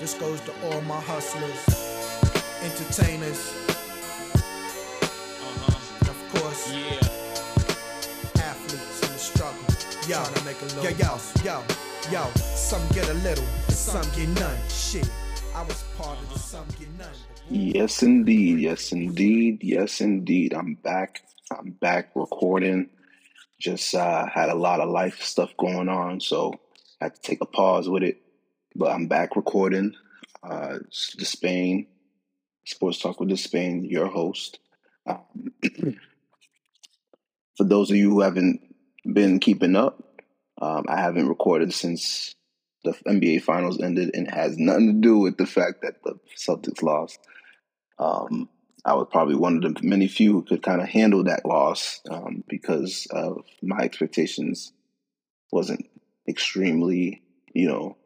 This 0.00 0.14
goes 0.14 0.40
to 0.42 0.52
all 0.66 0.80
my 0.82 1.00
hustlers, 1.00 1.64
entertainers, 2.62 3.52
and 6.00 6.08
of 6.08 6.18
course, 6.34 6.70
Yeah. 6.72 8.42
athletes 8.42 9.02
in 9.02 9.12
the 9.12 9.18
struggle. 9.18 9.64
Yo, 10.08 10.22
to 10.24 10.44
make 10.44 10.60
a 10.62 10.64
little 10.66 10.84
yo, 10.84 10.90
yo, 10.90 11.18
yo, 11.44 11.64
yo. 12.12 12.30
Some 12.54 12.86
get 12.90 13.08
a 13.08 13.14
little, 13.14 13.44
and 13.66 13.74
some 13.76 14.08
get 14.14 14.28
none. 14.40 14.56
Shit, 14.68 15.10
I 15.54 15.62
was 15.64 15.82
part 15.96 16.18
of 16.18 16.32
the 16.32 16.38
some 16.38 16.66
get 16.78 16.88
none. 16.96 17.14
Yes, 17.50 18.02
indeed. 18.02 18.60
Yes, 18.60 18.92
indeed. 18.92 19.62
Yes, 19.64 20.00
indeed. 20.00 20.54
I'm 20.54 20.74
back. 20.74 21.22
I'm 21.50 21.70
back 21.72 22.10
recording. 22.14 22.90
Just 23.58 23.94
uh, 23.94 24.26
had 24.26 24.48
a 24.50 24.54
lot 24.54 24.80
of 24.80 24.88
life 24.90 25.20
stuff 25.22 25.56
going 25.56 25.88
on, 25.88 26.20
so 26.20 26.52
I 27.00 27.06
had 27.06 27.14
to 27.16 27.20
take 27.20 27.40
a 27.40 27.46
pause 27.46 27.88
with 27.88 28.04
it. 28.04 28.20
But 28.78 28.92
I'm 28.92 29.08
back 29.08 29.34
recording. 29.34 29.96
Uh, 30.40 30.78
the 31.18 31.24
Spain 31.24 31.88
Sports 32.64 33.00
Talk 33.00 33.18
with 33.18 33.28
the 33.28 33.36
Spain, 33.36 33.84
your 33.84 34.06
host. 34.06 34.60
Um, 35.04 35.52
for 37.56 37.64
those 37.64 37.90
of 37.90 37.96
you 37.96 38.08
who 38.08 38.20
haven't 38.20 38.60
been 39.12 39.40
keeping 39.40 39.74
up, 39.74 40.22
um, 40.62 40.84
I 40.88 41.00
haven't 41.00 41.28
recorded 41.28 41.74
since 41.74 42.36
the 42.84 42.92
NBA 43.04 43.42
Finals 43.42 43.82
ended, 43.82 44.12
and 44.14 44.28
it 44.28 44.34
has 44.34 44.56
nothing 44.58 44.86
to 44.86 44.92
do 44.92 45.18
with 45.18 45.38
the 45.38 45.46
fact 45.46 45.82
that 45.82 46.00
the 46.04 46.14
Celtics 46.36 46.80
lost. 46.80 47.18
Um, 47.98 48.48
I 48.84 48.94
was 48.94 49.08
probably 49.10 49.34
one 49.34 49.56
of 49.56 49.74
the 49.74 49.82
many 49.82 50.06
few 50.06 50.34
who 50.34 50.42
could 50.44 50.62
kind 50.62 50.80
of 50.80 50.88
handle 50.88 51.24
that 51.24 51.44
loss 51.44 52.00
um, 52.08 52.44
because 52.48 53.08
of 53.10 53.44
my 53.60 53.78
expectations 53.78 54.72
wasn't 55.50 55.84
extremely, 56.28 57.22
you 57.52 57.66
know, 57.66 57.96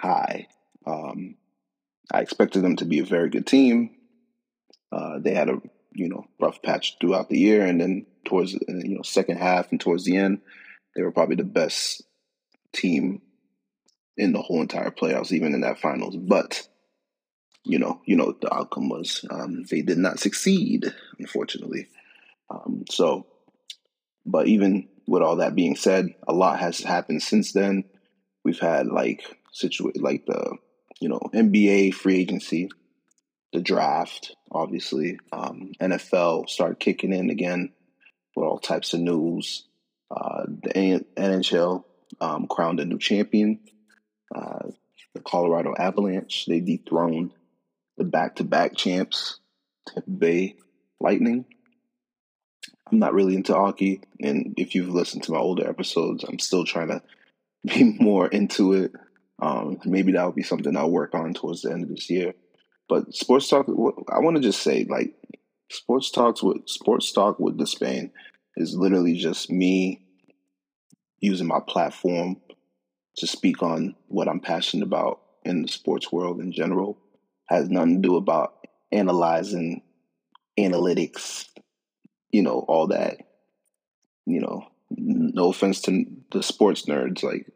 high. 0.00 0.48
Um, 0.86 1.36
I 2.12 2.20
expected 2.20 2.62
them 2.62 2.76
to 2.76 2.84
be 2.84 2.98
a 2.98 3.04
very 3.04 3.28
good 3.28 3.46
team. 3.46 3.90
Uh, 4.90 5.18
they 5.18 5.34
had 5.34 5.48
a 5.48 5.60
you 5.92 6.08
know 6.08 6.26
rough 6.40 6.62
patch 6.62 6.96
throughout 7.00 7.28
the 7.28 7.38
year, 7.38 7.64
and 7.64 7.80
then 7.80 8.06
towards 8.24 8.54
uh, 8.54 8.58
you 8.68 8.96
know 8.96 9.02
second 9.02 9.38
half 9.38 9.70
and 9.70 9.80
towards 9.80 10.04
the 10.04 10.16
end, 10.16 10.40
they 10.94 11.02
were 11.02 11.12
probably 11.12 11.36
the 11.36 11.44
best 11.44 12.02
team 12.72 13.22
in 14.16 14.32
the 14.32 14.42
whole 14.42 14.60
entire 14.60 14.90
playoffs, 14.90 15.32
even 15.32 15.54
in 15.54 15.60
that 15.60 15.78
finals. 15.78 16.16
But 16.16 16.66
you 17.64 17.78
know, 17.78 18.00
you 18.04 18.16
know 18.16 18.34
the 18.40 18.52
outcome 18.52 18.88
was. 18.88 19.24
Um, 19.30 19.64
they 19.70 19.82
did 19.82 19.98
not 19.98 20.18
succeed, 20.18 20.92
unfortunately. 21.18 21.88
Um, 22.48 22.84
so, 22.90 23.26
but 24.26 24.48
even 24.48 24.88
with 25.06 25.22
all 25.22 25.36
that 25.36 25.54
being 25.54 25.76
said, 25.76 26.14
a 26.26 26.32
lot 26.32 26.58
has 26.58 26.80
happened 26.80 27.22
since 27.22 27.52
then. 27.52 27.84
We've 28.44 28.58
had 28.58 28.86
like 28.86 29.22
situa- 29.54 30.00
like 30.00 30.26
the 30.26 30.56
you 31.00 31.08
know 31.08 31.20
NBA 31.32 31.94
free 31.94 32.20
agency, 32.20 32.68
the 33.52 33.60
draft, 33.60 34.34
obviously. 34.50 35.18
Um, 35.32 35.72
NFL 35.80 36.48
start 36.48 36.80
kicking 36.80 37.12
in 37.12 37.30
again 37.30 37.72
with 38.36 38.46
all 38.46 38.58
types 38.58 38.94
of 38.94 39.00
news. 39.00 39.66
Uh, 40.10 40.44
the 40.62 41.04
NHL 41.16 41.84
um, 42.20 42.46
crowned 42.48 42.80
a 42.80 42.84
new 42.84 42.98
champion. 42.98 43.60
Uh, 44.34 44.70
the 45.14 45.20
Colorado 45.20 45.74
Avalanche 45.76 46.46
they 46.46 46.60
dethroned 46.60 47.32
the 48.00 48.04
back-to-back 48.04 48.76
champs, 48.76 49.40
Tampa 49.86 50.10
Bay 50.10 50.56
Lightning. 51.00 51.44
I'm 52.90 52.98
not 52.98 53.12
really 53.12 53.36
into 53.36 53.52
hockey, 53.52 54.00
and 54.20 54.54
if 54.56 54.74
you've 54.74 54.88
listened 54.88 55.24
to 55.24 55.32
my 55.32 55.38
older 55.38 55.68
episodes, 55.68 56.24
I'm 56.24 56.38
still 56.38 56.64
trying 56.64 56.88
to 56.88 57.02
be 57.64 57.84
more 57.84 58.26
into 58.26 58.72
it. 58.72 58.92
Um, 59.40 59.78
maybe 59.84 60.12
that 60.12 60.24
will 60.24 60.32
be 60.32 60.42
something 60.42 60.76
I'll 60.76 60.90
work 60.90 61.14
on 61.14 61.32
towards 61.34 61.62
the 61.62 61.72
end 61.72 61.84
of 61.84 61.88
this 61.88 62.10
year. 62.10 62.34
But 62.88 63.14
sports 63.14 63.48
talk, 63.48 63.66
I 64.12 64.18
want 64.18 64.36
to 64.36 64.42
just 64.42 64.62
say, 64.62 64.84
like, 64.88 65.14
sports 65.70 66.10
talks 66.10 66.42
with 66.42 66.68
sports 66.68 67.12
talk 67.12 67.38
with 67.38 67.56
the 67.56 67.66
Spain 67.66 68.10
is 68.56 68.76
literally 68.76 69.14
just 69.14 69.50
me 69.50 70.02
using 71.20 71.46
my 71.46 71.60
platform 71.66 72.36
to 73.16 73.26
speak 73.26 73.62
on 73.62 73.94
what 74.08 74.28
I'm 74.28 74.40
passionate 74.40 74.84
about 74.84 75.20
in 75.44 75.62
the 75.62 75.68
sports 75.68 76.10
world 76.10 76.40
in 76.40 76.52
general. 76.52 76.98
Has 77.48 77.68
nothing 77.68 78.02
to 78.02 78.08
do 78.08 78.16
about 78.16 78.54
analyzing 78.92 79.82
analytics, 80.58 81.46
you 82.30 82.42
know, 82.42 82.64
all 82.68 82.88
that. 82.88 83.18
You 84.26 84.40
know, 84.40 84.66
no 84.90 85.50
offense 85.50 85.80
to 85.82 86.04
the 86.30 86.42
sports 86.42 86.86
nerds, 86.86 87.22
like, 87.22 87.46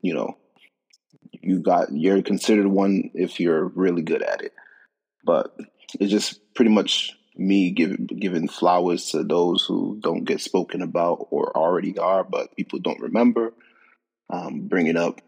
you 0.00 0.14
know, 0.14 0.36
you 1.44 1.60
got 1.60 1.92
you're 1.92 2.22
considered 2.22 2.66
one 2.66 3.10
if 3.14 3.38
you're 3.40 3.66
really 3.68 4.02
good 4.02 4.22
at 4.22 4.42
it. 4.42 4.52
But 5.24 5.54
it's 6.00 6.10
just 6.10 6.54
pretty 6.54 6.70
much 6.70 7.12
me 7.36 7.70
giving 7.70 8.06
giving 8.06 8.48
flowers 8.48 9.10
to 9.10 9.22
those 9.24 9.64
who 9.64 9.98
don't 10.00 10.24
get 10.24 10.40
spoken 10.40 10.82
about 10.82 11.28
or 11.30 11.56
already 11.56 11.98
are, 11.98 12.24
but 12.24 12.56
people 12.56 12.78
don't 12.78 13.00
remember. 13.00 13.52
Um, 14.30 14.68
bring 14.68 14.86
it 14.86 14.96
up. 14.96 15.20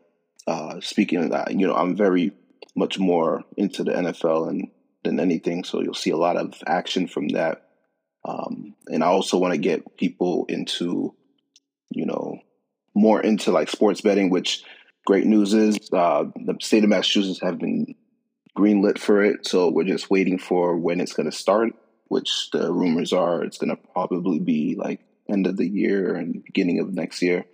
Uh, 0.47 0.81
speaking 0.81 1.22
of 1.22 1.31
that, 1.31 1.53
you 1.53 1.66
know, 1.66 1.75
I'm 1.75 1.97
very 1.97 2.32
much 2.75 2.99
more 2.99 3.44
into 3.56 3.84
the 3.84 3.93
NFL 3.93 4.49
and 4.49 4.69
than 5.05 5.21
anything, 5.21 5.65
so 5.65 5.82
you'll 5.82 5.94
see 5.94 6.10
a 6.10 6.16
lot 6.16 6.37
of 6.37 6.55
action 6.66 7.06
from 7.06 7.28
that. 7.28 7.62
Um, 8.25 8.75
and 8.88 9.05
I 9.05 9.06
also 9.06 9.38
want 9.38 9.55
to 9.55 9.59
get 9.59 9.97
people 9.97 10.47
into, 10.49 11.15
you 11.91 12.06
know, 12.06 12.41
more 12.94 13.21
into 13.21 13.53
like 13.53 13.71
sports 13.71 14.00
betting. 14.00 14.31
Which 14.31 14.65
great 15.06 15.27
news 15.27 15.55
is 15.55 15.78
uh, 15.93 16.25
the 16.34 16.56
state 16.61 16.84
of 16.84 16.91
Massachusetts 16.91 17.41
have 17.41 17.59
been 17.59 17.94
greenlit 18.56 18.99
for 18.99 19.22
it, 19.22 19.47
so 19.47 19.71
we're 19.71 19.84
just 19.84 20.11
waiting 20.11 20.39
for 20.39 20.77
when 20.77 21.00
it's 21.00 21.15
going 21.15 21.31
to 21.31 21.37
start. 21.37 21.72
Which 22.09 22.50
the 22.53 22.72
rumors 22.72 23.12
are 23.12 23.43
it's 23.43 23.59
going 23.59 23.71
to 23.71 23.83
probably 23.93 24.39
be 24.39 24.77
like 24.77 25.00
end 25.28 25.49
of 25.49 25.56
the 25.56 25.67
year 25.67 26.15
and 26.15 26.44
beginning 26.44 26.78
of 26.78 26.94
next 26.94 27.21
year 27.21 27.44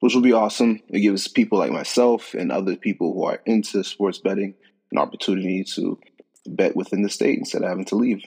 which 0.00 0.14
will 0.14 0.22
be 0.22 0.32
awesome. 0.32 0.80
It 0.88 1.00
gives 1.00 1.28
people 1.28 1.58
like 1.58 1.72
myself 1.72 2.34
and 2.34 2.52
other 2.52 2.76
people 2.76 3.12
who 3.12 3.24
are 3.24 3.40
into 3.46 3.82
sports 3.82 4.18
betting 4.18 4.54
an 4.92 4.98
opportunity 4.98 5.64
to 5.74 5.98
bet 6.46 6.76
within 6.76 7.02
the 7.02 7.10
state 7.10 7.38
instead 7.38 7.62
of 7.62 7.68
having 7.68 7.84
to 7.86 7.96
leave. 7.96 8.22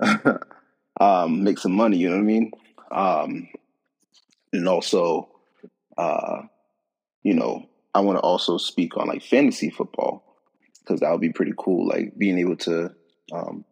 um, 1.00 1.44
make 1.44 1.58
some 1.58 1.72
money, 1.72 1.98
you 1.98 2.08
know 2.08 2.16
what 2.16 2.22
I 2.22 2.24
mean? 2.24 2.50
Um, 2.90 3.48
and 4.52 4.68
also, 4.68 5.28
uh, 5.96 6.42
you 7.22 7.34
know, 7.34 7.68
I 7.94 8.00
want 8.00 8.18
to 8.18 8.22
also 8.22 8.56
speak 8.58 8.96
on 8.96 9.08
like 9.08 9.22
fantasy 9.22 9.70
football 9.70 10.24
because 10.80 11.00
that 11.00 11.10
would 11.10 11.20
be 11.20 11.32
pretty 11.32 11.52
cool. 11.56 11.86
Like 11.86 12.16
being 12.16 12.38
able 12.38 12.56
to, 12.58 12.94
um, 13.32 13.64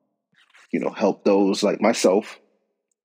you 0.73 0.81
know, 0.81 0.91
help 0.91 1.25
those 1.25 1.63
like 1.63 1.81
myself 1.81 2.39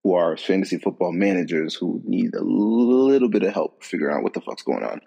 who 0.04 0.14
are 0.16 0.36
fantasy 0.36 0.78
football 0.78 1.12
managers 1.12 1.76
who 1.76 2.02
need 2.06 2.34
a 2.36 2.44
little 2.44 3.30
bit 3.30 3.44
of 3.44 3.54
help 3.54 3.84
figuring 3.84 4.16
out 4.16 4.24
what 4.24 4.34
the 4.34 4.42
fuck's 4.42 4.64
going 4.64 4.84
on 4.84 5.02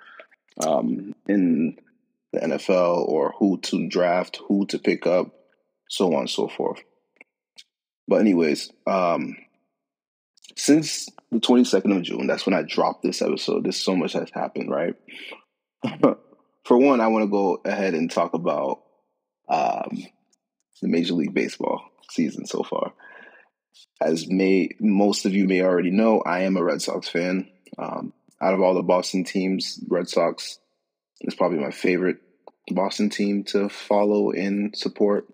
um, 0.67 1.15
in 1.29 1.77
the 2.33 2.41
NFL 2.41 3.07
or 3.09 3.35
who 3.39 3.59
to 3.59 3.89
draft, 3.89 4.41
who 4.49 4.67
to 4.67 4.79
pick 4.79 5.07
up, 5.07 5.35
so 5.89 6.13
on 6.15 6.21
and 6.21 6.31
so 6.31 6.49
forth. 6.49 6.83
But 8.09 8.21
anyways, 8.21 8.71
um, 8.87 9.37
since 10.57 11.09
the 11.31 11.41
22nd 11.41 11.97
of 11.97 12.03
June, 12.03 12.27
that's 12.27 12.47
when 12.47 12.55
I 12.55 12.63
dropped 12.63 13.03
this 13.03 13.21
episode. 13.21 13.65
There's 13.65 13.83
so 13.83 13.97
much 13.97 14.13
has 14.13 14.31
happened, 14.33 14.71
right? 14.71 14.95
For 16.65 16.77
one, 16.77 17.01
I 17.01 17.07
want 17.07 17.25
to 17.25 17.31
go 17.31 17.61
ahead 17.65 17.95
and 17.95 18.11
talk 18.11 18.35
about 18.35 18.83
um, 19.49 20.05
the 20.83 20.89
Major 20.89 21.15
League 21.15 21.35
Baseball 21.35 21.83
season 22.11 22.47
so 22.47 22.63
far 22.63 22.93
as 24.01 24.29
may 24.29 24.71
most 24.79 25.27
of 25.27 25.35
you 25.35 25.47
may 25.47 25.63
already 25.63 25.91
know, 25.91 26.21
I 26.21 26.41
am 26.43 26.57
a 26.57 26.65
Red 26.65 26.83
Sox 26.83 27.09
fan. 27.09 27.49
Um, 27.79 28.13
out 28.41 28.55
of 28.55 28.61
all 28.61 28.75
the 28.75 28.83
Boston 28.83 29.25
teams, 29.25 29.83
Red 29.89 30.09
Sox 30.09 30.59
is 31.23 31.35
probably 31.35 31.59
my 31.59 31.71
favorite 31.71 32.19
Boston 32.71 33.09
team 33.09 33.45
to 33.45 33.69
follow 33.69 34.33
and 34.33 34.77
support. 34.77 35.27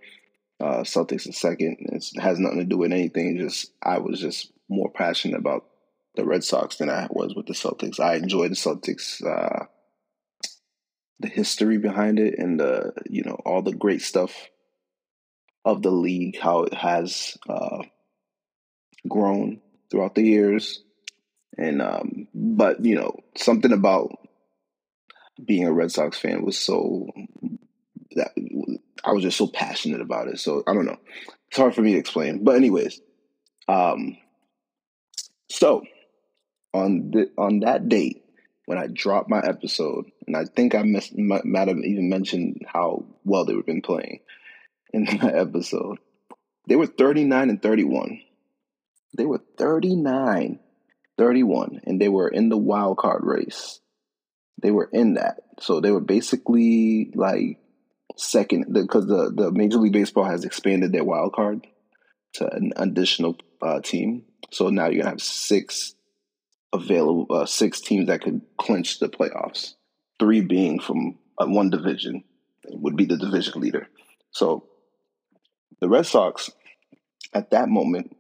Uh, 0.61 0.83
Celtics 0.83 1.29
is 1.29 1.39
second. 1.39 1.77
It's, 1.93 2.17
it 2.17 2.21
has 2.21 2.39
nothing 2.39 2.61
to 2.61 2.65
do 2.65 2.79
with 2.79 2.93
anything. 2.93 3.39
Just 3.39 3.73
I 3.83 3.99
was 3.99 4.21
just 4.21 4.53
more 4.69 4.91
passionate 4.91 5.39
about 5.39 5.65
the 6.15 6.25
Red 6.25 6.45
Sox 6.45 6.77
than 6.77 6.89
I 6.89 7.09
was 7.11 7.35
with 7.35 7.47
the 7.47 7.55
Celtics. 7.55 7.99
I 7.99 8.15
enjoy 8.15 8.49
the 8.49 8.55
Celtics, 8.55 9.25
uh, 9.25 9.67
the 11.23 11.29
history 11.29 11.79
behind 11.79 12.19
it, 12.19 12.39
and 12.39 12.61
the 12.61 12.93
you 13.09 13.23
know 13.23 13.39
all 13.47 13.63
the 13.63 13.75
great 13.75 14.03
stuff 14.03 14.49
of 15.65 15.83
the 15.83 15.91
league, 15.91 16.39
how 16.39 16.63
it 16.65 16.75
has. 16.75 17.39
Uh, 17.49 17.83
grown 19.09 19.61
throughout 19.91 20.15
the 20.15 20.23
years. 20.23 20.83
And 21.59 21.83
um, 21.83 22.29
but 22.35 22.85
you 22.85 22.95
know, 22.95 23.19
something 23.37 23.73
about 23.73 24.11
being 25.45 25.67
a 25.67 25.73
Red 25.73 25.93
Sox 25.93 26.19
fan 26.19 26.45
was 26.45 26.59
so 26.59 27.09
that 28.13 28.31
I 29.05 29.13
was 29.13 29.23
just 29.23 29.37
so 29.37 29.47
passionate 29.47 30.01
about 30.01 30.29
it. 30.29 30.39
So 30.39 30.63
I 30.67 30.73
don't 30.73 30.87
know. 30.87 30.99
It's 31.49 31.59
hard 31.59 31.75
for 31.75 31.83
me 31.83 31.93
to 31.93 31.99
explain. 31.99 32.43
But 32.43 32.57
anyways, 32.57 33.01
um 33.69 34.17
so 35.51 35.83
on 36.73 37.11
the 37.11 37.31
on 37.37 37.61
that 37.61 37.89
date, 37.89 38.23
when 38.67 38.79
I 38.79 38.87
dropped 38.87 39.29
my 39.29 39.41
episode, 39.41 40.07
and 40.27 40.37
I 40.37 40.45
think 40.45 40.75
I 40.75 40.83
miss, 40.83 41.13
might, 41.17 41.69
have 41.69 41.79
even 41.79 42.09
mentioned 42.09 42.63
how 42.67 43.05
well 43.25 43.45
they 43.45 43.55
have 43.55 43.67
been 43.67 43.83
playing 43.83 44.21
in 44.93 45.05
my 45.05 45.33
episode. 45.33 45.99
They 46.69 46.77
were 46.77 46.87
39 46.87 47.51
and 47.51 47.61
31. 47.61 48.21
They 49.17 49.27
were 49.27 49.43
39, 49.59 50.61
31, 51.19 51.81
and 51.85 52.01
they 52.01 52.09
were 52.09 52.29
in 52.29 52.49
the 52.49 52.57
wild 52.57 52.99
card 52.99 53.23
race. 53.25 53.81
They 54.63 54.71
were 54.71 54.89
in 54.93 55.15
that. 55.15 55.41
So 55.61 55.81
they 55.81 55.91
were 55.91 56.01
basically 56.01 57.11
like 57.15 57.59
second 58.17 58.73
because 58.73 59.07
the, 59.07 59.33
the 59.35 59.51
Major 59.51 59.79
League 59.79 59.93
Baseball 59.93 60.25
has 60.25 60.45
expanded 60.45 60.93
their 60.93 61.05
wild 61.05 61.33
card 61.33 61.67
to 62.35 62.49
an 62.53 62.73
additional 62.77 63.37
uh, 63.61 63.81
team. 63.81 64.25
So 64.51 64.69
now 64.69 64.87
you're 64.87 65.03
gonna 65.03 65.11
have 65.11 65.23
six 65.23 65.95
available, 66.73 67.27
uh, 67.31 67.47
six 67.47 67.81
teams 67.81 68.07
that 68.07 68.23
could 68.23 68.41
clinch 68.59 68.99
the 68.99 69.09
playoffs. 69.09 69.75
Three 70.19 70.41
being 70.41 70.79
from 70.79 71.19
uh, 71.39 71.47
one 71.47 71.71
division 71.71 72.25
would 72.69 72.97
be 72.97 73.05
the 73.05 73.17
division 73.17 73.61
leader. 73.61 73.89
So 74.31 74.69
the 75.81 75.89
Red 75.89 76.07
Sox 76.07 76.51
at 77.35 77.51
that 77.51 77.69
moment 77.69 78.17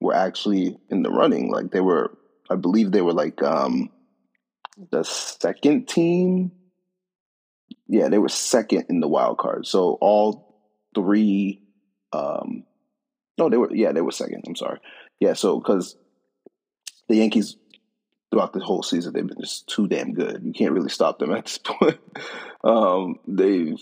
were 0.00 0.14
actually 0.14 0.78
in 0.88 1.02
the 1.02 1.10
running. 1.10 1.50
Like 1.50 1.70
they 1.70 1.80
were, 1.80 2.16
I 2.50 2.56
believe 2.56 2.90
they 2.90 3.02
were 3.02 3.12
like 3.12 3.42
um, 3.42 3.90
the 4.90 5.04
second 5.04 5.88
team. 5.88 6.52
Yeah, 7.86 8.08
they 8.08 8.18
were 8.18 8.28
second 8.28 8.86
in 8.88 9.00
the 9.00 9.08
wild 9.08 9.38
card. 9.38 9.66
So 9.66 9.98
all 10.00 10.62
three, 10.94 11.62
um, 12.12 12.64
no, 13.38 13.48
they 13.48 13.56
were 13.56 13.74
yeah, 13.74 13.92
they 13.92 14.00
were 14.00 14.12
second. 14.12 14.44
I'm 14.46 14.56
sorry. 14.56 14.78
Yeah, 15.18 15.34
so 15.34 15.58
because 15.58 15.96
the 17.08 17.16
Yankees 17.16 17.56
throughout 18.30 18.52
the 18.52 18.60
whole 18.60 18.82
season 18.82 19.12
they've 19.12 19.26
been 19.26 19.40
just 19.40 19.68
too 19.68 19.88
damn 19.88 20.14
good. 20.14 20.42
You 20.44 20.52
can't 20.52 20.72
really 20.72 20.88
stop 20.88 21.18
them 21.18 21.32
at 21.32 21.46
this 21.46 21.58
point. 21.64 21.98
um, 22.64 23.18
they've 23.26 23.80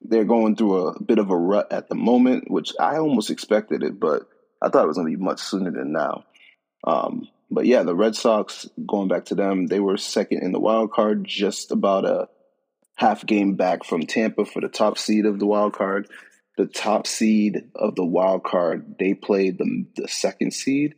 they're 0.00 0.24
going 0.24 0.56
through 0.56 0.88
a 0.88 1.02
bit 1.02 1.18
of 1.18 1.30
a 1.30 1.36
rut 1.36 1.72
at 1.72 1.88
the 1.88 1.94
moment, 1.94 2.50
which 2.50 2.72
I 2.78 2.98
almost 2.98 3.30
expected 3.30 3.82
it, 3.82 3.98
but 3.98 4.28
I 4.62 4.68
thought 4.68 4.84
it 4.84 4.88
was 4.88 4.96
going 4.96 5.10
to 5.10 5.18
be 5.18 5.22
much 5.22 5.40
sooner 5.40 5.70
than 5.70 5.92
now. 5.92 6.24
Um, 6.84 7.28
but 7.50 7.66
yeah, 7.66 7.82
the 7.82 7.96
Red 7.96 8.14
Sox, 8.14 8.68
going 8.86 9.08
back 9.08 9.26
to 9.26 9.34
them, 9.34 9.66
they 9.66 9.80
were 9.80 9.96
second 9.96 10.42
in 10.42 10.52
the 10.52 10.60
wild 10.60 10.92
card, 10.92 11.24
just 11.24 11.72
about 11.72 12.04
a 12.04 12.28
half 12.94 13.24
game 13.24 13.54
back 13.54 13.84
from 13.84 14.02
Tampa 14.02 14.44
for 14.44 14.60
the 14.60 14.68
top 14.68 14.98
seed 14.98 15.26
of 15.26 15.38
the 15.38 15.46
wild 15.46 15.72
card. 15.72 16.08
The 16.56 16.66
top 16.66 17.06
seed 17.06 17.70
of 17.74 17.94
the 17.94 18.04
wild 18.04 18.44
card, 18.44 18.96
they 18.98 19.14
played 19.14 19.58
the, 19.58 19.86
the 19.96 20.08
second 20.08 20.52
seed, 20.52 20.96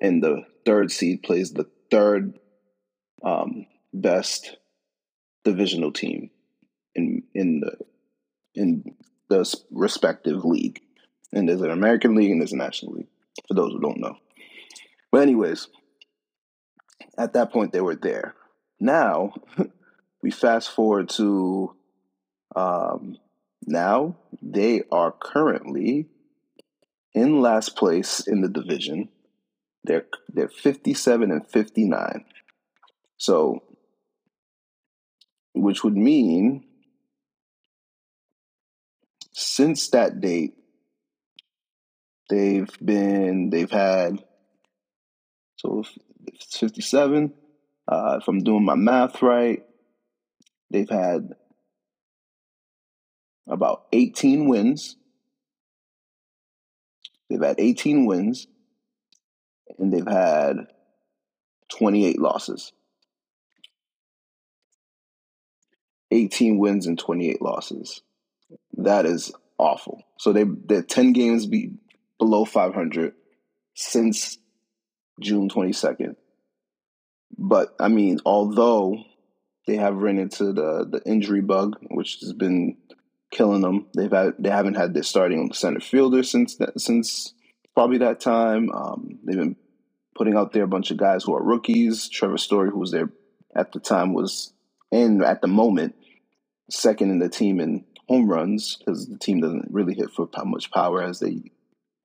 and 0.00 0.22
the 0.22 0.44
third 0.66 0.92
seed 0.92 1.22
plays 1.22 1.52
the 1.52 1.66
third 1.92 2.38
um, 3.22 3.66
best 3.92 4.56
divisional 5.44 5.92
team 5.92 6.30
in 6.94 7.22
in 7.34 7.60
the 7.60 7.76
in 8.54 8.94
the 9.28 9.60
respective 9.70 10.44
league. 10.44 10.80
And 11.32 11.48
there's 11.48 11.62
an 11.62 11.70
American 11.70 12.14
League 12.14 12.30
and 12.30 12.40
there's 12.40 12.52
a 12.52 12.56
National 12.56 12.92
League, 12.92 13.08
for 13.48 13.54
those 13.54 13.72
who 13.72 13.80
don't 13.80 14.00
know. 14.00 14.16
But, 15.10 15.22
anyways, 15.22 15.68
at 17.16 17.32
that 17.32 17.52
point, 17.52 17.72
they 17.72 17.80
were 17.80 17.94
there. 17.94 18.34
Now, 18.78 19.32
we 20.22 20.30
fast 20.30 20.70
forward 20.70 21.08
to 21.10 21.74
um, 22.54 23.16
now, 23.66 24.16
they 24.42 24.82
are 24.90 25.12
currently 25.12 26.08
in 27.14 27.40
last 27.40 27.76
place 27.76 28.26
in 28.26 28.42
the 28.42 28.48
division. 28.48 29.08
They're, 29.84 30.06
they're 30.32 30.48
57 30.48 31.30
and 31.30 31.46
59. 31.46 32.24
So, 33.16 33.62
which 35.54 35.84
would 35.84 35.96
mean 35.96 36.64
since 39.32 39.88
that 39.90 40.20
date, 40.20 40.54
they've 42.32 42.78
been 42.82 43.50
they've 43.50 43.70
had 43.70 44.24
so 45.56 45.84
57 46.50 47.34
uh, 47.88 48.18
if 48.20 48.28
i'm 48.28 48.42
doing 48.42 48.64
my 48.64 48.74
math 48.74 49.20
right 49.20 49.62
they've 50.70 50.88
had 50.88 51.28
about 53.46 53.84
18 53.92 54.48
wins 54.48 54.96
they've 57.28 57.42
had 57.42 57.60
18 57.60 58.06
wins 58.06 58.46
and 59.78 59.92
they've 59.92 60.06
had 60.06 60.66
28 61.70 62.18
losses 62.18 62.72
18 66.10 66.58
wins 66.58 66.86
and 66.86 66.98
28 66.98 67.40
losses 67.40 68.02
that 68.76 69.06
is 69.06 69.32
awful. 69.58 70.02
So 70.18 70.32
they 70.32 70.44
they're 70.44 70.82
ten 70.82 71.12
games 71.12 71.46
be 71.46 71.72
below 72.18 72.44
five 72.44 72.74
hundred 72.74 73.14
since 73.74 74.38
June 75.20 75.48
twenty 75.48 75.72
second. 75.72 76.16
But 77.38 77.74
I 77.80 77.88
mean, 77.88 78.18
although 78.26 79.02
they 79.66 79.76
have 79.76 79.96
run 79.96 80.18
into 80.18 80.52
the 80.52 80.86
the 80.88 81.02
injury 81.06 81.40
bug, 81.40 81.76
which 81.90 82.20
has 82.20 82.32
been 82.32 82.76
killing 83.30 83.62
them, 83.62 83.86
they've 83.96 84.10
had 84.10 84.34
they 84.38 84.50
haven't 84.50 84.74
had 84.76 84.94
their 84.94 85.02
starting 85.02 85.52
center 85.52 85.80
fielder 85.80 86.22
since 86.22 86.56
that, 86.56 86.80
since 86.80 87.34
probably 87.74 87.98
that 87.98 88.20
time. 88.20 88.70
Um, 88.72 89.18
they've 89.24 89.36
been 89.36 89.56
putting 90.14 90.36
out 90.36 90.52
there 90.52 90.64
a 90.64 90.68
bunch 90.68 90.90
of 90.90 90.96
guys 90.96 91.24
who 91.24 91.34
are 91.34 91.42
rookies. 91.42 92.08
Trevor 92.08 92.38
Story, 92.38 92.70
who 92.70 92.78
was 92.78 92.90
there 92.90 93.10
at 93.54 93.72
the 93.72 93.80
time, 93.80 94.14
was 94.14 94.52
and 94.90 95.24
at 95.24 95.40
the 95.40 95.48
moment 95.48 95.94
second 96.70 97.10
in 97.10 97.18
the 97.18 97.28
team 97.28 97.60
in 97.60 97.84
home 98.08 98.28
runs 98.28 98.76
because 98.76 99.08
the 99.08 99.18
team 99.18 99.40
doesn't 99.40 99.68
really 99.70 99.94
hit 99.94 100.10
for 100.10 100.28
much 100.44 100.70
power 100.70 101.02
as 101.02 101.20
they 101.20 101.42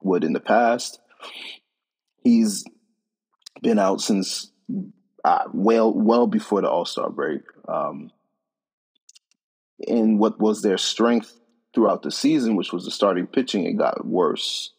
would 0.02 0.24
in 0.24 0.34
the 0.34 0.40
past. 0.40 1.00
He's 2.24 2.66
been 3.62 3.80
out 3.80 4.02
since 4.02 4.52
uh, 5.24 5.46
well 5.54 5.94
well 5.94 6.28
before 6.28 6.62
the 6.62 6.70
All 6.70 6.86
Star 6.86 7.10
break. 7.10 7.42
Um, 7.68 8.12
and 9.88 10.20
what 10.20 10.40
was 10.40 10.62
their 10.62 10.78
strength 10.78 11.38
throughout 11.74 12.02
the 12.02 12.12
season, 12.12 12.56
which 12.56 12.74
was 12.74 12.86
the 12.86 12.92
starting 12.92 13.28
pitching, 13.28 13.66
it 13.66 13.78
got 13.78 14.06
worse 14.06 14.72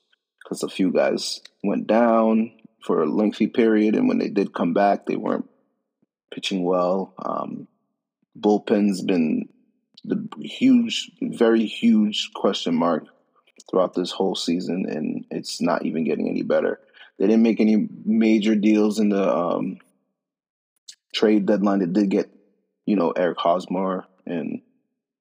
because 0.43 0.63
a 0.63 0.69
few 0.69 0.91
guys 0.91 1.41
went 1.63 1.87
down 1.87 2.53
for 2.89 3.03
a 3.03 3.07
lengthy 3.07 3.47
period, 3.47 3.95
and 3.95 4.09
when 4.09 4.17
they 4.17 4.31
did 4.31 4.55
come 4.55 4.73
back, 4.73 5.05
they 5.05 5.15
weren't 5.15 5.47
pitching 6.33 6.65
well. 6.65 7.13
Um, 7.19 7.69
bullpen's 8.35 9.03
been 9.03 9.51
the 10.05 10.27
huge, 10.41 11.11
very 11.21 11.67
huge 11.67 12.31
question 12.35 12.75
mark 12.75 13.05
throughout 13.71 13.93
this 13.93 14.11
whole 14.11 14.35
season, 14.35 14.87
and 14.89 15.27
it's 15.31 15.61
not 15.61 15.85
even 15.85 16.05
getting 16.05 16.31
any 16.31 16.43
better. 16.43 16.81
They 17.19 17.27
didn't 17.27 17.43
make 17.43 17.61
any 17.61 17.89
major 18.07 18.55
deals 18.55 18.99
in 18.99 19.11
the 19.11 19.37
um, 19.37 19.77
trade 21.15 21.45
deadline. 21.45 21.81
They 21.81 22.01
did 22.01 22.09
get, 22.09 22.31
you 22.87 22.97
know, 22.97 23.11
Eric 23.11 23.37
Hosmer 23.37 24.07
and 24.25 24.63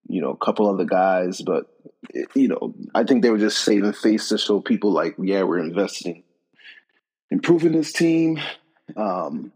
you 0.07 0.21
know 0.21 0.29
a 0.29 0.37
couple 0.37 0.69
other 0.69 0.85
guys, 0.85 1.41
but 1.41 1.65
it, 2.11 2.29
you 2.33 2.47
know, 2.47 2.73
I 2.95 3.03
think 3.03 3.23
they 3.23 3.29
were 3.29 3.37
just 3.37 3.59
saving 3.65 3.91
face 3.91 4.29
to 4.29 4.37
show 4.37 4.61
people 4.61 4.93
like, 4.93 5.15
yeah, 5.21 5.43
we're 5.43 5.59
investing, 5.59 6.23
improving 7.29 7.73
this 7.73 7.93
team. 7.93 8.39
Um, 8.95 9.51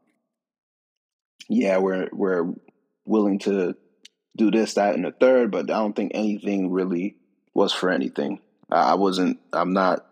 yeah, 1.49 1.77
we're 1.77 2.09
we're 2.11 2.53
willing 3.05 3.39
to 3.39 3.75
do 4.37 4.51
this, 4.51 4.75
that, 4.75 4.95
and 4.95 5.05
the 5.05 5.11
third, 5.11 5.51
but 5.51 5.69
I 5.69 5.79
don't 5.79 5.95
think 5.95 6.11
anything 6.13 6.71
really 6.71 7.17
was 7.53 7.73
for 7.73 7.89
anything. 7.89 8.39
I 8.69 8.95
wasn't, 8.95 9.39
I'm 9.51 9.73
not, 9.73 10.05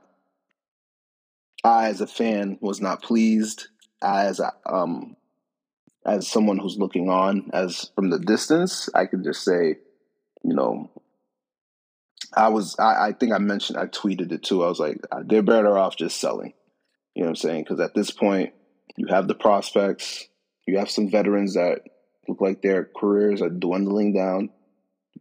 I 1.63 1.87
as 1.87 2.01
a 2.01 2.07
fan 2.07 2.57
was 2.59 2.81
not 2.81 3.01
pleased. 3.01 3.67
I 4.01 4.25
as 4.25 4.41
a, 4.41 4.51
um, 4.65 5.15
as 6.05 6.27
someone 6.27 6.57
who's 6.57 6.77
looking 6.77 7.09
on 7.09 7.49
as 7.53 7.91
from 7.95 8.09
the 8.09 8.19
distance, 8.19 8.89
I 8.93 9.05
could 9.05 9.23
just 9.23 9.43
say, 9.43 9.77
you 10.43 10.53
know, 10.53 10.89
I 12.33 12.49
was, 12.49 12.75
I, 12.77 13.07
I 13.07 13.11
think 13.13 13.31
I 13.31 13.37
mentioned, 13.37 13.79
I 13.79 13.85
tweeted 13.85 14.31
it 14.33 14.43
too. 14.43 14.63
I 14.63 14.67
was 14.67 14.79
like, 14.79 14.99
they're 15.23 15.41
better 15.41 15.77
off 15.77 15.95
just 15.95 16.19
selling. 16.19 16.53
You 17.19 17.25
know 17.25 17.31
what 17.31 17.43
I'm 17.43 17.49
saying? 17.49 17.63
Because 17.63 17.81
at 17.81 17.93
this 17.93 18.11
point, 18.11 18.53
you 18.95 19.07
have 19.07 19.27
the 19.27 19.35
prospects, 19.35 20.29
you 20.65 20.77
have 20.77 20.89
some 20.89 21.11
veterans 21.11 21.55
that 21.55 21.81
look 22.29 22.39
like 22.39 22.61
their 22.61 22.89
careers 22.97 23.41
are 23.41 23.49
dwindling 23.49 24.13
down, 24.13 24.51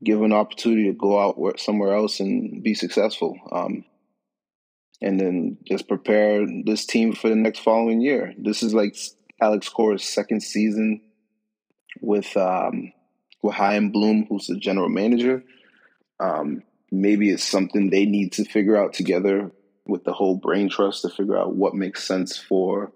give 0.05 0.23
an 0.23 0.33
opportunity 0.33 0.85
to 0.85 0.93
go 0.93 1.19
out 1.19 1.59
somewhere 1.59 1.95
else 1.95 2.21
and 2.21 2.63
be 2.63 2.75
successful. 2.75 3.37
Um, 3.51 3.85
and 5.03 5.19
then 5.19 5.59
just 5.67 5.89
prepare 5.89 6.47
this 6.65 6.87
team 6.87 7.15
for 7.15 7.31
the 7.31 7.35
next 7.35 7.65
following 7.65 8.01
year. 8.01 8.33
This 8.39 8.63
is 8.63 8.73
like 8.73 8.97
Alex 9.43 9.69
Cora's 9.69 10.05
second 10.05 10.45
season 10.45 11.01
with 12.01 12.37
um, 12.37 12.93
with 13.43 13.57
Chaim 13.57 13.91
Bloom, 13.91 14.25
who's 14.29 14.47
the 14.47 14.57
general 14.57 14.89
manager. 14.89 15.43
Um, 16.21 16.63
maybe 16.93 17.33
it's 17.33 17.43
something 17.43 17.91
they 17.91 18.07
need 18.07 18.35
to 18.35 18.45
figure 18.45 18.77
out 18.77 18.93
together 18.93 19.51
with 19.89 20.05
the 20.05 20.13
whole 20.13 20.37
brain 20.37 20.69
trust 20.69 21.03
to 21.03 21.09
figure 21.09 21.39
out 21.39 21.55
what 21.55 21.75
makes 21.75 22.07
sense 22.07 22.37
for 22.37 22.93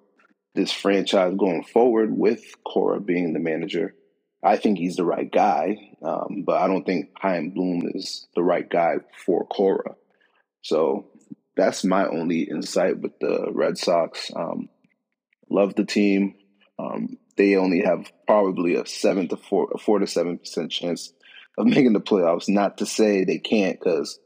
this 0.55 0.71
franchise 0.71 1.35
going 1.37 1.65
forward 1.65 2.17
with 2.17 2.43
Cora 2.65 3.01
being 3.01 3.33
the 3.33 3.41
manager. 3.41 3.95
I 4.43 4.57
think 4.57 4.79
he's 4.79 4.97
the 4.97 5.05
right 5.05 5.31
guy, 5.31 5.77
um, 6.03 6.43
but 6.45 6.61
I 6.61 6.67
don't 6.67 6.85
think 6.85 7.11
Chaim 7.17 7.51
Bloom 7.51 7.91
is 7.95 8.27
the 8.35 8.43
right 8.43 8.69
guy 8.69 8.97
for 9.25 9.47
Cora. 9.47 9.95
So 10.63 11.07
that's 11.57 11.85
my 11.85 12.07
only 12.07 12.43
insight 12.43 12.99
with 12.99 13.19
the 13.21 13.51
Red 13.53 13.79
Sox. 13.79 14.31
Um, 14.35 14.69
love 15.49 15.75
the 15.75 15.85
team. 15.85 16.35
Um, 16.79 17.19
they 17.37 17.57
only 17.57 17.83
have 17.83 18.11
probably 18.27 18.75
a 18.75 18.87
seven 18.87 19.29
to 19.29 19.37
four, 19.37 19.69
a 19.75 19.79
four 19.79 19.99
to 20.01 20.07
seven 20.07 20.39
percent 20.39 20.73
chance 20.73 21.13
of 21.57 21.67
making 21.67 21.93
the 21.93 22.01
playoffs. 22.01 22.49
Not 22.49 22.79
to 22.79 22.87
say 22.87 23.25
they 23.25 23.39
can't, 23.39 23.79
because 23.79 24.19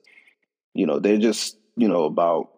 you 0.75 0.87
know 0.87 0.99
they're 0.99 1.19
just 1.19 1.59
you 1.77 1.89
know 1.89 2.05
about 2.05 2.51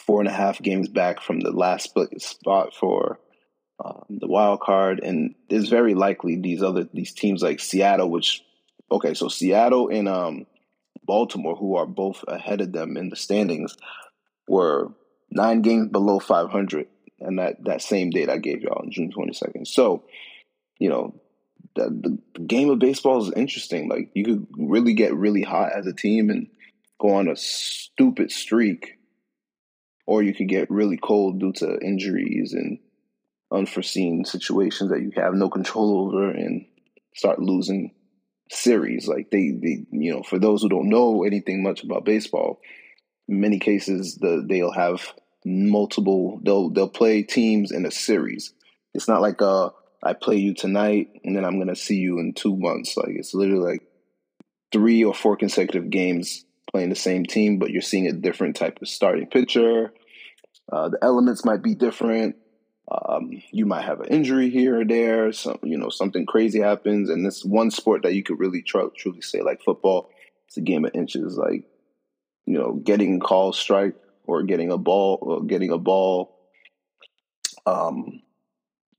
four 0.00 0.20
and 0.20 0.28
a 0.28 0.32
half 0.32 0.60
games 0.60 0.88
back 0.88 1.20
from 1.20 1.40
the 1.40 1.50
last 1.50 1.94
spot 2.18 2.74
for 2.74 3.18
um, 3.84 4.04
the 4.08 4.28
wild 4.28 4.60
card, 4.60 5.00
and 5.02 5.34
it's 5.48 5.68
very 5.68 5.94
likely 5.94 6.36
these 6.36 6.62
other 6.62 6.88
these 6.92 7.12
teams 7.12 7.42
like 7.42 7.60
Seattle, 7.60 8.10
which 8.10 8.42
okay, 8.90 9.14
so 9.14 9.28
Seattle 9.28 9.88
and 9.88 10.08
um, 10.08 10.46
Baltimore, 11.04 11.56
who 11.56 11.76
are 11.76 11.86
both 11.86 12.24
ahead 12.28 12.60
of 12.60 12.72
them 12.72 12.96
in 12.96 13.08
the 13.08 13.16
standings, 13.16 13.76
were 14.48 14.92
nine 15.30 15.62
games 15.62 15.88
below 15.88 16.18
500, 16.18 16.86
and 17.20 17.38
that 17.38 17.64
that 17.64 17.82
same 17.82 18.10
date 18.10 18.30
I 18.30 18.38
gave 18.38 18.62
y'all 18.62 18.80
on 18.80 18.90
June 18.90 19.12
22nd. 19.12 19.66
So, 19.66 20.04
you 20.78 20.88
know, 20.88 21.14
the, 21.74 22.18
the 22.34 22.42
game 22.42 22.70
of 22.70 22.78
baseball 22.78 23.22
is 23.22 23.32
interesting. 23.34 23.88
Like 23.88 24.10
you 24.14 24.24
could 24.24 24.46
really 24.56 24.94
get 24.94 25.14
really 25.14 25.42
hot 25.42 25.72
as 25.72 25.86
a 25.86 25.92
team 25.92 26.30
and 26.30 26.48
go 27.00 27.14
on 27.14 27.28
a 27.28 27.36
stupid 27.36 28.30
streak, 28.30 28.98
or 30.06 30.22
you 30.22 30.34
could 30.34 30.48
get 30.48 30.70
really 30.70 30.96
cold 30.96 31.40
due 31.40 31.52
to 31.52 31.78
injuries 31.80 32.52
and 32.52 32.78
unforeseen 33.50 34.24
situations 34.24 34.90
that 34.90 35.00
you 35.00 35.12
have 35.16 35.34
no 35.34 35.48
control 35.48 36.06
over 36.06 36.30
and 36.30 36.66
start 37.14 37.38
losing 37.38 37.92
series. 38.50 39.08
Like 39.08 39.30
they, 39.30 39.50
they, 39.50 39.86
you 39.90 40.12
know, 40.12 40.22
for 40.22 40.38
those 40.38 40.62
who 40.62 40.68
don't 40.68 40.88
know 40.88 41.24
anything 41.24 41.62
much 41.62 41.82
about 41.82 42.04
baseball, 42.04 42.60
in 43.28 43.40
many 43.40 43.58
cases 43.58 44.16
the 44.16 44.44
they'll 44.46 44.72
have 44.72 45.12
multiple. 45.44 46.40
They'll 46.42 46.70
they'll 46.70 46.88
play 46.88 47.22
teams 47.22 47.70
in 47.70 47.86
a 47.86 47.90
series. 47.90 48.52
It's 48.92 49.08
not 49.08 49.22
like 49.22 49.40
uh 49.40 49.70
I 50.02 50.12
play 50.12 50.36
you 50.36 50.54
tonight 50.54 51.08
and 51.24 51.34
then 51.34 51.44
I'm 51.44 51.58
gonna 51.58 51.76
see 51.76 51.96
you 51.96 52.18
in 52.18 52.34
two 52.34 52.56
months. 52.56 52.96
Like 52.96 53.10
it's 53.10 53.34
literally 53.34 53.72
like 53.72 53.82
three 54.72 55.04
or 55.04 55.14
four 55.14 55.36
consecutive 55.36 55.88
games 55.88 56.44
playing 56.70 56.90
the 56.90 56.96
same 56.96 57.24
team, 57.24 57.58
but 57.58 57.70
you're 57.70 57.82
seeing 57.82 58.06
a 58.06 58.12
different 58.12 58.56
type 58.56 58.80
of 58.80 58.88
starting 58.88 59.26
pitcher. 59.26 59.92
Uh, 60.70 60.88
the 60.88 60.98
elements 61.02 61.44
might 61.44 61.62
be 61.62 61.74
different. 61.74 62.36
Um, 62.90 63.30
you 63.50 63.64
might 63.64 63.84
have 63.84 64.00
an 64.00 64.08
injury 64.08 64.50
here 64.50 64.80
or 64.80 64.84
there. 64.84 65.32
Some, 65.32 65.58
you 65.62 65.78
know, 65.78 65.88
something 65.88 66.26
crazy 66.26 66.60
happens, 66.60 67.08
and 67.08 67.24
this 67.24 67.44
one 67.44 67.70
sport 67.70 68.02
that 68.02 68.14
you 68.14 68.22
could 68.22 68.38
really 68.38 68.62
tr- 68.62 68.92
truly 68.96 69.22
say, 69.22 69.40
like 69.40 69.62
football, 69.62 70.10
it's 70.46 70.56
a 70.56 70.60
game 70.60 70.84
of 70.84 70.94
inches. 70.94 71.36
Like, 71.36 71.64
you 72.46 72.58
know, 72.58 72.74
getting 72.74 73.20
call 73.20 73.52
strike 73.52 73.96
or 74.26 74.42
getting 74.42 74.70
a 74.70 74.78
ball, 74.78 75.18
or 75.20 75.44
getting 75.44 75.70
a 75.70 75.78
ball, 75.78 76.38
um, 77.66 78.20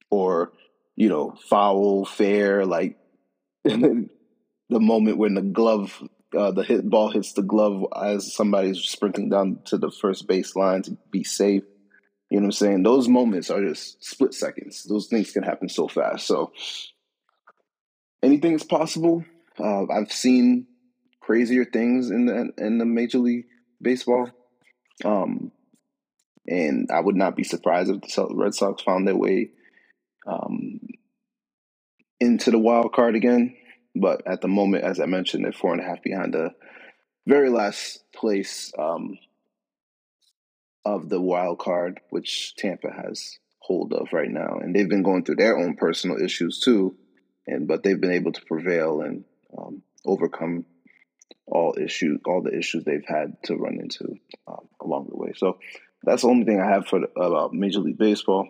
or 0.10 0.52
you 0.96 1.10
know, 1.10 1.36
foul, 1.50 2.06
fair, 2.06 2.66
like 2.66 2.98
the 3.64 4.10
moment 4.70 5.18
when 5.18 5.34
the 5.34 5.42
glove, 5.42 6.02
uh, 6.36 6.52
the 6.52 6.64
hit 6.64 6.90
ball 6.90 7.10
hits 7.10 7.34
the 7.34 7.42
glove 7.42 7.86
as 7.96 8.34
somebody's 8.34 8.80
sprinting 8.80 9.30
down 9.30 9.60
to 9.66 9.78
the 9.78 9.92
first 9.92 10.28
baseline 10.28 10.84
to 10.84 10.98
be 11.12 11.24
safe 11.24 11.64
you 12.30 12.40
know 12.40 12.46
what 12.46 12.48
I'm 12.48 12.52
saying? 12.54 12.84
Those 12.84 13.08
moments 13.08 13.50
are 13.50 13.64
just 13.64 14.04
split 14.04 14.34
seconds. 14.34 14.84
Those 14.84 15.08
things 15.08 15.32
can 15.32 15.44
happen 15.44 15.70
so 15.70 15.88
fast. 15.88 16.26
So 16.26 16.52
anything 18.24 18.54
is 18.54 18.64
possible. 18.64 19.24
Uh, 19.60 19.86
I've 19.90 20.12
seen 20.12 20.68
crazier 21.22 21.66
things 21.66 22.10
in 22.10 22.26
the 22.26 22.52
in 22.58 22.78
the 22.78 22.86
Major 22.86 23.20
League 23.20 23.46
Baseball, 23.82 24.30
um, 25.04 25.52
and 26.48 26.90
I 26.92 27.00
would 27.00 27.16
not 27.16 27.36
be 27.36 27.44
surprised 27.44 27.92
if 27.92 28.02
the 28.02 28.28
Red 28.32 28.56
Sox 28.56 28.82
found 28.82 29.08
their 29.08 29.16
way 29.16 29.52
um, 30.28 30.82
into 32.20 32.52
the 32.52 32.60
wild 32.60 32.92
card 32.92 33.16
again. 33.16 33.56
But 33.96 34.28
at 34.28 34.42
the 34.42 34.48
moment, 34.48 34.84
as 34.84 35.00
I 35.00 35.06
mentioned, 35.06 35.46
they're 35.46 35.54
four 35.54 35.72
and 35.72 35.82
a 35.82 35.86
half 35.86 36.04
behind 36.04 36.34
the 36.34 36.52
very 37.26 37.50
last 37.50 38.04
place 38.14 38.72
um, 38.78 39.18
of 40.84 41.10
the 41.10 41.22
wild 41.22 41.60
card, 41.60 42.02
which 42.10 42.56
Tampa 42.56 42.92
has 42.92 43.40
hold 43.60 43.94
of 43.94 44.10
right 44.14 44.30
now, 44.30 44.60
and 44.62 44.76
they've 44.76 44.90
been 44.90 45.02
going 45.02 45.24
through 45.24 45.38
their 45.38 45.58
own 45.58 45.76
personal 45.76 46.22
issues 46.22 46.60
too, 46.60 46.96
and 47.48 47.68
but 47.68 47.82
they've 47.82 48.00
been 48.00 48.12
able 48.12 48.32
to 48.32 48.46
prevail 48.46 49.02
and 49.02 49.24
um, 49.58 49.82
overcome 50.06 50.66
all 51.48 51.76
issues, 51.80 52.20
all 52.26 52.42
the 52.42 52.56
issues 52.56 52.84
they've 52.84 53.06
had 53.08 53.42
to 53.44 53.56
run 53.56 53.80
into 53.80 54.16
um, 54.48 54.68
along 54.82 55.08
the 55.10 55.18
way. 55.18 55.34
So 55.36 55.58
that's 56.04 56.22
the 56.22 56.28
only 56.28 56.46
thing 56.46 56.60
I 56.60 56.70
have 56.70 56.88
for 56.88 57.00
the, 57.00 57.08
about 57.20 57.54
Major 57.54 57.80
League 57.80 57.98
Baseball. 57.98 58.48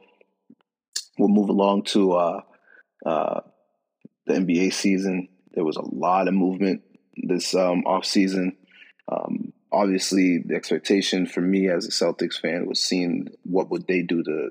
We'll 1.18 1.30
move 1.30 1.50
along 1.50 1.84
to 1.84 2.12
uh, 2.14 2.42
uh, 3.06 3.42
the 4.26 4.34
NBA 4.34 4.74
season. 4.74 5.30
There 5.56 5.64
was 5.64 5.78
a 5.78 5.96
lot 5.96 6.28
of 6.28 6.34
movement 6.34 6.84
this 7.16 7.56
um, 7.56 7.84
off 7.86 8.06
season. 8.06 8.58
Um, 9.12 9.54
obviously 9.72 10.44
the 10.46 10.56
expectation 10.56 11.26
for 11.26 11.42
me 11.42 11.70
as 11.70 11.86
a 11.86 11.92
Celtics 11.92 12.40
fan 12.40 12.66
was 12.66 12.84
seeing 12.84 13.30
what 13.44 13.70
would 13.70 13.88
they 13.88 14.02
do 14.02 14.24
to, 14.24 14.50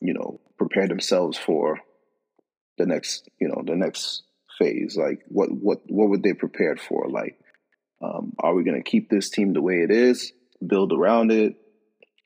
you 0.00 0.14
know, 0.14 0.40
prepare 0.56 0.88
themselves 0.88 1.38
for 1.38 1.78
the 2.78 2.86
next, 2.86 3.28
you 3.40 3.48
know, 3.48 3.62
the 3.64 3.76
next 3.76 4.22
phase. 4.58 4.96
Like 4.96 5.20
what 5.28 5.50
what 5.50 5.80
what 5.86 6.08
would 6.08 6.22
they 6.22 6.32
prepared 6.32 6.80
for? 6.80 7.08
Like, 7.08 7.38
um, 8.02 8.32
are 8.38 8.54
we 8.54 8.64
going 8.64 8.82
to 8.82 8.90
keep 8.90 9.10
this 9.10 9.30
team 9.30 9.52
the 9.52 9.62
way 9.62 9.82
it 9.82 9.90
is, 9.90 10.32
build 10.64 10.92
around 10.92 11.30
it, 11.32 11.56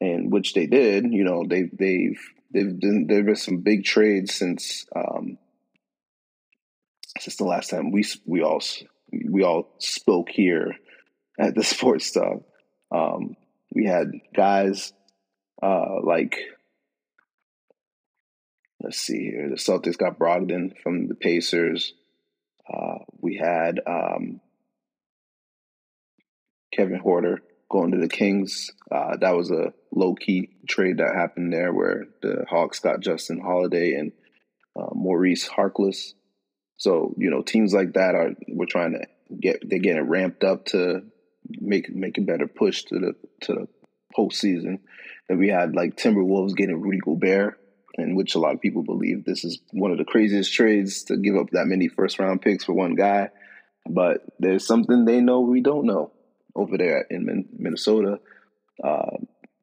and 0.01 0.33
which 0.33 0.55
they 0.55 0.67
did. 0.67 1.13
You 1.13 1.25
know, 1.25 1.45
they 1.49 1.63
they've 1.73 2.21
they've 2.53 2.79
been 2.79 3.07
there 3.09 3.23
been 3.23 3.37
some 3.37 3.59
big 3.59 3.85
trades 3.85 4.35
since 4.35 4.87
um, 4.95 5.39
since 7.23 7.37
the 7.37 7.45
last 7.45 7.71
time 7.71 7.93
we 7.93 8.05
we 8.27 8.43
all 8.43 8.61
we 9.31 9.45
all 9.45 9.69
spoke 9.79 10.29
here 10.29 10.75
at 11.39 11.55
the 11.55 11.63
sports 11.75 12.07
stuff. 12.07 12.41
Um, 12.91 13.37
we 13.73 13.87
had 13.87 14.11
guys 14.35 14.93
uh, 15.63 16.03
like, 16.03 16.37
let's 18.83 18.99
see 18.99 19.31
here, 19.31 19.49
the 19.49 19.57
Celtics 19.57 19.97
got 19.97 20.19
Brogdon 20.19 20.77
from 20.83 21.07
the 21.07 21.15
Pacers. 21.15 21.95
Uh, 22.69 22.99
we 23.21 23.37
had 23.37 23.81
um, 23.87 24.41
Kevin 26.73 27.01
Huerter 27.01 27.39
going 27.71 27.93
to 27.93 27.99
the 27.99 28.09
Kings. 28.09 28.73
Uh, 28.91 29.17
that 29.19 29.37
was 29.37 29.51
a 29.51 29.73
low 29.93 30.15
key 30.15 30.51
trade 30.69 30.99
that 30.99 31.15
happened 31.15 31.53
there 31.53 31.73
where 31.73 32.07
the 32.21 32.45
Hawks 32.51 32.81
got 32.81 33.01
Justin 33.01 33.41
Holiday 33.41 33.95
and 33.95 34.13
uh, 34.77 34.91
Maurice 34.93 35.49
Harkless. 35.49 36.15
So 36.83 37.15
you 37.17 37.31
know, 37.31 37.43
teams 37.43 37.73
like 37.73 37.93
that 37.93 38.17
are 38.17 38.33
we're 38.49 38.67
trying 38.67 38.95
to 38.95 39.07
get 39.41 39.61
they're 39.63 39.79
getting 39.79 40.09
ramped 40.09 40.43
up 40.43 40.65
to 40.67 41.03
make 41.61 41.89
make 41.95 42.19
a 42.19 42.23
better 42.23 42.49
push 42.49 42.83
to 42.87 42.99
the 42.99 43.15
to 43.43 43.53
the 43.53 43.69
postseason. 44.19 44.81
And 45.29 45.39
we 45.39 45.47
had 45.47 45.77
like 45.77 45.97
Timberwolves 45.97 46.57
getting 46.57 46.81
Rudy 46.81 46.99
Gobert, 46.99 47.61
in 47.95 48.17
which 48.17 48.35
a 48.35 48.41
lot 48.41 48.55
of 48.55 48.61
people 48.61 48.83
believe 48.83 49.25
this 49.25 49.45
is 49.45 49.61
one 49.71 49.93
of 49.93 49.99
the 49.99 50.05
craziest 50.05 50.53
trades 50.53 51.05
to 51.05 51.17
give 51.17 51.37
up 51.37 51.51
that 51.51 51.67
many 51.67 51.87
first 51.87 52.19
round 52.19 52.43
picks 52.43 52.65
for 52.65 52.73
one 52.73 52.97
guy. 52.97 53.31
But 53.89 54.23
there's 54.41 54.67
something 54.67 55.05
they 55.05 55.21
know 55.21 55.43
we 55.43 55.61
don't 55.61 55.87
know 55.87 56.11
over 56.57 56.77
there 56.77 57.07
in 57.09 57.47
Minnesota. 57.57 58.19
Uh, 58.83 59.19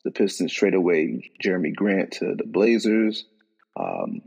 the 0.06 0.12
Pistons 0.12 0.54
trade 0.54 0.74
away 0.74 1.30
Jerami 1.44 1.76
Grant 1.76 2.14
to 2.14 2.36
the 2.38 2.46
Blazers. 2.46 3.26
Um, 3.78 4.22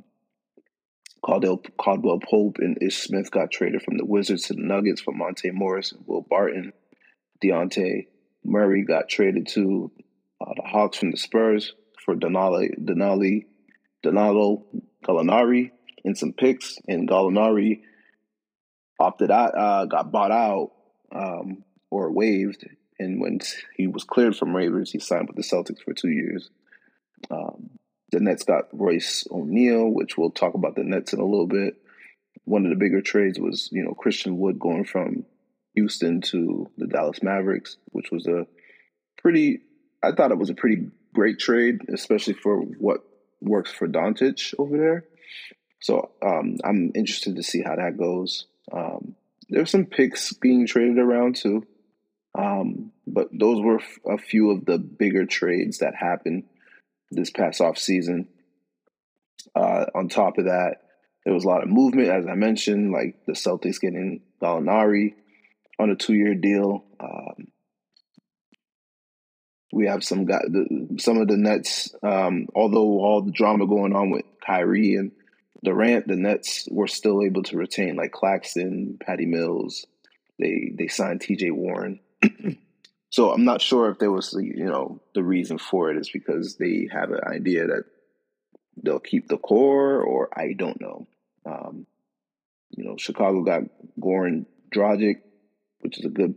Caldwell, 1.24 1.62
Caldwell 1.78 2.20
Pope 2.20 2.56
and 2.58 2.78
Ish 2.82 2.98
Smith 2.98 3.30
got 3.30 3.50
traded 3.50 3.82
from 3.82 3.96
the 3.96 4.04
Wizards 4.04 4.44
to 4.44 4.54
the 4.54 4.62
Nuggets 4.62 5.00
for 5.00 5.12
Monte 5.12 5.50
Morris 5.52 5.92
and 5.92 6.04
Will 6.06 6.22
Barton. 6.22 6.72
Dejounte 7.42 8.06
Murray 8.44 8.84
got 8.84 9.08
traded 9.08 9.48
to 9.48 9.90
uh, 10.40 10.52
the 10.56 10.68
Hawks 10.68 10.98
from 10.98 11.12
the 11.12 11.16
Spurs 11.16 11.74
for 12.04 12.16
Donali, 12.16 12.70
Donali, 12.78 13.46
Danilo 14.02 14.64
Gallinari 15.04 15.70
and 16.04 16.18
some 16.18 16.32
picks, 16.32 16.78
and 16.88 17.08
Gallinari 17.08 17.82
opted 18.98 19.30
out, 19.30 19.56
uh, 19.56 19.84
got 19.86 20.10
bought 20.10 20.32
out 20.32 20.72
um, 21.14 21.64
or 21.90 22.10
waived, 22.12 22.66
and 22.98 23.20
when 23.20 23.40
he 23.76 23.86
was 23.86 24.04
cleared 24.04 24.36
from 24.36 24.54
Ravens, 24.54 24.90
he 24.90 24.98
signed 24.98 25.28
with 25.28 25.36
the 25.36 25.42
Celtics 25.42 25.82
for 25.84 25.92
two 25.92 26.10
years. 26.10 26.50
Um, 27.30 27.70
the 28.12 28.20
Nets 28.20 28.44
got 28.44 28.68
Royce 28.72 29.26
O'Neale, 29.30 29.88
which 29.88 30.16
we'll 30.16 30.30
talk 30.30 30.54
about 30.54 30.76
the 30.76 30.84
Nets 30.84 31.12
in 31.12 31.18
a 31.18 31.24
little 31.24 31.46
bit. 31.46 31.76
One 32.44 32.64
of 32.64 32.70
the 32.70 32.76
bigger 32.76 33.00
trades 33.00 33.40
was, 33.40 33.68
you 33.72 33.82
know, 33.82 33.94
Christian 33.94 34.38
Wood 34.38 34.58
going 34.58 34.84
from 34.84 35.24
Houston 35.74 36.20
to 36.22 36.70
the 36.76 36.86
Dallas 36.86 37.22
Mavericks, 37.22 37.78
which 37.86 38.10
was 38.12 38.26
a 38.26 38.46
pretty, 39.16 39.60
I 40.02 40.12
thought 40.12 40.30
it 40.30 40.38
was 40.38 40.50
a 40.50 40.54
pretty 40.54 40.88
great 41.14 41.38
trade, 41.38 41.80
especially 41.92 42.34
for 42.34 42.60
what 42.60 43.00
works 43.40 43.72
for 43.72 43.88
Doncic 43.88 44.54
over 44.58 44.76
there. 44.76 45.04
So 45.80 46.12
um, 46.22 46.58
I'm 46.64 46.92
interested 46.94 47.36
to 47.36 47.42
see 47.42 47.62
how 47.62 47.76
that 47.76 47.96
goes. 47.96 48.46
Um, 48.70 49.16
there's 49.48 49.70
some 49.70 49.86
picks 49.86 50.32
being 50.34 50.66
traded 50.66 50.98
around 50.98 51.36
too, 51.36 51.66
um, 52.38 52.92
but 53.06 53.28
those 53.32 53.60
were 53.60 53.80
f- 53.80 53.98
a 54.06 54.18
few 54.18 54.50
of 54.50 54.64
the 54.64 54.78
bigger 54.78 55.26
trades 55.26 55.78
that 55.78 55.94
happened 55.94 56.44
this 57.14 57.30
past 57.30 57.60
off 57.60 57.78
season. 57.78 58.28
Uh, 59.54 59.86
on 59.94 60.08
top 60.08 60.38
of 60.38 60.46
that, 60.46 60.76
there 61.24 61.34
was 61.34 61.44
a 61.44 61.48
lot 61.48 61.62
of 61.62 61.68
movement, 61.68 62.08
as 62.08 62.26
I 62.26 62.34
mentioned, 62.34 62.92
like 62.92 63.24
the 63.26 63.32
Celtics 63.32 63.80
getting 63.80 64.22
Gallinari 64.40 65.14
on 65.78 65.90
a 65.90 65.96
two-year 65.96 66.34
deal. 66.34 66.84
Um, 67.00 67.48
we 69.72 69.86
have 69.86 70.04
some 70.04 70.26
guy, 70.26 70.40
the, 70.48 70.96
some 70.98 71.18
of 71.18 71.28
the 71.28 71.36
Nets. 71.36 71.94
Um, 72.02 72.48
although 72.54 73.00
all 73.00 73.22
the 73.22 73.32
drama 73.32 73.66
going 73.66 73.94
on 73.94 74.10
with 74.10 74.24
Kyrie 74.44 74.96
and 74.96 75.12
Durant, 75.64 76.06
the 76.06 76.16
Nets 76.16 76.68
were 76.70 76.88
still 76.88 77.22
able 77.22 77.42
to 77.44 77.56
retain 77.56 77.96
like 77.96 78.12
Claxton, 78.12 78.98
Patty 79.00 79.26
Mills. 79.26 79.86
They 80.38 80.72
they 80.76 80.88
signed 80.88 81.20
T.J. 81.20 81.52
Warren. 81.52 82.00
so 83.12 83.30
I'm 83.30 83.44
not 83.44 83.60
sure 83.60 83.90
if 83.90 83.98
there 83.98 84.10
was 84.10 84.32
you 84.32 84.64
know 84.64 85.00
the 85.14 85.22
reason 85.22 85.58
for 85.58 85.90
it 85.90 85.98
is 85.98 86.10
because 86.10 86.56
they 86.56 86.88
have 86.90 87.10
an 87.10 87.20
idea 87.26 87.66
that 87.66 87.84
they'll 88.82 89.00
keep 89.00 89.28
the 89.28 89.36
core, 89.36 90.00
or 90.00 90.30
I 90.34 90.54
don't 90.54 90.80
know. 90.80 91.06
Um, 91.44 91.86
you 92.70 92.84
know, 92.84 92.96
Chicago 92.96 93.42
got 93.42 93.64
Goran 94.00 94.46
Dragic, 94.74 95.20
which 95.80 95.98
is 95.98 96.06
a 96.06 96.08
good, 96.08 96.34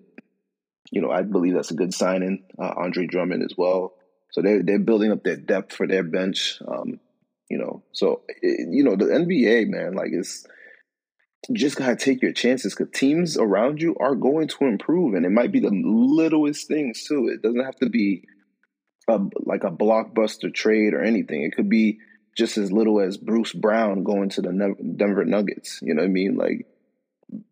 you 0.92 1.02
know, 1.02 1.12
I 1.12 1.22
believe 1.22 1.54
that's 1.54 1.72
a 1.72 1.76
good 1.76 1.94
signing. 1.94 2.44
Uh, 2.60 2.74
Andre 2.76 3.08
Drummond 3.08 3.42
as 3.44 3.58
well. 3.58 3.94
So 4.32 4.42
they're 4.42 4.62
they're 4.62 4.80
building 4.80 5.14
up 5.14 5.24
their 5.24 5.38
depth 5.38 5.74
for 5.74 5.88
their 5.88 6.04
bench. 6.04 6.62
Um, 6.68 7.00
you 7.50 7.58
know, 7.58 7.84
so 7.94 8.24
it, 8.28 8.68
you 8.70 8.84
know 8.84 8.98
the 8.98 9.06
NBA 9.06 9.70
man, 9.70 9.94
like 9.94 10.12
it's 10.12 10.46
just 11.54 11.78
gotta 11.78 11.96
take 11.96 12.22
your 12.22 12.34
chances 12.34 12.74
because 12.74 12.94
teams 12.94 13.38
around 13.38 13.82
you 13.82 13.96
are 14.00 14.16
going 14.16 14.48
to 14.48 14.66
improve, 14.66 15.14
and 15.14 15.26
it 15.26 15.32
might 15.32 15.52
be 15.52 15.60
the 15.60 15.72
littlest 15.72 16.68
things 16.68 17.04
too. 17.04 17.30
It 17.34 17.42
doesn't 17.42 17.64
have 17.64 17.76
to 17.78 17.90
be 17.90 18.24
a, 19.08 19.20
like 19.46 19.64
a 19.64 19.72
blockbuster 19.72 20.54
trade 20.54 20.94
or 20.94 21.04
anything. 21.04 21.44
It 21.44 21.56
could 21.56 21.70
be 21.70 22.00
just 22.36 22.58
as 22.58 22.72
little 22.72 23.00
as 23.00 23.18
Bruce 23.18 23.54
Brown 23.54 24.04
going 24.04 24.30
to 24.30 24.42
the 24.42 24.76
Denver 24.98 25.26
Nuggets. 25.26 25.80
You 25.82 25.94
know 25.94 26.02
what 26.02 26.10
I 26.10 26.12
mean? 26.12 26.36
Like 26.36 26.68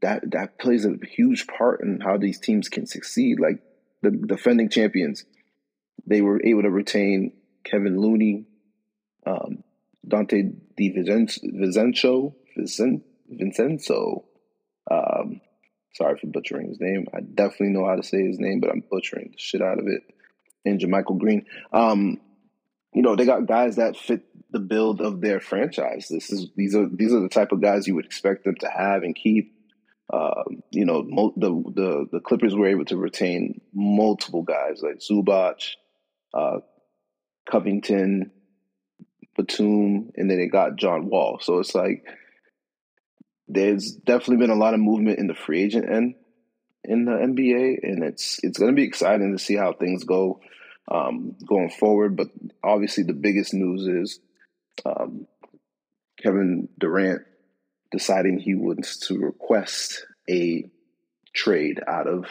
that 0.01 0.31
that 0.31 0.59
plays 0.59 0.85
a 0.85 0.95
huge 1.05 1.47
part 1.47 1.81
in 1.81 1.99
how 1.99 2.17
these 2.17 2.39
teams 2.39 2.69
can 2.69 2.85
succeed. 2.85 3.39
Like 3.39 3.59
the 4.01 4.11
defending 4.11 4.69
champions, 4.69 5.25
they 6.05 6.21
were 6.21 6.43
able 6.43 6.63
to 6.63 6.69
retain 6.69 7.33
Kevin 7.63 7.99
Looney, 7.99 8.45
um, 9.25 9.63
Donte 10.05 10.55
DiVincenzo, 10.79 12.33
Vincent, 12.55 13.03
Vincenzo. 13.37 14.25
Um, 14.89 15.41
sorry 15.95 16.17
for 16.17 16.27
butchering 16.27 16.69
his 16.69 16.79
name. 16.79 17.07
I 17.13 17.21
definitely 17.21 17.69
know 17.69 17.85
how 17.87 17.95
to 17.95 18.03
say 18.03 18.23
his 18.25 18.39
name, 18.39 18.59
but 18.59 18.69
I'm 18.69 18.83
butchering 18.89 19.31
the 19.31 19.37
shit 19.37 19.61
out 19.61 19.79
of 19.79 19.87
it. 19.87 20.01
And 20.65 20.79
JaMychal 20.79 21.19
Green. 21.19 21.45
Um, 21.71 22.19
you 22.93 23.01
know, 23.01 23.15
they 23.15 23.25
got 23.25 23.47
guys 23.47 23.77
that 23.77 23.97
fit 23.97 24.23
the 24.51 24.59
build 24.59 25.01
of 25.01 25.19
their 25.19 25.39
franchise. 25.39 26.07
This 26.09 26.31
is 26.31 26.47
these 26.55 26.75
are 26.75 26.87
these 26.87 27.11
are 27.11 27.19
the 27.19 27.29
type 27.29 27.51
of 27.51 27.61
guys 27.61 27.87
you 27.87 27.95
would 27.95 28.05
expect 28.05 28.45
them 28.45 28.55
to 28.59 28.69
have 28.69 29.03
and 29.03 29.15
keep. 29.15 29.53
Um, 30.13 30.61
you 30.69 30.85
know, 30.85 31.03
mo- 31.03 31.33
the 31.35 31.49
the 31.49 32.05
the 32.11 32.19
Clippers 32.19 32.55
were 32.55 32.67
able 32.67 32.85
to 32.85 32.97
retain 32.97 33.61
multiple 33.73 34.43
guys 34.43 34.81
like 34.83 34.99
Zubac, 34.99 35.75
uh, 36.33 36.59
Covington, 37.49 38.31
Batum, 39.35 40.11
and 40.15 40.29
then 40.29 40.37
they 40.37 40.47
got 40.47 40.75
John 40.75 41.09
Wall. 41.09 41.39
So 41.41 41.59
it's 41.59 41.73
like 41.73 42.05
there's 43.47 43.91
definitely 43.91 44.37
been 44.37 44.55
a 44.55 44.59
lot 44.59 44.73
of 44.73 44.79
movement 44.79 45.19
in 45.19 45.27
the 45.27 45.35
free 45.35 45.63
agent 45.63 45.89
end 45.89 46.15
in 46.83 47.05
the 47.05 47.11
NBA, 47.11 47.79
and 47.83 48.03
it's 48.03 48.39
it's 48.43 48.57
going 48.57 48.71
to 48.71 48.75
be 48.75 48.87
exciting 48.87 49.31
to 49.31 49.43
see 49.43 49.55
how 49.55 49.73
things 49.73 50.03
go 50.03 50.41
um, 50.89 51.35
going 51.45 51.69
forward. 51.69 52.15
But 52.15 52.27
obviously, 52.63 53.03
the 53.03 53.13
biggest 53.13 53.53
news 53.53 53.87
is 53.87 54.19
um, 54.85 55.27
Kevin 56.21 56.69
Durant 56.77 57.21
deciding 57.91 58.39
he 58.39 58.55
wants 58.55 58.97
to 59.07 59.17
request 59.19 60.05
a 60.29 60.69
trade 61.33 61.79
out 61.87 62.07
of 62.07 62.25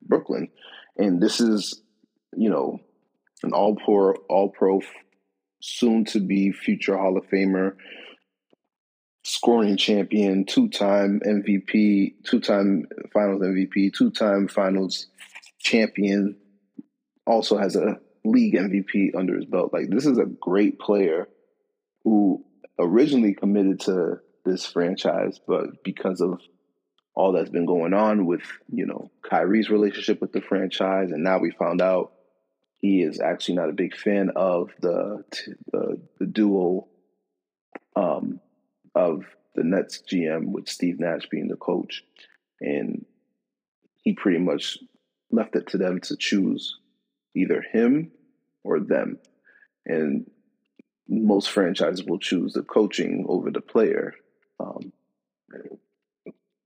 Brooklyn, 0.00 0.48
and 0.96 1.20
this 1.20 1.40
is 1.40 1.80
you 2.36 2.50
know 2.50 2.80
an 3.42 3.52
all 3.52 3.76
pro 3.76 4.14
all 4.28 4.48
pro 4.48 4.80
soon 5.60 6.04
to 6.04 6.18
be 6.18 6.50
future 6.50 6.96
Hall 6.96 7.16
of 7.16 7.28
Famer, 7.28 7.76
scoring 9.22 9.76
champion, 9.76 10.44
two 10.44 10.68
time 10.68 11.20
MVP, 11.24 12.24
two 12.24 12.40
time 12.40 12.86
finals 13.12 13.42
MVP, 13.42 13.92
two 13.94 14.10
time 14.10 14.48
finals 14.48 15.06
champion, 15.58 16.36
also 17.26 17.56
has 17.56 17.76
a 17.76 17.98
league 18.24 18.54
MVP 18.54 19.14
under 19.16 19.36
his 19.36 19.46
belt. 19.46 19.72
Like 19.72 19.88
this 19.88 20.06
is 20.06 20.18
a 20.18 20.26
great 20.26 20.78
player 20.78 21.28
who 22.04 22.44
originally 22.78 23.34
committed 23.34 23.80
to 23.80 24.20
this 24.44 24.66
franchise, 24.66 25.40
but 25.46 25.84
because 25.84 26.20
of 26.20 26.40
all 27.14 27.32
that's 27.32 27.50
been 27.50 27.66
going 27.66 27.94
on 27.94 28.26
with, 28.26 28.42
you 28.68 28.86
know, 28.86 29.10
Kyrie's 29.22 29.70
relationship 29.70 30.20
with 30.20 30.32
the 30.32 30.40
franchise, 30.40 31.12
and 31.12 31.22
now 31.22 31.38
we 31.38 31.50
found 31.50 31.80
out 31.80 32.12
he 32.80 33.02
is 33.02 33.20
actually 33.20 33.56
not 33.56 33.68
a 33.68 33.74
big 33.74 33.96
fan 33.96 34.30
of 34.34 34.70
the 34.80 35.22
the, 35.70 36.00
the 36.18 36.26
duo 36.26 36.88
um, 37.94 38.40
of 38.94 39.24
the 39.54 39.64
Nets 39.64 40.02
GM 40.10 40.46
with 40.52 40.68
Steve 40.68 40.98
Nash 40.98 41.28
being 41.30 41.48
the 41.48 41.56
coach, 41.56 42.04
and 42.60 43.04
he 44.02 44.14
pretty 44.14 44.38
much 44.38 44.78
left 45.30 45.56
it 45.56 45.68
to 45.68 45.78
them 45.78 46.00
to 46.00 46.16
choose 46.16 46.78
either 47.34 47.62
him 47.72 48.10
or 48.64 48.80
them, 48.80 49.18
and 49.86 50.30
most 51.08 51.50
franchises 51.50 52.04
will 52.04 52.18
choose 52.18 52.52
the 52.52 52.62
coaching 52.62 53.26
over 53.28 53.50
the 53.50 53.60
player, 53.60 54.14
um, 54.60 54.92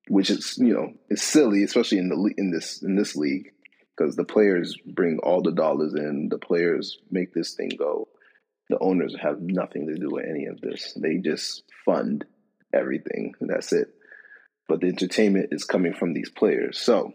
which 0.08 0.30
is 0.30 0.56
you 0.58 0.74
know 0.74 0.92
is 1.08 1.22
silly, 1.22 1.62
especially 1.62 1.98
in 1.98 2.08
the 2.08 2.34
in 2.36 2.50
this 2.50 2.82
in 2.82 2.96
this 2.96 3.16
league 3.16 3.52
because 3.96 4.16
the 4.16 4.24
players 4.24 4.76
bring 4.84 5.18
all 5.18 5.42
the 5.42 5.52
dollars 5.52 5.94
in. 5.94 6.28
The 6.28 6.38
players 6.38 6.98
make 7.10 7.32
this 7.32 7.54
thing 7.54 7.70
go. 7.78 8.08
The 8.68 8.78
owners 8.78 9.14
have 9.20 9.40
nothing 9.40 9.86
to 9.86 9.94
do 9.94 10.10
with 10.10 10.24
any 10.28 10.46
of 10.46 10.60
this. 10.60 10.92
They 11.00 11.18
just 11.18 11.62
fund 11.84 12.24
everything. 12.72 13.34
that's 13.40 13.72
it. 13.72 13.94
But 14.68 14.80
the 14.80 14.88
entertainment 14.88 15.50
is 15.52 15.64
coming 15.64 15.94
from 15.94 16.12
these 16.12 16.30
players. 16.30 16.78
So, 16.80 17.14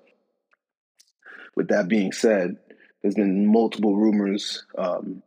with 1.55 1.67
that 1.67 1.89
being 1.89 2.13
said, 2.13 2.57
there's 3.01 3.15
been 3.15 3.45
multiple 3.45 3.95
rumors 3.95 4.63
um, 4.77 5.21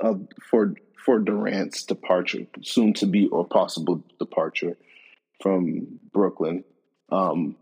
of 0.00 0.28
for 0.50 0.74
for 1.04 1.18
Durant's 1.18 1.84
departure, 1.84 2.46
soon 2.62 2.92
to 2.94 3.06
be 3.06 3.26
or 3.26 3.46
possible 3.46 4.04
departure 4.18 4.76
from 5.40 5.98
Brooklyn. 6.12 6.64
Um, 7.10 7.56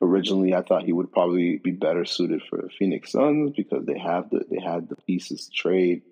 originally 0.00 0.54
I 0.54 0.62
thought 0.62 0.84
he 0.84 0.92
would 0.92 1.12
probably 1.12 1.58
be 1.58 1.72
better 1.72 2.04
suited 2.04 2.42
for 2.48 2.68
Phoenix 2.78 3.12
Suns 3.12 3.52
because 3.56 3.84
they 3.86 3.98
have 3.98 4.30
the 4.30 4.44
they 4.50 4.60
had 4.60 4.88
the 4.88 4.96
pieces 4.96 5.46
to 5.46 5.50
trade. 5.50 6.02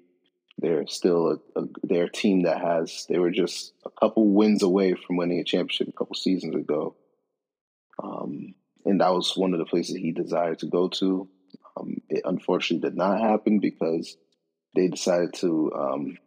They're 0.58 0.86
still 0.86 1.38
a, 1.56 1.60
a 1.60 1.64
they're 1.82 2.04
a 2.04 2.12
team 2.12 2.42
that 2.42 2.60
has 2.60 3.06
they 3.08 3.18
were 3.18 3.30
just 3.30 3.72
a 3.84 3.90
couple 3.90 4.26
wins 4.32 4.62
away 4.62 4.94
from 4.94 5.16
winning 5.16 5.40
a 5.40 5.44
championship 5.44 5.88
a 5.88 5.92
couple 5.92 6.14
seasons 6.14 6.54
ago. 6.54 6.96
Um, 8.02 8.54
and 8.84 9.00
that 9.00 9.12
was 9.12 9.36
one 9.36 9.52
of 9.52 9.58
the 9.58 9.66
places 9.66 9.96
he 9.96 10.12
desired 10.12 10.60
to 10.60 10.66
go 10.66 10.88
to. 10.88 11.28
Um, 11.76 11.96
it 12.08 12.22
unfortunately 12.24 12.88
did 12.88 12.96
not 12.96 13.20
happen 13.20 13.58
because 13.58 14.16
they 14.74 14.88
decided 14.88 15.34
to 15.34 15.72
um, 15.74 16.18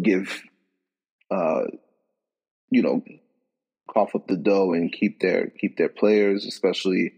give, 0.00 0.42
uh, 1.30 1.62
you 2.70 2.82
know, 2.82 3.02
cough 3.92 4.14
up 4.14 4.26
the 4.26 4.36
dough 4.36 4.72
and 4.72 4.92
keep 4.92 5.20
their 5.20 5.48
keep 5.48 5.76
their 5.76 5.88
players, 5.88 6.46
especially 6.46 7.12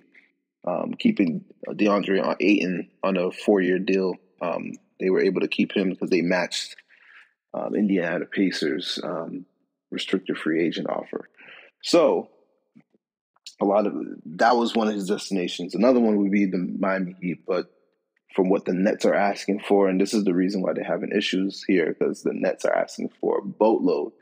um, 0.67 0.95
keeping 0.99 1.45
DeAndre 1.69 2.37
Ayton 2.41 2.91
on 3.03 3.17
a 3.17 3.31
four 3.31 3.61
year 3.61 3.79
deal. 3.79 4.15
Um, 4.41 4.73
they 5.01 5.11
were 5.11 5.23
able 5.23 5.41
to 5.41 5.49
keep 5.49 5.73
him 5.73 5.91
because 5.91 6.11
they 6.11 6.23
matched 6.23 6.77
um, 7.53 7.75
Indiana 7.75 8.25
Pacers 8.27 8.99
um, 9.03 9.47
restricted 9.91 10.37
free 10.37 10.65
agent 10.65 10.89
offer. 10.89 11.29
So 11.83 12.29
a 13.61 13.65
lot 13.65 13.87
of 13.87 13.95
that 14.27 14.57
was 14.57 14.75
one 14.75 14.89
of 14.89 14.95
his 14.95 15.07
destinations. 15.07 15.75
Another 15.75 16.01
one 16.01 16.17
would 16.17 16.31
be 16.31 16.47
the 16.47 16.59
Miami 16.59 17.17
Heat, 17.21 17.45
but 17.47 17.71
from 18.35 18.49
what 18.49 18.65
the 18.65 18.73
Nets 18.73 19.05
are 19.05 19.15
asking 19.15 19.61
for, 19.61 19.89
and 19.89 20.01
this 20.01 20.13
is 20.13 20.25
the 20.25 20.35
reason 20.35 20.61
why 20.61 20.73
they're 20.73 20.85
having 20.85 21.13
issues 21.17 21.63
here 21.63 21.95
because 21.97 22.23
the 22.23 22.33
Nets 22.33 22.65
are 22.65 22.75
asking 22.75 23.11
for 23.21 23.39
a 23.39 23.43
boatload 23.43 24.13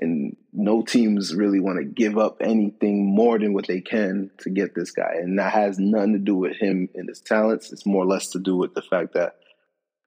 and 0.00 0.36
no 0.52 0.82
teams 0.82 1.34
really 1.34 1.60
want 1.60 1.78
to 1.78 1.84
give 1.84 2.18
up 2.18 2.38
anything 2.40 3.04
more 3.04 3.38
than 3.38 3.52
what 3.52 3.66
they 3.66 3.80
can 3.80 4.30
to 4.38 4.50
get 4.50 4.74
this 4.74 4.90
guy. 4.90 5.14
And 5.16 5.38
that 5.38 5.52
has 5.52 5.78
nothing 5.78 6.12
to 6.12 6.18
do 6.18 6.36
with 6.36 6.56
him 6.56 6.88
and 6.94 7.08
his 7.08 7.20
talents. 7.20 7.72
It's 7.72 7.84
more 7.84 8.04
or 8.04 8.06
less 8.06 8.28
to 8.28 8.38
do 8.38 8.56
with 8.56 8.74
the 8.74 8.82
fact 8.82 9.14
that 9.14 9.36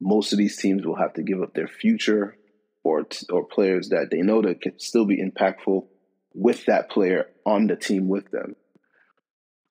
most 0.01 0.33
of 0.33 0.39
these 0.39 0.57
teams 0.57 0.85
will 0.85 0.97
have 0.97 1.13
to 1.13 1.23
give 1.23 1.41
up 1.41 1.53
their 1.53 1.67
future 1.67 2.35
or 2.83 3.05
or 3.29 3.45
players 3.45 3.89
that 3.89 4.09
they 4.09 4.21
know 4.21 4.41
that 4.41 4.61
can 4.61 4.79
still 4.79 5.05
be 5.05 5.23
impactful 5.23 5.85
with 6.33 6.65
that 6.65 6.89
player 6.89 7.27
on 7.45 7.67
the 7.67 7.75
team 7.75 8.07
with 8.07 8.29
them. 8.31 8.55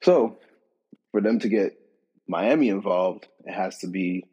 So 0.02 0.38
for 1.10 1.20
them 1.20 1.40
to 1.40 1.48
get 1.48 1.78
Miami 2.28 2.68
involved, 2.68 3.26
it 3.44 3.52
has 3.52 3.78
to 3.78 3.88
be, 3.88 4.24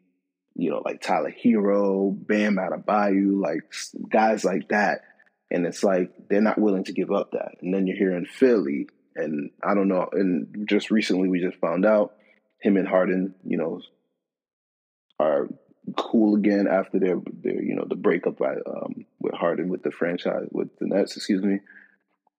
you 0.54 0.70
know, 0.70 0.82
like 0.84 1.00
Tyler 1.00 1.34
Herro, 1.44 2.14
Bam 2.14 2.56
Adebayo, 2.56 3.40
like 3.40 3.62
guys 4.10 4.44
like 4.44 4.68
that. 4.68 5.00
And 5.50 5.66
it's 5.66 5.82
like 5.82 6.12
they're 6.28 6.40
not 6.42 6.60
willing 6.60 6.84
to 6.84 6.92
give 6.92 7.10
up 7.10 7.32
that. 7.32 7.56
And 7.60 7.74
then 7.74 7.86
you're 7.86 7.96
here 7.96 8.16
in 8.16 8.26
Philly, 8.26 8.86
and 9.16 9.50
I 9.64 9.74
don't 9.74 9.88
know. 9.88 10.06
And 10.12 10.68
just 10.68 10.90
recently, 10.90 11.28
we 11.28 11.40
just 11.40 11.58
found 11.58 11.86
out 11.86 12.14
him 12.60 12.76
and 12.76 12.86
Harden, 12.86 13.34
you 13.44 13.56
know, 13.56 13.80
are 15.18 15.48
cool 15.96 16.36
again 16.36 16.66
after 16.68 16.98
their 16.98 17.16
their 17.42 17.62
you 17.62 17.74
know 17.74 17.84
the 17.88 17.96
breakup 17.96 18.38
by 18.38 18.54
um, 18.66 19.06
with 19.20 19.34
Harden 19.34 19.68
with 19.68 19.82
the 19.82 19.90
franchise 19.90 20.48
with 20.50 20.68
the 20.78 20.86
Nets, 20.86 21.16
excuse 21.16 21.42
me. 21.42 21.60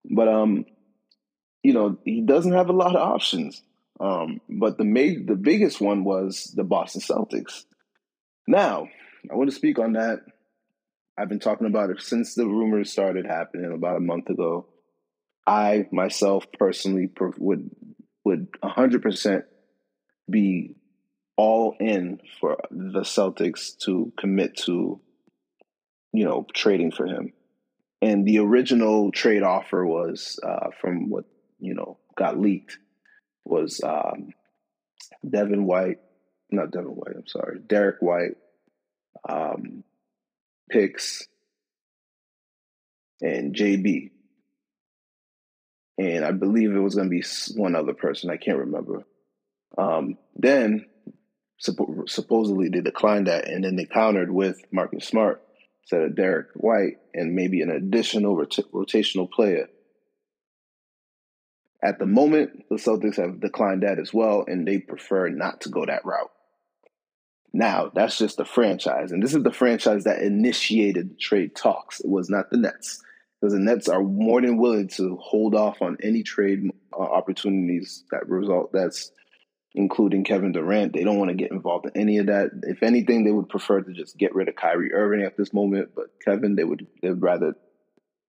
But 0.10 0.28
um, 0.28 0.66
you 1.64 1.74
know, 1.74 1.98
he 2.04 2.22
doesn't 2.22 2.54
have 2.54 2.70
a 2.70 2.74
lot 2.74 2.96
of 2.96 3.02
options. 3.02 3.62
Um, 4.00 4.40
but 4.50 4.78
the 4.78 4.86
ma- 4.86 5.26
the 5.26 5.38
biggest 5.40 5.82
one 5.82 6.04
was 6.04 6.54
the 6.56 6.64
Boston 6.64 7.02
Celtics. 7.02 7.66
Now, 8.48 8.88
I 9.30 9.36
want 9.36 9.50
to 9.50 9.56
speak 9.56 9.78
on 9.78 9.94
that. 9.94 10.22
I've 11.18 11.30
been 11.30 11.40
talking 11.40 11.68
about 11.68 11.90
it 11.90 12.02
since 12.02 12.34
the 12.34 12.48
rumors 12.48 12.92
started 12.92 13.26
happening 13.26 13.74
about 13.74 13.98
a 13.98 14.02
month 14.02 14.30
ago. 14.30 14.68
I 15.46 15.88
myself 15.92 16.46
personally 16.58 17.10
would 17.38 17.70
would 18.24 18.52
100% 18.64 19.44
be 20.30 20.76
all 21.40 21.74
in 21.80 22.20
for 22.42 22.58
the 22.70 23.00
Celtics 23.00 23.78
to 23.86 24.12
commit 24.20 24.58
to 24.58 25.00
you 26.12 26.26
know 26.26 26.46
trading 26.54 26.92
for 26.92 27.06
him. 27.06 27.32
And 28.02 28.26
the 28.26 28.40
original 28.40 29.14
trade 29.14 29.42
offer 29.42 29.86
was 29.86 30.38
uh, 30.44 30.72
from 30.82 31.10
what 31.10 31.24
you 31.58 31.76
know 31.76 31.98
got 32.18 32.38
leaked 32.38 32.78
was 33.46 33.80
um, 33.82 34.34
Devin 35.28 35.66
White, 35.66 36.00
not 36.52 36.72
Devin 36.72 36.92
White. 36.92 37.16
I'm 37.16 37.28
sorry, 37.28 37.60
Derrick 37.66 38.02
White, 38.02 38.36
um, 39.28 39.86
picks, 40.70 41.26
and 43.22 43.56
JB. 43.56 44.12
And 45.98 46.26
I 46.26 46.32
believe 46.32 46.76
it 46.76 46.80
was 46.80 46.96
going 46.96 47.10
to 47.10 47.18
be 47.18 47.24
one 47.56 47.76
other 47.76 47.94
person. 47.94 48.30
I 48.30 48.36
can't 48.36 48.60
remember. 48.60 49.06
Um, 49.78 50.18
then 50.36 50.86
suppo- 51.62 52.10
supposedly 52.10 52.70
they 52.70 52.82
declined 52.82 53.28
that, 53.28 53.48
and 53.48 53.64
then 53.64 53.76
they 53.76 53.86
countered 53.86 54.32
with 54.32 54.62
Marcus 54.72 55.08
Smart 55.08 55.42
instead 55.84 56.04
of 56.04 56.16
Derrick 56.16 56.48
White, 56.56 56.98
and 57.14 57.36
maybe 57.36 57.62
an 57.62 57.70
additional 57.70 58.36
rot- 58.36 58.72
rotational 58.74 59.30
player. 59.30 59.70
At 61.84 61.98
the 61.98 62.06
moment, 62.06 62.66
the 62.70 62.76
Celtics 62.76 63.16
have 63.16 63.40
declined 63.40 63.84
that 63.84 64.00
as 64.00 64.14
well, 64.14 64.44
and 64.48 64.68
they 64.68 64.80
prefer 64.80 65.30
not 65.30 65.62
to 65.62 65.70
go 65.70 65.86
that 65.86 66.06
route. 66.06 66.32
Now, 67.54 67.92
that's 67.94 68.18
just 68.18 68.38
the 68.38 68.46
franchise, 68.46 69.12
and 69.12 69.24
this 69.24 69.34
is 69.34 69.44
the 69.44 69.52
franchise 69.52 70.04
that 70.04 70.22
initiated 70.22 71.12
the 71.12 71.16
trade 71.16 71.56
talks. 71.56 72.00
It 72.00 72.10
was 72.10 72.30
not 72.30 72.52
the 72.52 72.58
Nets, 72.58 73.02
because 73.40 73.54
the 73.54 73.60
Nets 73.60 73.90
are 73.90 74.04
more 74.04 74.42
than 74.42 74.58
willing 74.58 74.90
to 74.90 75.18
hold 75.18 75.56
off 75.56 75.82
on 75.82 75.98
any 76.04 76.22
trade 76.22 76.70
uh, 76.94 77.02
opportunities 77.02 78.04
that 78.12 78.28
result 78.30 78.72
that's 78.72 79.12
including 79.76 80.24
Kevin 80.24 80.52
Durant. 80.52 80.94
They 80.94 81.04
don't 81.04 81.18
want 81.18 81.30
to 81.30 81.36
get 81.36 81.52
involved 81.52 81.86
in 81.86 82.02
any 82.02 82.18
of 82.18 82.28
that. 82.28 82.52
If 82.64 82.84
anything, 82.84 83.24
they 83.24 83.32
would 83.32 83.50
prefer 83.50 83.82
to 83.82 83.94
just 83.94 84.18
get 84.18 84.36
rid 84.36 84.50
of 84.50 84.56
Kyrie 84.56 84.94
Irving 84.94 85.24
at 85.24 85.38
this 85.38 85.54
moment. 85.54 85.90
But 85.96 86.08
Kevin, 86.24 86.56
they 86.56 86.64
would 86.64 86.88
they 87.02 87.10
would 87.10 87.22
rather 87.22 87.56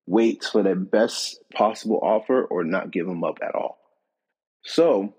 wait 0.07 0.44
for 0.44 0.62
the 0.62 0.74
best 0.74 1.38
possible 1.55 2.00
offer 2.03 2.44
or 2.44 2.64
not 2.64 2.90
give 2.90 3.07
them 3.07 3.24
up 3.24 3.38
at 3.42 3.55
all. 3.55 3.79
So, 4.64 5.14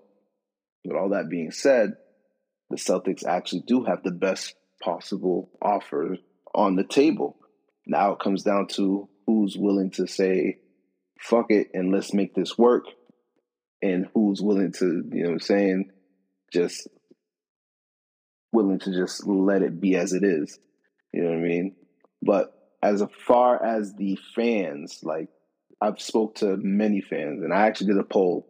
with 0.84 0.96
all 0.96 1.10
that 1.10 1.30
being 1.30 1.50
said, 1.50 1.94
the 2.70 2.76
Celtics 2.76 3.24
actually 3.24 3.64
do 3.66 3.84
have 3.84 4.02
the 4.02 4.10
best 4.10 4.54
possible 4.82 5.50
offer 5.60 6.16
on 6.54 6.76
the 6.76 6.84
table. 6.84 7.36
Now 7.86 8.12
it 8.12 8.20
comes 8.20 8.42
down 8.42 8.68
to 8.68 9.08
who's 9.26 9.56
willing 9.56 9.90
to 9.92 10.06
say, 10.06 10.58
fuck 11.18 11.46
it, 11.50 11.68
and 11.74 11.92
let's 11.92 12.12
make 12.12 12.34
this 12.34 12.56
work. 12.58 12.84
And 13.80 14.06
who's 14.14 14.40
willing 14.40 14.72
to, 14.72 14.86
you 15.10 15.22
know 15.22 15.30
what 15.30 15.32
I'm 15.32 15.40
saying, 15.40 15.90
just 16.52 16.88
willing 18.52 18.78
to 18.80 18.92
just 18.92 19.26
let 19.26 19.62
it 19.62 19.80
be 19.80 19.96
as 19.96 20.12
it 20.12 20.24
is. 20.24 20.58
You 21.12 21.22
know 21.22 21.30
what 21.30 21.38
I 21.38 21.42
mean? 21.42 21.74
But 22.22 22.54
as 22.82 23.02
far 23.26 23.62
as 23.64 23.94
the 23.94 24.18
fans, 24.34 25.00
like 25.02 25.28
I've 25.80 26.00
spoke 26.00 26.36
to 26.36 26.56
many 26.56 27.00
fans, 27.00 27.42
and 27.42 27.52
I 27.52 27.66
actually 27.66 27.88
did 27.88 27.98
a 27.98 28.04
poll 28.04 28.48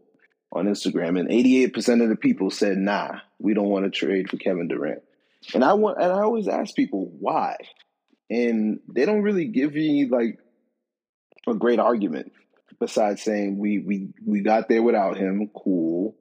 on 0.53 0.67
Instagram, 0.67 1.19
and 1.19 1.31
88% 1.31 2.03
of 2.03 2.09
the 2.09 2.17
people 2.17 2.51
said, 2.51 2.77
"Nah, 2.77 3.21
we 3.39 3.55
don't 3.55 3.69
want 3.69 3.85
to 3.85 3.91
trade 3.91 4.29
for 4.29 4.37
Kevin 4.37 4.69
Durant." 4.69 5.03
And 5.55 5.65
I 5.65 5.73
want, 5.75 5.99
and 5.99 6.13
I 6.13 6.21
always 6.21 6.47
ask 6.49 6.75
people 6.75 7.11
why, 7.19 7.57
and 8.29 8.81
they 8.95 9.05
don't 9.05 9.23
really 9.23 9.47
give 9.47 9.77
you 9.77 10.09
like 10.09 10.39
a 11.47 11.55
great 11.55 11.79
argument 11.79 12.33
besides 12.79 13.23
saying 13.23 13.59
we 13.59 13.79
we 13.79 14.09
we 14.27 14.41
got 14.41 14.69
there 14.69 14.83
without 14.83 15.17
him. 15.17 15.49
Cool. 15.55 16.17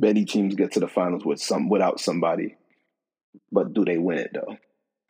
Many 0.00 0.24
teams 0.24 0.54
get 0.54 0.72
to 0.72 0.80
the 0.80 0.88
finals 0.88 1.24
with 1.24 1.40
some 1.40 1.68
without 1.68 2.00
somebody, 2.00 2.56
but 3.50 3.72
do 3.72 3.84
they 3.84 3.98
win 3.98 4.18
it 4.18 4.30
though? 4.32 4.56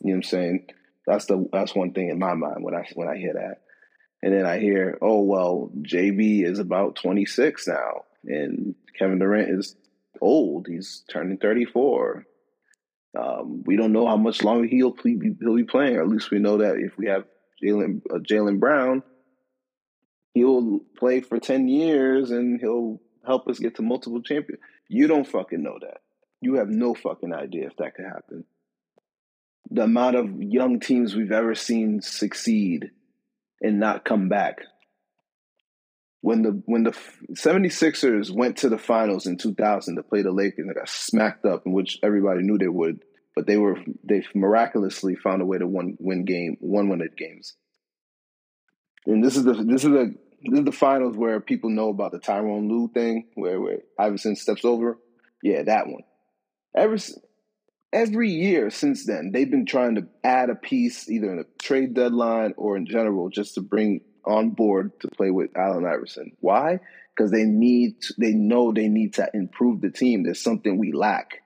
You 0.01 0.11
know 0.11 0.11
what 0.11 0.15
I'm 0.15 0.23
saying? 0.23 0.67
That's 1.07 1.27
the 1.27 1.49
that's 1.53 1.75
one 1.75 1.93
thing 1.93 2.09
in 2.09 2.19
my 2.19 2.35
mind 2.35 2.63
when 2.63 2.75
I 2.75 2.87
when 2.95 3.09
I 3.09 3.17
hear 3.17 3.35
that. 3.35 3.63
And 4.23 4.35
then 4.35 4.47
I 4.47 4.59
hear, 4.59 4.99
oh 5.01 5.23
well, 5.23 5.71
JB 5.83 6.45
is 6.45 6.59
about 6.59 6.97
26 6.97 7.69
now, 7.69 8.05
and 8.25 8.75
Kevin 8.99 9.19
Durant 9.19 9.51
is 9.51 9.77
old. 10.21 10.67
He's 10.69 11.05
turning 11.11 11.39
34. 11.39 12.25
Um, 13.19 13.63
we 13.65 13.77
don't 13.77 13.93
know 13.93 14.07
how 14.07 14.17
much 14.17 14.43
longer 14.43 14.67
he'll 14.67 14.95
be, 15.03 15.19
he'll 15.41 15.57
be 15.57 15.65
playing. 15.65 15.97
Or 15.97 16.03
at 16.03 16.09
least 16.09 16.31
we 16.31 16.39
know 16.39 16.59
that 16.59 16.77
if 16.77 16.97
we 16.99 17.07
have 17.07 17.25
Jaylen 17.63 18.03
uh, 18.11 18.19
Jaylen 18.19 18.61
Brown, 18.61 19.03
he'll 20.35 20.81
play 20.99 21.21
for 21.21 21.39
10 21.39 21.69
years 21.69 22.31
and 22.31 22.61
he'll 22.61 23.01
help 23.27 23.49
us 23.49 23.59
get 23.59 23.77
to 23.77 23.83
multiple 23.83 24.23
champions. 24.23 24.61
You 24.89 25.07
don't 25.07 25.27
fucking 25.27 25.63
know 25.63 25.79
that. 25.81 25.99
You 26.41 26.55
have 26.55 26.69
no 26.69 26.95
fucking 26.95 27.33
idea 27.33 27.67
if 27.67 27.77
that 27.77 27.95
could 27.95 28.07
happen 28.07 28.45
the 29.71 29.83
amount 29.83 30.17
of 30.17 30.43
young 30.43 30.81
teams 30.81 31.15
we've 31.15 31.33
ever 31.33 31.55
seen 31.55 32.01
succeed 32.01 32.91
and 33.61 33.79
not 33.79 34.05
come 34.05 34.29
back. 34.29 34.61
When 36.21 36.43
the 36.43 36.63
when 36.67 36.83
the 36.83 36.97
76ers 37.33 38.31
went 38.31 38.59
to 38.59 38.69
the 38.69 38.79
finals 38.79 39.27
in 39.27 39.37
2000 39.37 39.97
to 39.97 40.03
play 40.03 40.23
the 40.23 40.33
Lakers 40.33 40.59
and 40.59 40.71
they 40.71 40.75
got 40.75 40.89
smacked 40.89 41.45
up, 41.45 41.63
in 41.65 41.73
which 41.73 41.99
everybody 42.03 42.43
knew 42.43 42.59
they 42.59 42.67
would, 42.67 43.05
but 43.37 43.47
they 43.47 43.57
were 43.57 43.79
they 44.03 44.25
miraculously 44.35 45.15
found 45.15 45.43
a 45.43 45.47
way 45.47 45.59
to 45.59 45.67
win 45.67 45.97
win 46.01 46.25
game 46.25 46.57
one 46.61 46.89
win 46.89 47.03
it 47.03 47.17
games. 47.17 47.55
And 49.07 49.25
this 49.25 49.37
is 49.37 49.45
the 49.45 49.55
this 49.55 49.85
is 49.85 49.91
the 49.91 50.15
this 50.43 50.59
is 50.59 50.65
the 50.65 50.73
finals 50.73 51.17
where 51.17 51.41
people 51.41 51.71
know 51.71 51.89
about 51.89 52.13
the 52.13 52.21
Tyronn 52.21 52.69
Lue 52.69 52.89
thing, 52.93 53.29
where 53.35 53.61
where 53.61 53.79
Iverson 53.99 54.37
steps 54.37 54.65
over. 54.65 54.99
Yeah, 55.43 55.63
that 55.65 55.87
one. 55.89 56.03
Ever 56.77 56.97
every 57.93 58.31
year 58.31 58.71
since 58.71 59.07
then, 59.07 59.33
they've 59.33 59.51
been 59.51 59.67
trying 59.67 59.97
to 59.97 60.07
add 60.23 60.51
a 60.51 60.55
piece 60.55 61.09
either 61.09 61.33
in 61.33 61.39
a 61.39 61.63
trade 61.63 61.95
deadline 61.95 62.55
or 62.57 62.77
in 62.77 62.87
general 62.87 63.31
just 63.31 63.55
to 63.55 63.61
bring 63.61 64.01
on 64.25 64.51
board 64.51 64.93
to 65.01 65.09
play 65.09 65.31
with 65.31 65.57
Allen 65.57 65.87
Iverson. 65.87 66.33
Why? 66.41 66.81
Because 67.17 67.31
they 67.31 67.45
need, 67.45 68.01
to, 68.03 68.15
they 68.19 68.33
know 68.33 68.73
they 68.73 68.89
need 68.89 69.15
to 69.15 69.29
improve 69.33 69.81
the 69.81 69.91
team. 69.91 70.23
There's 70.23 70.43
something 70.43 70.79
we 70.79 70.93
lack, 70.93 71.43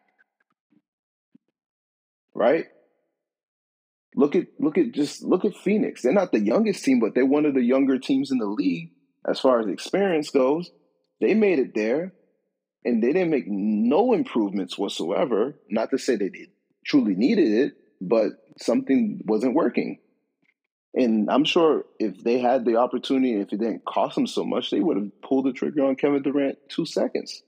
right? 2.35 2.67
Look 4.15 4.37
at 4.37 4.49
look 4.59 4.77
at 4.77 4.93
just 4.93 5.23
look 5.23 5.45
at 5.45 5.57
Phoenix. 5.57 6.03
They're 6.03 6.13
not 6.13 6.33
the 6.33 6.41
youngest 6.41 6.85
team, 6.85 7.01
but 7.01 7.15
they're 7.15 7.25
one 7.25 7.47
of 7.47 7.55
the 7.55 7.63
younger 7.63 7.99
teams 7.99 8.31
in 8.31 8.39
the 8.39 8.47
league 8.47 8.91
as 9.27 9.41
far 9.41 9.61
as 9.61 9.69
experience 9.69 10.31
goes. 10.31 10.71
They 11.21 11.35
made 11.35 11.59
it 11.59 11.75
there 11.75 12.13
and 12.85 13.03
they 13.03 13.13
didn't 13.13 13.31
make 13.31 13.47
no 13.47 14.13
improvements 14.13 14.77
whatsoever. 14.77 15.55
Not 15.71 15.91
to 15.91 15.99
say 15.99 16.17
they 16.17 16.29
did, 16.29 16.51
truly 16.85 17.15
needed 17.15 17.53
it, 17.53 17.73
but 18.01 18.33
something 18.59 19.21
wasn't 19.25 19.55
working. 19.55 19.99
And 20.95 21.31
I'm 21.31 21.45
sure 21.45 21.87
if 21.99 22.23
they 22.23 22.39
had 22.39 22.65
the 22.65 22.77
opportunity, 22.77 23.41
if 23.41 23.53
it 23.53 23.61
didn't 23.61 23.85
cost 23.85 24.15
them 24.15 24.27
so 24.27 24.45
much, 24.45 24.71
they 24.71 24.81
would 24.81 24.97
have 24.97 25.23
pulled 25.23 25.47
the 25.47 25.53
trigger 25.53 25.85
on 25.85 25.97
Kevin 25.97 26.23
Durant 26.23 26.59
two 26.69 26.85
seconds. 26.85 27.43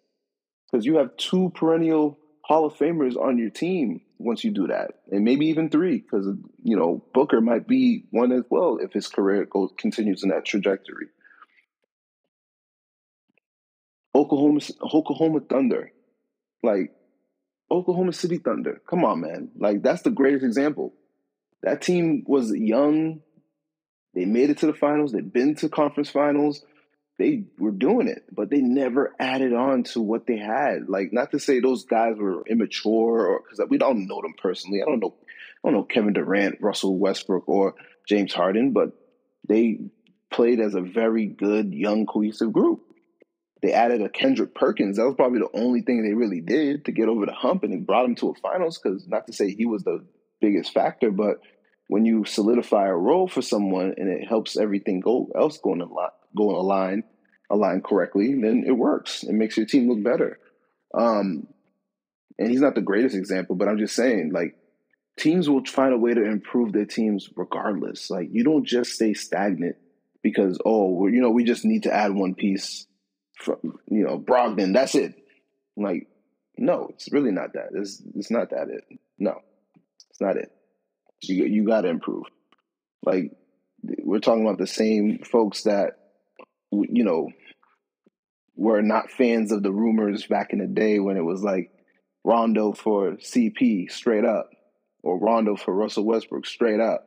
Because 0.71 0.87
you 0.87 0.97
have 0.97 1.17
two 1.19 1.53
perennial 1.55 2.19
Hall 2.43 2.65
of 2.65 2.75
Famers 2.75 3.17
on 3.17 3.39
your 3.39 3.51
team 3.51 4.01
once 4.19 4.45
you 4.45 4.53
do 4.53 4.69
that, 4.69 4.93
and 5.11 5.25
maybe 5.25 5.47
even 5.47 5.71
three, 5.71 5.99
because 5.99 6.27
you 6.63 6.77
know 6.77 7.05
Booker 7.15 7.41
might 7.41 7.67
be 7.69 8.05
one 8.11 8.33
as 8.33 8.45
well 8.51 8.79
if 8.81 8.93
his 8.93 9.09
career 9.09 9.45
goes 9.45 9.71
continues 9.79 10.23
in 10.23 10.31
that 10.31 10.45
trajectory. 10.45 11.09
Oklahoma 14.15 14.61
Oklahoma 14.83 15.41
Thunder, 15.41 15.93
like 16.63 16.93
Oklahoma 17.71 18.13
City 18.13 18.39
Thunder. 18.39 18.81
Come 18.89 19.05
on, 19.05 19.21
man. 19.21 19.51
Like 19.59 19.83
that's 19.83 20.03
the 20.03 20.11
greatest 20.11 20.45
example. 20.45 20.95
That 21.63 21.83
team 21.83 22.25
was 22.27 22.53
young, 22.55 23.21
They 24.15 24.25
made 24.27 24.51
it 24.51 24.59
to 24.59 24.67
the 24.67 24.75
finals. 24.75 25.13
They've 25.13 25.33
been 25.33 25.55
to 25.57 25.69
conference 25.69 26.11
finals. 26.11 26.65
They 27.17 27.45
were 27.59 27.71
doing 27.71 28.09
it, 28.09 28.25
but 28.33 28.51
they 28.51 28.61
never 28.61 29.15
added 29.21 29.53
on 29.53 29.85
to 29.85 30.01
what 30.01 30.27
they 30.27 30.37
had. 30.37 30.89
Like, 30.89 31.13
not 31.13 31.31
to 31.31 31.39
say 31.39 31.61
those 31.61 31.85
guys 31.85 32.17
were 32.17 32.45
immature, 32.47 33.27
or 33.27 33.41
because 33.43 33.65
we 33.71 33.79
don't 33.79 34.09
know 34.09 34.21
them 34.21 34.35
personally. 34.37 34.83
I 34.83 34.87
don't 34.87 35.01
know. 35.01 35.15
I 35.63 35.69
don't 35.69 35.75
know 35.75 35.85
Kevin 35.85 36.13
Durant, 36.13 36.61
Russell 36.61 36.99
Westbrook, 36.99 37.49
or 37.49 37.75
James 38.07 38.35
Harden, 38.35 38.73
but 38.73 38.93
they 39.49 39.79
played 40.31 40.59
as 40.59 40.75
a 40.75 40.81
very 40.81 41.27
good, 41.27 41.73
young, 41.73 42.07
cohesive 42.07 42.53
group. 42.53 42.83
They 43.63 43.73
added 43.73 44.03
a 44.03 44.09
Kendrick 44.09 44.55
Perkins. 44.55 44.97
That 44.97 45.07
was 45.07 45.15
probably 45.15 45.39
the 45.39 45.59
only 45.59 45.83
thing 45.83 46.03
they 46.03 46.13
really 46.13 46.41
did 46.41 46.85
to 46.87 46.93
get 46.93 47.09
over 47.09 47.27
the 47.27 47.33
hump, 47.33 47.63
and 47.63 47.73
it 47.73 47.87
brought 47.87 48.03
them 48.03 48.17
to 48.17 48.31
a 48.31 48.35
finals. 48.35 48.79
Because 48.79 49.07
not 49.07 49.29
to 49.29 49.33
say 49.33 49.55
he 49.55 49.67
was 49.67 49.85
the 49.85 50.05
biggest 50.41 50.75
factor, 50.75 51.13
but 51.13 51.41
when 51.87 52.05
you 52.05 52.25
solidify 52.25 52.89
a 52.89 52.95
role 52.95 53.29
for 53.29 53.41
someone 53.41 53.95
and 53.97 54.09
it 54.09 54.27
helps 54.27 54.57
everything 54.57 55.01
go 55.01 55.31
else 55.35 55.59
going 55.59 55.81
a 55.81 55.87
lot 55.87 56.15
go 56.37 56.51
in 56.51 56.57
a 56.57 56.61
line 56.61 57.05
align 57.51 57.83
correctly, 57.83 58.35
then 58.35 58.65
it 58.67 58.73
works. 58.73 59.23
It 59.23 59.33
makes 59.33 59.57
your 59.57 59.67
team 59.67 59.89
look 59.89 60.03
better. 60.03 60.39
Um, 60.93 61.47
and 62.39 62.51
he's 62.51 62.61
not 62.61 62.75
the 62.75 62.81
greatest 62.81 63.15
example, 63.15 63.57
but 63.57 63.69
I'm 63.69 63.79
just 63.79 63.95
saying, 63.95 64.33
like, 64.33 64.57
teams 65.17 65.49
will 65.49 65.65
find 65.65 65.93
a 65.93 65.99
way 65.99 66.15
to 66.15 66.25
improve 66.25 66.73
their 66.73 66.85
teams 66.85 67.31
regardless. 67.37 68.11
Like, 68.11 68.29
you 68.33 68.45
don't 68.45 68.65
just 68.65 68.93
stay 68.93 69.15
stagnant 69.15 69.77
because, 70.23 70.59
oh, 70.65 71.07
you 71.07 71.21
know, 71.21 71.31
we 71.31 71.45
just 71.45 71.65
need 71.65 71.85
to 71.85 71.95
add 71.95 72.13
one 72.13 72.35
piece 72.35 72.87
from, 73.39 73.59
you 73.89 74.05
know, 74.05 74.19
Brogdon. 74.19 74.73
That's 74.73 74.95
it. 74.95 75.15
Like, 75.77 76.09
no, 76.57 76.89
it's 76.91 77.13
really 77.13 77.33
not 77.33 77.53
that. 77.55 77.69
It's, 77.75 78.03
it's 78.17 78.31
not 78.31 78.51
that 78.51 78.69
it. 78.69 78.99
No, 79.19 79.41
it's 80.11 80.21
not 80.21 80.37
it. 80.37 80.51
You, 81.23 81.45
you 81.45 81.65
got 81.65 81.83
to 81.83 81.89
improve. 81.89 82.25
Like, 83.05 83.33
we're 83.83 84.21
talking 84.21 84.43
about 84.43 84.59
the 84.59 84.67
same 84.67 85.19
folks 85.19 85.65
that 85.65 85.99
you 86.83 87.05
know, 87.05 87.31
were 88.57 88.83
not 88.83 89.11
fans 89.11 89.53
of 89.53 89.63
the 89.63 89.73
rumors 89.73 90.27
back 90.27 90.53
in 90.53 90.59
the 90.59 90.67
day 90.67 90.99
when 90.99 91.17
it 91.17 91.25
was 91.25 91.43
like 91.43 91.71
Rondo 92.25 92.73
for 92.73 93.13
CP 93.13 93.91
straight 93.91 94.25
up 94.25 94.51
or 95.03 95.19
Rondo 95.19 95.57
for 95.57 95.75
Russell 95.75 96.05
Westbrook 96.05 96.47
straight 96.47 96.81
up. 96.81 97.07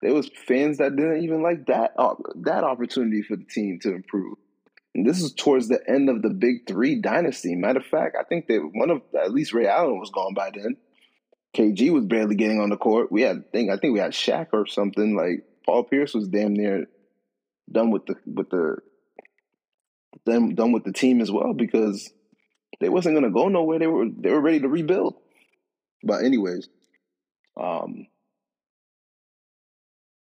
There 0.00 0.14
was 0.14 0.30
fans 0.46 0.78
that 0.78 0.94
didn't 0.94 1.24
even 1.24 1.42
like 1.42 1.66
that 1.66 1.92
uh, 1.98 2.14
that 2.42 2.62
opportunity 2.62 3.22
for 3.22 3.36
the 3.36 3.44
team 3.44 3.80
to 3.82 3.94
improve. 3.94 4.36
And 4.94 5.06
this 5.06 5.20
is 5.20 5.32
towards 5.32 5.68
the 5.68 5.80
end 5.88 6.08
of 6.08 6.22
the 6.22 6.30
Big 6.30 6.68
Three 6.68 7.00
dynasty. 7.00 7.56
Matter 7.56 7.80
of 7.80 7.86
fact, 7.86 8.16
I 8.18 8.22
think 8.22 8.46
that 8.46 8.70
one 8.74 8.90
of 8.90 9.02
at 9.20 9.32
least 9.32 9.52
Ray 9.52 9.66
Allen 9.66 9.98
was 9.98 10.10
gone 10.10 10.34
by 10.34 10.50
then. 10.54 10.76
KG 11.56 11.90
was 11.92 12.04
barely 12.04 12.36
getting 12.36 12.60
on 12.60 12.70
the 12.70 12.76
court. 12.76 13.10
We 13.10 13.22
had 13.22 13.50
think 13.50 13.70
I 13.70 13.76
think 13.76 13.92
we 13.92 13.98
had 13.98 14.12
Shaq 14.12 14.48
or 14.52 14.66
something 14.66 15.16
like 15.16 15.44
Paul 15.66 15.84
Pierce 15.84 16.14
was 16.14 16.28
damn 16.28 16.54
near 16.54 16.86
done 17.70 17.90
with 17.90 18.06
the 18.06 18.16
with 18.26 18.50
the 18.50 18.76
them 20.26 20.54
done 20.54 20.72
with 20.72 20.84
the 20.84 20.92
team 20.92 21.20
as 21.20 21.30
well 21.30 21.52
because 21.54 22.10
they 22.80 22.88
wasn't 22.88 23.14
gonna 23.14 23.30
go 23.30 23.48
nowhere. 23.48 23.78
They 23.78 23.86
were 23.86 24.06
they 24.08 24.30
were 24.30 24.40
ready 24.40 24.60
to 24.60 24.68
rebuild. 24.68 25.14
But 26.02 26.24
anyways, 26.24 26.68
um, 27.60 28.06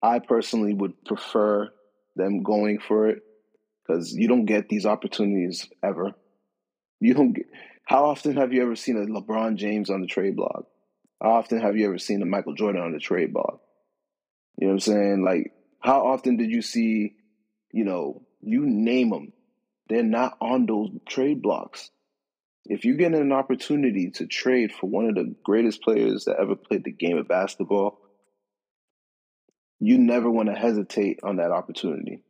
I 0.02 0.18
personally 0.18 0.74
would 0.74 1.04
prefer 1.04 1.70
them 2.16 2.42
going 2.42 2.80
for 2.80 3.08
it 3.08 3.22
because 3.86 4.12
you 4.12 4.28
don't 4.28 4.46
get 4.46 4.68
these 4.68 4.86
opportunities 4.86 5.68
ever. 5.82 6.14
You 7.00 7.14
don't 7.14 7.32
get. 7.32 7.46
How 7.84 8.04
often 8.04 8.36
have 8.36 8.52
you 8.52 8.62
ever 8.62 8.76
seen 8.76 8.96
a 8.96 9.06
LeBron 9.06 9.56
James 9.56 9.90
on 9.90 10.00
the 10.00 10.06
trade 10.06 10.36
blog? 10.36 10.64
How 11.20 11.32
often 11.32 11.60
have 11.60 11.76
you 11.76 11.86
ever 11.86 11.98
seen 11.98 12.22
a 12.22 12.26
Michael 12.26 12.54
Jordan 12.54 12.82
on 12.82 12.92
the 12.92 12.98
trade 12.98 13.32
blog? 13.32 13.58
You 14.58 14.66
know 14.66 14.74
what 14.74 14.74
I'm 14.74 14.80
saying? 14.80 15.24
Like, 15.24 15.52
how 15.80 16.06
often 16.06 16.36
did 16.36 16.50
you 16.50 16.62
see 16.62 17.16
you 17.72 17.84
know, 17.84 18.22
you 18.40 18.66
name 18.66 19.10
them, 19.10 19.32
they're 19.88 20.02
not 20.02 20.36
on 20.40 20.66
those 20.66 20.90
trade 21.08 21.42
blocks. 21.42 21.90
If 22.64 22.84
you 22.84 22.96
get 22.96 23.12
an 23.12 23.32
opportunity 23.32 24.10
to 24.12 24.26
trade 24.26 24.72
for 24.72 24.88
one 24.88 25.06
of 25.06 25.14
the 25.14 25.34
greatest 25.42 25.82
players 25.82 26.24
that 26.26 26.36
ever 26.38 26.54
played 26.54 26.84
the 26.84 26.92
game 26.92 27.18
of 27.18 27.26
basketball, 27.26 27.98
you 29.80 29.98
never 29.98 30.30
want 30.30 30.48
to 30.48 30.54
hesitate 30.54 31.20
on 31.22 31.36
that 31.36 31.50
opportunity. 31.50 32.22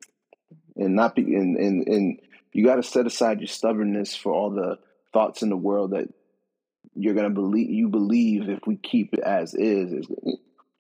And 0.76 0.94
not 0.94 1.14
be 1.14 1.34
and 1.34 1.56
and, 1.56 1.86
and 1.88 2.20
you 2.52 2.64
got 2.64 2.76
to 2.76 2.82
set 2.82 3.06
aside 3.06 3.40
your 3.40 3.48
stubbornness 3.48 4.16
for 4.16 4.32
all 4.32 4.50
the 4.50 4.78
thoughts 5.12 5.42
in 5.42 5.50
the 5.50 5.56
world 5.56 5.90
that 5.90 6.08
you're 6.94 7.14
gonna 7.14 7.30
believe 7.30 7.68
you 7.70 7.88
believe 7.88 8.48
if 8.48 8.60
we 8.66 8.76
keep 8.76 9.12
it 9.12 9.20
as 9.20 9.54
is, 9.54 9.92
is 9.92 10.06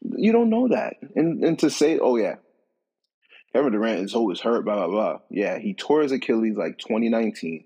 you 0.02 0.32
don't 0.32 0.48
know 0.48 0.68
that. 0.68 0.94
And 1.14 1.44
and 1.44 1.58
to 1.58 1.70
say, 1.70 1.98
oh 1.98 2.16
yeah, 2.16 2.36
Kevin 3.52 3.72
Durant 3.72 4.00
is 4.00 4.14
always 4.14 4.40
hurt, 4.40 4.64
blah, 4.64 4.76
blah, 4.76 4.88
blah. 4.88 5.18
Yeah, 5.28 5.58
he 5.58 5.74
tore 5.74 6.02
his 6.02 6.12
Achilles 6.12 6.56
like 6.56 6.78
2019, 6.78 7.64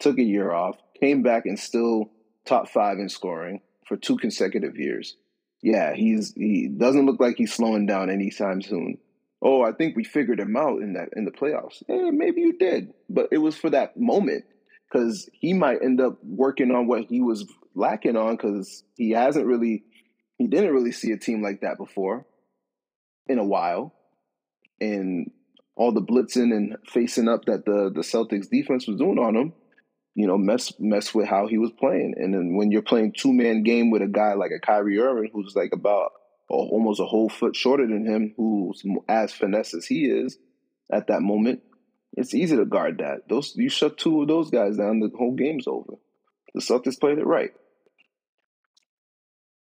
took 0.00 0.18
a 0.18 0.22
year 0.22 0.52
off, 0.52 0.76
came 0.98 1.22
back 1.22 1.46
and 1.46 1.58
still 1.58 2.10
top 2.46 2.68
five 2.68 2.98
in 2.98 3.08
scoring 3.08 3.60
for 3.86 3.96
two 3.96 4.16
consecutive 4.16 4.76
years. 4.76 5.16
Yeah, 5.62 5.94
he's 5.94 6.32
he 6.34 6.68
doesn't 6.68 7.06
look 7.06 7.20
like 7.20 7.36
he's 7.36 7.52
slowing 7.52 7.86
down 7.86 8.10
anytime 8.10 8.62
soon. 8.62 8.98
Oh, 9.42 9.62
I 9.62 9.72
think 9.72 9.96
we 9.96 10.04
figured 10.04 10.40
him 10.40 10.56
out 10.56 10.82
in 10.82 10.94
that 10.94 11.10
in 11.14 11.24
the 11.24 11.30
playoffs. 11.30 11.82
Yeah, 11.88 12.10
maybe 12.10 12.40
you 12.40 12.58
did, 12.58 12.92
but 13.08 13.28
it 13.30 13.38
was 13.38 13.56
for 13.56 13.70
that 13.70 13.98
moment 13.98 14.44
because 14.90 15.28
he 15.32 15.52
might 15.52 15.82
end 15.82 16.00
up 16.00 16.18
working 16.24 16.70
on 16.70 16.86
what 16.86 17.04
he 17.04 17.20
was 17.20 17.46
lacking 17.74 18.16
on 18.16 18.36
because 18.36 18.82
he 18.96 19.10
hasn't 19.10 19.46
really, 19.46 19.84
he 20.38 20.46
didn't 20.46 20.72
really 20.72 20.92
see 20.92 21.12
a 21.12 21.18
team 21.18 21.42
like 21.42 21.60
that 21.60 21.76
before 21.76 22.26
in 23.28 23.38
a 23.38 23.44
while 23.44 23.94
and 24.80 25.30
all 25.76 25.92
the 25.92 26.02
blitzing 26.02 26.54
and 26.54 26.76
facing 26.86 27.28
up 27.28 27.44
that 27.46 27.64
the 27.64 27.90
the 27.94 28.02
Celtics 28.02 28.50
defense 28.50 28.86
was 28.86 28.98
doing 28.98 29.18
on 29.18 29.36
him, 29.36 29.52
you 30.14 30.26
know, 30.26 30.38
mess 30.38 30.72
mess 30.78 31.14
with 31.14 31.26
how 31.26 31.46
he 31.46 31.58
was 31.58 31.70
playing. 31.78 32.14
And 32.16 32.34
then 32.34 32.56
when 32.56 32.70
you're 32.70 32.82
playing 32.82 33.14
two 33.16 33.32
man 33.32 33.62
game 33.62 33.90
with 33.90 34.02
a 34.02 34.06
guy 34.08 34.34
like 34.34 34.50
a 34.50 34.60
Kyrie 34.60 34.98
Irving, 34.98 35.30
who's 35.32 35.54
like 35.56 35.72
about 35.72 36.12
almost 36.48 37.00
a 37.00 37.06
whole 37.06 37.28
foot 37.28 37.54
shorter 37.54 37.86
than 37.86 38.04
him, 38.04 38.34
who's 38.36 38.82
as 39.08 39.32
finesse 39.32 39.74
as 39.74 39.86
he 39.86 40.04
is 40.04 40.36
at 40.92 41.06
that 41.06 41.22
moment, 41.22 41.62
it's 42.16 42.34
easy 42.34 42.56
to 42.56 42.64
guard 42.64 42.98
that. 42.98 43.28
Those 43.28 43.54
you 43.56 43.68
shut 43.68 43.98
two 43.98 44.22
of 44.22 44.28
those 44.28 44.50
guys 44.50 44.76
down, 44.76 45.00
the 45.00 45.10
whole 45.16 45.34
game's 45.34 45.66
over. 45.66 45.94
The 46.54 46.60
Celtics 46.60 46.98
played 46.98 47.18
it 47.18 47.26
right. 47.26 47.52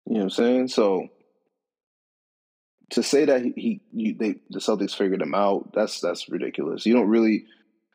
You 0.07 0.14
know 0.14 0.18
what 0.18 0.24
I'm 0.24 0.31
saying? 0.31 0.68
So 0.68 1.09
to 2.94 3.02
say 3.02 3.24
that 3.24 3.42
he, 3.42 3.80
he 3.92 4.12
they 4.12 4.37
the 4.50 4.61
Celtics 4.61 4.94
figured 4.96 5.22
him 5.22 5.35
out, 5.35 5.72
that's 5.74 6.00
that's 6.00 6.28
ridiculous. 6.28 6.87
You 6.87 6.94
don't 6.94 7.09
really 7.09 7.46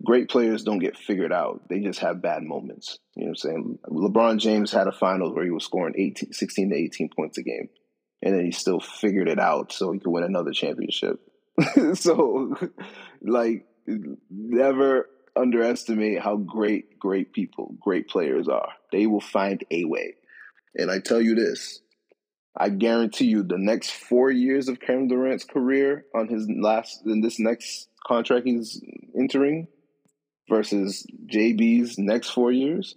great 0.03 0.29
players 0.29 0.63
don't 0.63 0.79
get 0.79 0.97
figured 0.97 1.33
out. 1.33 1.67
They 1.69 1.79
just 1.79 1.99
have 1.99 2.21
bad 2.21 2.43
moments. 2.43 2.99
You 3.15 3.25
know 3.25 3.31
what 3.31 3.31
I'm 3.31 3.35
saying? 3.35 3.79
LeBron 3.89 4.39
James 4.39 4.71
had 4.71 4.87
a 4.87 4.91
finals 4.91 5.33
where 5.33 5.43
he 5.43 5.51
was 5.51 5.65
scoring 5.65 5.95
18, 5.97 6.33
16 6.33 6.69
to 6.69 6.75
18 6.75 7.09
points 7.15 7.37
a 7.37 7.43
game. 7.43 7.69
And 8.21 8.35
then 8.35 8.45
he 8.45 8.51
still 8.51 8.79
figured 8.79 9.29
it 9.29 9.39
out 9.39 9.71
so 9.71 9.91
he 9.91 9.99
could 9.99 10.11
win 10.11 10.23
another 10.23 10.51
championship. 10.51 11.19
so 11.93 12.55
like 13.21 13.65
never 14.29 15.09
underestimate 15.35 16.19
how 16.21 16.37
great, 16.37 16.99
great 16.99 17.33
people, 17.33 17.75
great 17.79 18.07
players 18.07 18.47
are. 18.47 18.69
They 18.91 19.05
will 19.07 19.21
find 19.21 19.63
a 19.71 19.85
way. 19.85 20.15
And 20.75 20.91
I 20.91 20.99
tell 20.99 21.21
you 21.21 21.35
this, 21.35 21.81
I 22.57 22.69
guarantee 22.69 23.25
you, 23.25 23.43
the 23.43 23.57
next 23.57 23.91
four 23.91 24.31
years 24.31 24.67
of 24.67 24.79
Kevin 24.79 25.07
Durant's 25.07 25.45
career 25.45 26.05
on 26.15 26.27
his 26.27 26.47
last 26.49 27.01
in 27.05 27.21
this 27.21 27.39
next 27.39 27.87
contract 28.05 28.45
he's 28.45 28.81
entering 29.17 29.67
versus 30.49 31.05
JB's 31.27 31.97
next 31.97 32.29
four 32.31 32.51
years, 32.51 32.95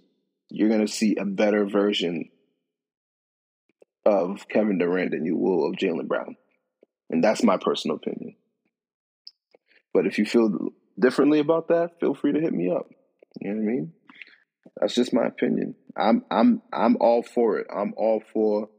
you're 0.49 0.69
gonna 0.69 0.87
see 0.87 1.15
a 1.15 1.25
better 1.25 1.65
version 1.65 2.29
of 4.05 4.47
Kevin 4.49 4.79
Durant 4.79 5.11
than 5.11 5.25
you 5.25 5.37
will 5.37 5.67
of 5.67 5.75
Jaylen 5.75 6.07
Brown, 6.07 6.35
and 7.09 7.23
that's 7.23 7.43
my 7.43 7.57
personal 7.57 7.97
opinion. 7.97 8.35
But 9.93 10.07
if 10.07 10.17
you 10.17 10.25
feel 10.25 10.69
differently 10.99 11.39
about 11.39 11.67
that, 11.67 11.99
feel 11.99 12.15
free 12.15 12.33
to 12.33 12.39
hit 12.41 12.53
me 12.53 12.71
up. 12.71 12.89
You 13.39 13.51
know 13.51 13.57
what 13.57 13.63
I 13.63 13.71
mean? 13.71 13.93
That's 14.79 14.95
just 14.95 15.13
my 15.13 15.25
opinion. 15.25 15.75
I'm 15.95 16.25
I'm 16.31 16.61
I'm 16.71 16.97
all 16.99 17.23
for 17.23 17.59
it. 17.59 17.67
I'm 17.73 17.93
all 17.95 18.21
for 18.33 18.69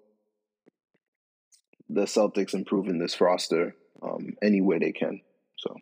the 1.88 2.02
Celtics 2.02 2.54
improving 2.54 2.98
this 2.98 3.20
roster 3.20 3.74
um, 4.02 4.34
any 4.42 4.60
way 4.60 4.78
they 4.78 4.92
can. 4.92 5.20
So, 5.56 5.76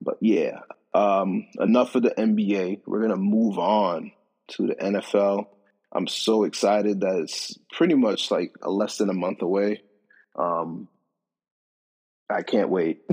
but 0.00 0.16
yeah, 0.20 0.60
um, 0.94 1.46
enough 1.58 1.92
for 1.92 2.00
the 2.00 2.10
NBA. 2.10 2.82
We're 2.86 3.02
gonna 3.02 3.16
move 3.16 3.58
on 3.58 4.12
to 4.48 4.66
the 4.66 4.74
NFL. 4.74 5.46
I'm 5.92 6.06
so 6.06 6.44
excited 6.44 7.00
that 7.00 7.16
it's 7.16 7.58
pretty 7.72 7.94
much 7.94 8.30
like 8.30 8.54
a 8.62 8.70
less 8.70 8.96
than 8.98 9.10
a 9.10 9.14
month 9.14 9.42
away. 9.42 9.82
Um, 10.36 10.88
I 12.30 12.42
can't 12.42 12.70
wait. 12.70 13.02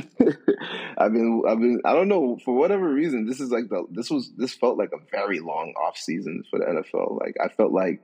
I've 0.98 1.12
been, 1.12 1.42
I've 1.48 1.60
been, 1.60 1.82
I 1.84 1.94
don't 1.94 2.08
know 2.08 2.38
for 2.46 2.54
whatever 2.54 2.88
reason. 2.88 3.26
This 3.26 3.40
is 3.40 3.50
like 3.50 3.68
the, 3.70 3.86
this 3.90 4.12
was, 4.12 4.32
this 4.38 4.54
felt 4.54 4.78
like 4.78 4.92
a 4.94 5.04
very 5.12 5.40
long 5.40 5.74
off 5.84 5.98
season 5.98 6.44
for 6.50 6.60
the 6.60 6.66
NFL. 6.66 7.20
Like 7.20 7.36
I 7.44 7.50
felt 7.50 7.72
like, 7.72 8.02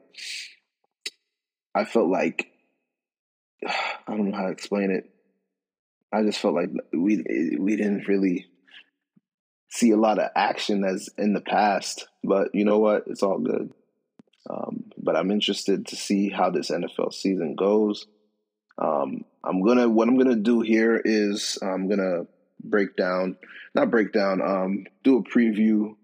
I 1.76 1.86
felt 1.86 2.10
like 2.10 2.48
I 4.08 4.16
don't 4.16 4.30
know 4.30 4.38
how 4.38 4.46
to 4.46 4.52
explain 4.52 4.92
it. 4.92 5.10
I 6.12 6.24
just 6.24 6.40
felt 6.40 6.54
like 6.54 6.70
we 6.92 7.58
we 7.60 7.76
didn't 7.76 8.08
really 8.08 8.48
see 9.70 9.90
a 9.90 9.98
lot 9.98 10.20
of 10.20 10.30
action 10.36 10.84
as 10.84 11.10
in 11.18 11.34
the 11.34 11.42
past. 11.42 12.08
But 12.24 12.54
you 12.54 12.66
know 12.66 12.78
what? 12.78 13.06
It's 13.08 13.24
all 13.24 13.40
good. 13.40 13.74
Um, 14.50 14.92
but 14.98 15.16
I'm 15.16 15.32
interested 15.32 15.88
to 15.88 15.96
see 15.96 16.30
how 16.30 16.50
this 16.50 16.70
NFL 16.70 17.14
season 17.14 17.56
goes. 17.56 18.06
Um, 18.78 19.26
I'm 19.44 19.64
gonna 19.64 19.90
what 19.90 20.08
I'm 20.08 20.18
gonna 20.18 20.36
do 20.36 20.62
here 20.62 21.02
is 21.04 21.58
I'm 21.62 21.88
gonna 21.90 22.28
break 22.64 22.96
down, 22.96 23.38
not 23.74 23.92
break 23.92 24.14
down, 24.14 24.42
um, 24.42 24.86
do 25.04 25.18
a 25.18 25.24
preview 25.24 25.96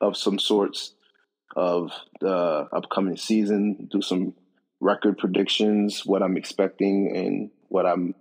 of 0.00 0.16
some 0.16 0.38
sorts 0.38 0.92
of 1.54 1.92
the 2.20 2.68
upcoming 2.72 3.16
season. 3.16 3.88
Do 3.90 4.02
some 4.02 4.34
record 4.80 5.18
predictions, 5.18 6.04
what 6.04 6.22
I'm 6.22 6.36
expecting, 6.36 7.16
and 7.16 7.50
what 7.68 7.86
I'm 7.86 8.14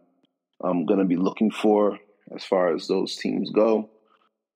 I'm 0.63 0.85
gonna 0.85 1.05
be 1.05 1.17
looking 1.17 1.51
for 1.51 1.99
as 2.33 2.43
far 2.43 2.73
as 2.73 2.87
those 2.87 3.15
teams 3.15 3.51
go. 3.51 3.89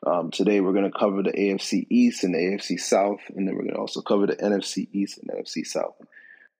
Um, 0.05 0.31
today 0.31 0.61
we're 0.61 0.73
going 0.73 0.89
to 0.89 0.97
cover 0.97 1.21
the 1.21 1.31
AFC 1.31 1.85
East 1.89 2.23
and 2.23 2.33
the 2.33 2.37
AFC 2.39 2.79
South, 2.79 3.19
and 3.35 3.45
then 3.45 3.55
we're 3.55 3.63
going 3.63 3.73
to 3.73 3.79
also 3.79 4.01
cover 4.01 4.27
the 4.27 4.35
NFC 4.37 4.87
East 4.93 5.19
and 5.19 5.29
NFC 5.29 5.65
South. 5.65 5.95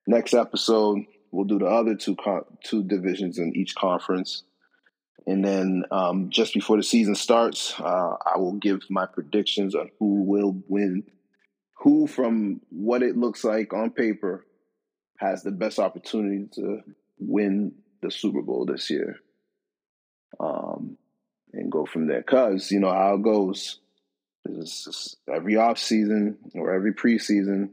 Next 0.06 0.34
episode, 0.34 1.06
we'll 1.32 1.46
do 1.46 1.58
the 1.58 1.66
other 1.66 1.96
two 1.96 2.18
con- 2.18 2.44
two 2.66 2.84
divisions 2.84 3.38
in 3.38 3.56
each 3.56 3.76
conference, 3.76 4.44
and 5.26 5.44
then 5.44 5.84
um, 5.90 6.30
just 6.30 6.54
before 6.54 6.76
the 6.76 6.84
season 6.84 7.16
starts, 7.16 7.80
uh, 7.80 8.16
I 8.26 8.38
will 8.38 8.54
give 8.54 8.82
my 8.90 9.06
predictions 9.06 9.74
on 9.74 9.90
who 10.00 10.24
will 10.24 10.62
win, 10.68 11.04
who 11.78 12.08
from 12.08 12.60
what 12.70 13.04
it 13.04 13.16
looks 13.16 13.46
like 13.46 13.74
on 13.74 13.92
paper 13.92 14.46
has 15.20 15.44
the 15.44 15.52
best 15.52 15.80
opportunity 15.80 16.48
to 16.54 16.82
win 17.20 17.74
the 18.02 18.10
Super 18.10 18.42
Bowl 18.42 18.66
this 18.66 18.90
year. 18.90 19.20
Um, 20.40 20.98
and 21.54 21.72
go 21.72 21.86
from 21.86 22.08
there. 22.08 22.24
Cause 22.24 22.72
you 22.72 22.80
know 22.80 22.92
how 22.92 23.16
it 23.16 23.24
goes. 23.24 23.80
It's 24.46 25.16
every 25.32 25.58
off 25.58 25.78
season 25.78 26.38
or 26.54 26.74
every 26.74 26.94
preseason, 26.94 27.72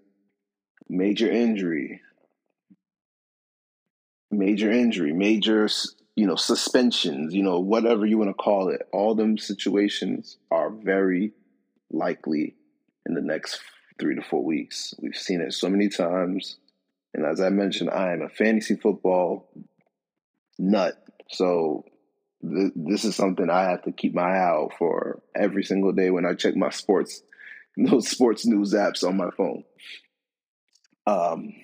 major 0.89 1.31
injury, 1.31 2.01
major 4.31 4.71
injury, 4.71 5.13
major 5.13 5.69
you 6.17 6.27
know 6.27 6.37
suspensions, 6.37 7.35
you 7.35 7.43
know 7.43 7.61
whatever 7.61 8.05
you 8.07 8.19
want 8.19 8.31
to 8.31 8.35
call 8.35 8.69
it. 8.71 8.89
All 8.93 9.15
them 9.15 9.39
situations 9.39 10.37
are 10.51 10.71
very 10.71 11.33
likely 11.91 12.57
in 13.07 13.15
the 13.15 13.23
next 13.23 13.61
three 13.99 14.17
to 14.17 14.23
four 14.23 14.45
weeks. 14.45 14.93
We've 14.99 15.15
seen 15.15 15.41
it 15.41 15.53
so 15.55 15.69
many 15.69 15.89
times, 15.89 16.57
and 17.17 17.25
as 17.25 17.41
I 17.41 17.49
mentioned, 17.49 17.89
I 17.89 18.13
am 18.13 18.21
a 18.21 18.29
fantasy 18.29 18.77
football 18.77 19.49
nut. 20.59 21.03
So 21.31 21.87
this 22.43 23.07
is 23.07 23.17
something 23.17 23.49
I 23.49 23.71
have 23.71 23.83
to 23.85 23.93
keep 23.93 24.15
my 24.15 24.23
eye 24.23 24.39
out 24.39 24.73
for 24.79 25.23
every 25.35 25.65
single 25.65 25.93
day 25.93 26.11
when 26.11 26.27
I 26.27 26.35
check 26.35 26.55
my 26.57 26.69
sports, 26.69 27.23
those 27.79 28.09
sports 28.09 28.47
news 28.47 28.75
apps 28.75 29.03
on 29.03 29.17
my 29.17 29.31
phone. 29.35 29.65
Um, 31.07 31.55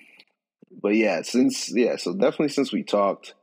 but 0.81 0.95
yeah, 0.95 1.21
since 1.21 1.71
yeah, 1.71 1.97
so 1.97 2.13
definitely 2.13 2.49
since 2.49 2.73
we 2.73 2.81
talked, 2.81 3.35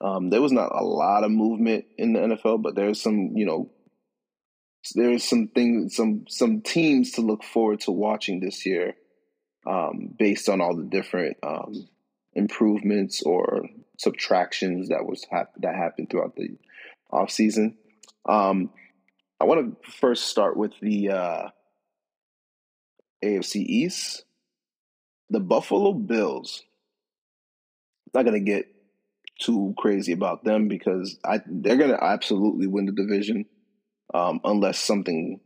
um, 0.00 0.30
there 0.30 0.40
was 0.40 0.52
not 0.52 0.72
a 0.74 0.82
lot 0.82 1.22
of 1.22 1.30
movement 1.30 1.84
in 1.98 2.14
the 2.14 2.20
NFL, 2.20 2.62
but 2.62 2.74
there's 2.74 3.00
some, 3.00 3.32
you 3.36 3.44
know, 3.44 3.70
there's 4.94 5.22
some 5.22 5.48
things, 5.48 5.94
some 5.94 6.24
some 6.28 6.62
teams 6.62 7.12
to 7.12 7.20
look 7.20 7.44
forward 7.44 7.80
to 7.80 7.92
watching 7.92 8.40
this 8.40 8.64
year, 8.64 8.94
um, 9.66 10.14
based 10.18 10.48
on 10.48 10.60
all 10.60 10.76
the 10.76 10.84
different 10.84 11.36
um, 11.42 11.88
improvements 12.34 13.22
or 13.22 13.68
subtractions 13.98 14.88
that 14.88 15.04
was 15.04 15.26
hap- 15.30 15.54
that 15.58 15.74
happened 15.74 16.10
throughout 16.10 16.36
the 16.36 16.56
off 17.10 17.30
season. 17.30 17.76
Um, 18.26 18.70
I 19.40 19.44
want 19.44 19.82
to 19.82 19.90
first 19.90 20.28
start 20.28 20.56
with 20.56 20.72
the 20.80 21.10
uh, 21.10 21.48
AFC 23.24 23.56
East. 23.56 24.24
The 25.30 25.40
Buffalo 25.40 25.92
Bills. 25.94 26.62
Not 28.12 28.24
gonna 28.24 28.40
get 28.40 28.66
too 29.40 29.74
crazy 29.78 30.12
about 30.12 30.44
them 30.44 30.68
because 30.68 31.18
I 31.24 31.40
they're 31.46 31.76
gonna 31.76 31.98
absolutely 32.00 32.66
win 32.66 32.86
the 32.86 32.92
division 32.92 33.46
um, 34.12 34.40
unless 34.44 34.78
something 34.78 35.40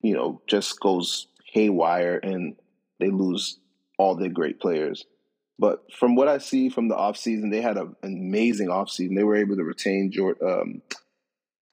you 0.00 0.14
know 0.14 0.40
just 0.46 0.80
goes 0.80 1.26
haywire 1.52 2.18
and 2.22 2.56
they 3.02 3.10
lose 3.10 3.58
all 3.98 4.14
their 4.14 4.28
great 4.28 4.60
players. 4.60 5.04
But 5.58 5.92
from 5.92 6.14
what 6.14 6.28
I 6.28 6.38
see 6.38 6.68
from 6.68 6.88
the 6.88 6.94
offseason, 6.94 7.50
they 7.50 7.60
had 7.60 7.76
an 7.76 7.94
amazing 8.02 8.68
offseason. 8.68 9.16
They 9.16 9.24
were 9.24 9.36
able 9.36 9.56
to 9.56 9.64
retain 9.64 10.10
Jordan, 10.12 10.48
um, 10.48 10.82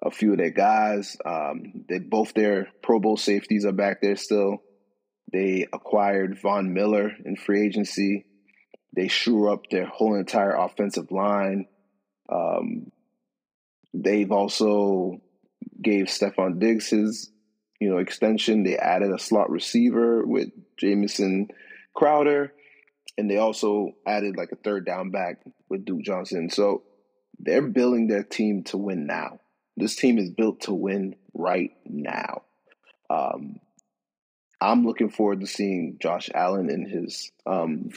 a 0.04 0.12
few 0.12 0.32
of 0.32 0.38
their 0.38 0.50
guys. 0.50 1.18
Um, 1.26 1.86
they 1.88 2.00
both 2.00 2.34
their 2.34 2.70
Pro 2.82 3.00
Bowl 3.00 3.18
safeties 3.18 3.66
are 3.66 3.72
back 3.72 4.02
there 4.02 4.16
still. 4.16 4.58
They 5.32 5.68
acquired 5.72 6.40
Von 6.42 6.74
Miller 6.74 7.12
in 7.24 7.36
free 7.36 7.66
agency. 7.66 8.26
They 8.96 9.08
shore 9.08 9.52
up 9.52 9.70
their 9.70 9.86
whole 9.86 10.16
entire 10.16 10.56
offensive 10.56 11.12
line. 11.12 11.68
Um, 12.32 12.92
they've 13.94 14.32
also 14.32 15.22
gave 15.82 16.06
Stefon 16.06 16.60
Diggs 16.60 16.90
his, 16.90 17.32
you 17.80 17.90
know, 17.90 17.98
extension. 17.98 18.64
They 18.64 18.78
added 18.78 19.12
a 19.12 19.20
slot 19.20 19.50
receiver 19.50 20.26
with 20.26 20.50
Jamison 20.78 21.50
Crowder 21.96 22.54
and 23.20 23.30
they 23.30 23.38
also 23.38 23.92
added 24.08 24.38
like 24.38 24.54
a 24.54 24.56
third 24.56 24.86
down 24.86 25.12
back 25.12 25.42
with 25.68 25.84
Duke 25.84 26.04
Johnson. 26.04 26.50
So 26.50 26.84
they're 27.38 27.62
building 27.62 28.08
their 28.08 28.24
team 28.24 28.64
to 28.66 28.78
win 28.78 29.08
now. 29.08 29.42
This 29.76 29.98
team 29.98 30.18
is 30.18 30.30
built 30.30 30.62
to 30.62 30.74
win 30.74 31.16
right 31.34 31.72
now. 31.86 32.44
Um, 33.10 33.60
I'm 34.62 34.86
looking 34.86 35.10
forward 35.10 35.42
to 35.42 35.48
seeing 35.48 35.98
Josh 36.02 36.30
Allen 36.34 36.70
in 36.70 36.86
his. 36.86 37.30
Um, 37.46 37.90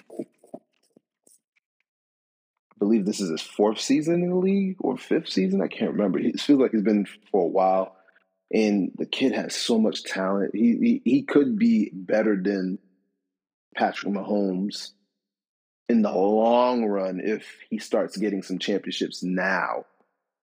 I 2.75 2.79
believe 2.81 3.07
this 3.07 3.21
is 3.21 3.31
his 3.31 3.43
fourth 3.43 3.81
season 3.81 4.25
in 4.25 4.31
the 4.31 4.37
league 4.37 4.77
or 4.81 4.97
fifth 4.97 5.29
season. 5.29 5.63
I 5.63 5.69
can't 5.69 5.93
remember. 5.93 6.19
It 6.19 6.41
feels 6.41 6.61
like 6.61 6.73
he's 6.73 6.83
been 6.83 7.07
for 7.31 7.45
a 7.45 7.49
while, 7.49 7.95
and 8.53 8.93
the 8.97 9.07
kid 9.07 9.33
has 9.33 9.55
so 9.55 9.79
much 9.79 10.05
talent. 10.05 10.55
He 10.55 10.77
he, 10.77 11.03
he 11.05 11.23
could 11.23 11.59
be 11.59 11.91
better 11.93 12.37
than 12.41 12.79
Patrick 13.75 14.13
Mahomes 14.13 14.91
in 15.89 16.03
the 16.03 16.13
long 16.13 16.85
run 16.85 17.21
if 17.23 17.47
he 17.71 17.79
starts 17.79 18.17
getting 18.17 18.43
some 18.43 18.59
championships 18.59 19.23
now. 19.23 19.87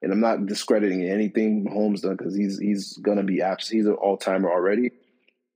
And 0.02 0.12
I'm 0.12 0.22
not 0.22 0.46
discrediting 0.46 1.04
anything 1.04 1.66
Mahomes 1.66 2.02
done 2.02 2.16
because 2.16 2.36
he's 2.36 2.58
he's 2.58 2.98
gonna 2.98 3.24
be 3.24 3.42
abs- 3.42 3.70
he's 3.70 3.86
an 3.86 3.94
all 3.94 4.18
timer 4.18 4.50
already, 4.50 4.92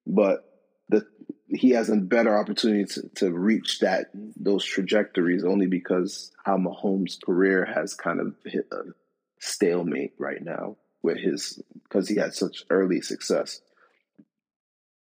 but 0.05 0.45
the 0.89 1.05
he 1.47 1.71
has 1.71 1.89
a 1.89 1.95
better 1.95 2.37
opportunity 2.37 2.85
to, 2.85 3.09
to 3.15 3.31
reach 3.31 3.79
that 3.79 4.07
those 4.35 4.65
trajectories 4.65 5.43
only 5.43 5.67
because 5.67 6.31
how 6.45 6.57
Mahomes' 6.57 7.21
career 7.23 7.65
has 7.65 7.93
kind 7.93 8.19
of 8.19 8.35
hit 8.45 8.67
a 8.71 8.83
stalemate 9.39 10.13
right 10.17 10.41
now 10.41 10.75
with 11.03 11.17
his 11.17 11.61
because 11.83 12.07
he 12.07 12.15
had 12.15 12.33
such 12.33 12.63
early 12.69 13.01
success. 13.01 13.61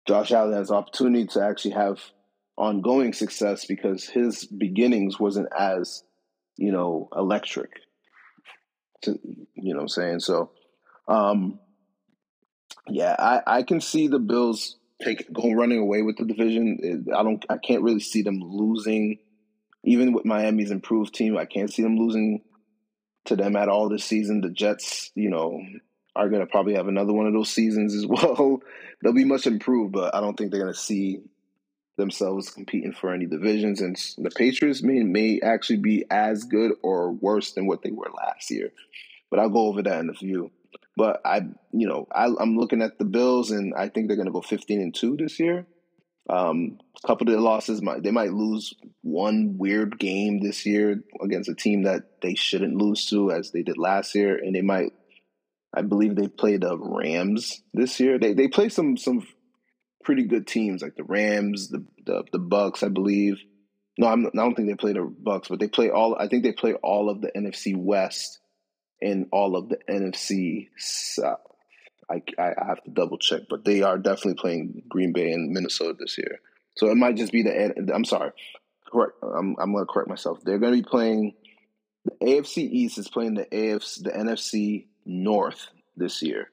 Josh 0.06 0.32
Allen 0.32 0.54
has 0.54 0.70
opportunity 0.70 1.26
to 1.26 1.42
actually 1.42 1.72
have 1.72 2.00
ongoing 2.56 3.12
success 3.12 3.66
because 3.66 4.08
his 4.08 4.44
beginnings 4.44 5.20
wasn't 5.20 5.48
as 5.56 6.02
you 6.56 6.72
know 6.72 7.08
electric 7.14 7.70
to, 9.02 9.18
you 9.54 9.74
know 9.74 9.76
what 9.76 9.82
i'm 9.82 9.88
saying? 9.88 10.20
So 10.20 10.50
um 11.06 11.61
yeah 12.87 13.14
i 13.18 13.58
i 13.58 13.62
can 13.62 13.80
see 13.80 14.08
the 14.08 14.18
bills 14.18 14.76
take 15.02 15.32
go 15.32 15.52
running 15.52 15.78
away 15.78 16.02
with 16.02 16.16
the 16.16 16.24
division. 16.24 17.07
I 17.14 17.22
don't 17.22 17.44
i 17.49 17.59
can't 17.59 17.82
really 17.82 18.01
see 18.01 18.22
them 18.22 18.40
losing. 18.40 19.18
Even 19.84 20.12
with 20.12 20.24
miami's 20.24 20.70
improved 20.70 21.14
team 21.14 21.36
i 21.36 21.44
can't 21.44 21.72
see 21.72 21.82
them 21.82 21.96
losing 21.96 22.42
to 23.26 23.36
them 23.36 23.57
at 23.57 23.68
all 23.68 23.88
this 23.88 24.05
season. 24.05 24.40
The 24.40 24.51
jets 24.51 25.12
you 25.14 25.30
know 25.30 25.61
are 26.18 26.28
going 26.28 26.40
to 26.40 26.50
probably 26.50 26.74
have 26.74 26.88
another 26.88 27.12
one 27.12 27.26
of 27.26 27.32
those 27.32 27.50
seasons 27.50 27.94
as 27.94 28.06
well 28.06 28.60
they'll 29.02 29.12
be 29.12 29.24
much 29.24 29.46
improved 29.46 29.92
but 29.92 30.14
i 30.14 30.20
don't 30.20 30.36
think 30.36 30.50
they're 30.50 30.60
going 30.60 30.72
to 30.72 30.78
see 30.78 31.20
themselves 31.98 32.48
competing 32.48 32.92
for 32.92 33.12
any 33.12 33.26
divisions, 33.26 33.82
and 33.82 33.94
the 34.16 34.30
Patriots 34.30 34.82
may 34.82 35.02
may 35.02 35.40
actually 35.42 35.80
be 35.80 36.06
as 36.10 36.44
good 36.44 36.72
or 36.82 37.12
worse 37.12 37.52
than 37.52 37.66
what 37.66 37.82
they 37.82 37.90
were 37.90 38.10
last 38.16 38.50
year. 38.50 38.72
But 39.30 39.40
I'll 39.40 39.50
go 39.50 39.66
over 39.66 39.82
that 39.82 40.00
in 40.00 40.08
a 40.08 40.14
few. 40.14 40.50
But 40.96 41.20
I, 41.24 41.42
you 41.72 41.86
know, 41.86 42.08
I, 42.10 42.26
am 42.40 42.56
looking 42.56 42.80
at 42.80 42.98
the 42.98 43.04
Bills, 43.04 43.50
and 43.50 43.74
I 43.74 43.88
think 43.88 44.08
they're 44.08 44.16
going 44.16 44.26
to 44.26 44.32
go 44.32 44.40
15 44.40 44.80
and 44.80 44.94
two 44.94 45.16
this 45.16 45.38
year. 45.38 45.66
Um, 46.30 46.78
a 47.02 47.06
couple 47.06 47.28
of 47.28 47.32
their 47.32 47.40
losses 47.40 47.82
might 47.82 48.02
they 48.02 48.10
might 48.10 48.32
lose 48.32 48.74
one 49.02 49.56
weird 49.58 49.98
game 49.98 50.40
this 50.40 50.64
year 50.64 51.02
against 51.20 51.50
a 51.50 51.54
team 51.54 51.82
that 51.82 52.20
they 52.22 52.34
shouldn't 52.34 52.76
lose 52.76 53.06
to, 53.10 53.30
as 53.32 53.50
they 53.50 53.62
did 53.62 53.76
last 53.76 54.14
year, 54.14 54.36
and 54.36 54.54
they 54.54 54.62
might. 54.62 54.92
I 55.74 55.82
believe 55.82 56.16
they 56.16 56.28
played 56.28 56.62
the 56.62 56.78
Rams 56.78 57.62
this 57.74 58.00
year. 58.00 58.18
They 58.18 58.34
they 58.34 58.48
play 58.48 58.68
some 58.68 58.96
some 58.96 59.26
pretty 60.02 60.24
good 60.24 60.46
teams 60.46 60.82
like 60.82 60.96
the 60.96 61.04
Rams, 61.04 61.68
the 61.68 61.84
the, 62.06 62.24
the 62.32 62.38
Bucks, 62.38 62.82
I 62.82 62.88
believe. 62.88 63.38
No, 63.98 64.06
I'm, 64.06 64.26
I 64.26 64.30
don't 64.34 64.54
think 64.54 64.68
they 64.68 64.76
play 64.76 64.92
the 64.92 65.02
Bucks, 65.02 65.48
but 65.48 65.58
they 65.58 65.68
play 65.68 65.90
all. 65.90 66.16
I 66.18 66.28
think 66.28 66.44
they 66.44 66.52
play 66.52 66.74
all 66.74 67.10
of 67.10 67.20
the 67.20 67.30
NFC 67.36 67.76
West 67.76 68.38
and 69.02 69.26
all 69.32 69.56
of 69.56 69.68
the 69.68 69.78
NFC 69.88 70.68
South. 70.76 71.40
I, 72.10 72.22
I 72.38 72.54
have 72.66 72.82
to 72.84 72.90
double 72.90 73.18
check, 73.18 73.42
but 73.50 73.64
they 73.64 73.82
are 73.82 73.98
definitely 73.98 74.40
playing 74.40 74.82
Green 74.88 75.12
Bay 75.12 75.30
and 75.32 75.52
Minnesota 75.52 75.94
this 75.98 76.16
year. 76.16 76.38
So 76.76 76.90
it 76.90 76.96
might 76.96 77.16
just 77.16 77.32
be 77.32 77.42
the. 77.42 77.92
I'm 77.92 78.04
sorry, 78.04 78.30
correct. 78.90 79.12
I'm 79.22 79.56
I'm 79.58 79.72
going 79.72 79.84
to 79.84 79.92
correct 79.92 80.08
myself. 80.08 80.38
They're 80.42 80.58
going 80.58 80.74
to 80.74 80.82
be 80.82 80.88
playing. 80.88 81.34
The 82.04 82.26
AFC 82.26 82.58
East 82.58 82.96
is 82.96 83.08
playing 83.08 83.34
the 83.34 83.44
AFC, 83.44 84.04
the 84.04 84.10
NFC 84.10 84.86
North 85.09 85.68
this 85.96 86.22
year. 86.22 86.50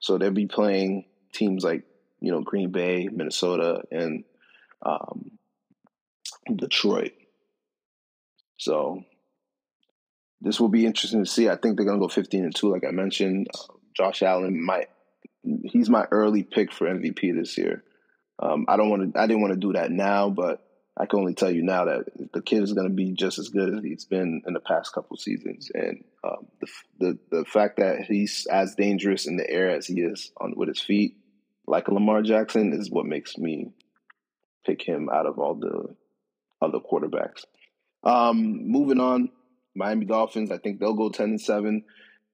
So 0.00 0.18
they'll 0.18 0.30
be 0.30 0.46
playing 0.46 1.04
teams 1.32 1.62
like 1.62 1.84
you 2.20 2.32
know 2.32 2.40
Green 2.40 2.70
Bay, 2.70 3.08
Minnesota, 3.10 3.82
and 3.90 4.24
um, 4.84 5.32
Detroit. 6.54 7.12
So 8.56 9.04
this 10.40 10.58
will 10.58 10.68
be 10.68 10.86
interesting 10.86 11.24
to 11.24 11.30
see. 11.30 11.48
I 11.48 11.56
think 11.56 11.76
they're 11.76 11.86
going 11.86 11.98
to 11.98 12.04
go 12.04 12.08
15 12.08 12.44
and 12.44 12.54
two, 12.54 12.72
like 12.72 12.84
I 12.84 12.90
mentioned. 12.90 13.48
Uh, 13.54 13.74
Josh 13.96 14.22
Allen 14.22 14.64
might 14.64 14.88
he's 15.64 15.88
my 15.88 16.06
early 16.10 16.42
pick 16.42 16.72
for 16.72 16.86
MVP 16.86 17.34
this 17.34 17.56
year. 17.58 17.84
Um, 18.40 18.66
I 18.68 18.76
don't 18.76 18.90
want 18.90 19.14
to. 19.14 19.20
I 19.20 19.26
didn't 19.26 19.42
want 19.42 19.54
to 19.54 19.60
do 19.60 19.72
that 19.72 19.90
now, 19.90 20.30
but 20.30 20.64
I 20.98 21.06
can 21.06 21.20
only 21.20 21.34
tell 21.34 21.50
you 21.50 21.62
now 21.62 21.84
that 21.84 22.32
the 22.32 22.42
kid 22.42 22.62
is 22.62 22.72
going 22.72 22.88
to 22.88 22.94
be 22.94 23.12
just 23.12 23.38
as 23.38 23.48
good 23.48 23.72
as 23.72 23.84
he's 23.84 24.04
been 24.04 24.42
in 24.46 24.52
the 24.52 24.60
past 24.60 24.92
couple 24.92 25.16
seasons, 25.16 25.70
and 25.72 26.04
um, 26.24 26.48
the, 26.60 26.66
the 26.98 27.18
the 27.30 27.44
fact 27.44 27.76
that 27.78 28.00
he's 28.08 28.46
as 28.50 28.74
dangerous 28.74 29.26
in 29.26 29.36
the 29.36 29.48
air 29.48 29.70
as 29.70 29.86
he 29.86 30.00
is 30.00 30.32
on 30.40 30.54
with 30.56 30.68
his 30.68 30.80
feet, 30.80 31.16
like 31.66 31.88
a 31.88 31.94
Lamar 31.94 32.22
Jackson, 32.22 32.72
is 32.72 32.90
what 32.90 33.06
makes 33.06 33.38
me 33.38 33.70
pick 34.66 34.82
him 34.82 35.08
out 35.08 35.26
of 35.26 35.38
all 35.38 35.54
the 35.54 35.94
other 36.60 36.78
quarterbacks. 36.80 37.44
Um, 38.02 38.68
moving 38.68 39.00
on, 39.00 39.30
Miami 39.76 40.04
Dolphins. 40.04 40.50
I 40.50 40.58
think 40.58 40.80
they'll 40.80 40.94
go 40.94 41.10
ten 41.10 41.30
and 41.30 41.40
seven 41.40 41.84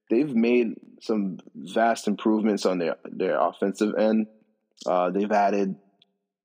they've 0.09 0.35
made 0.35 0.75
some 1.01 1.39
vast 1.55 2.07
improvements 2.07 2.65
on 2.65 2.79
their 2.79 2.97
their 3.05 3.39
offensive 3.39 3.95
end. 3.97 4.27
Uh, 4.85 5.09
they've 5.09 5.31
added 5.31 5.75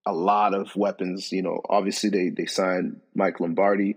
a 0.07 0.13
lot 0.13 0.55
of 0.55 0.75
weapons. 0.77 1.33
You 1.33 1.43
know, 1.43 1.61
obviously 1.69 2.11
they 2.11 2.31
they 2.31 2.47
signed 2.47 3.01
Mike 3.15 3.41
Lombardi 3.41 3.97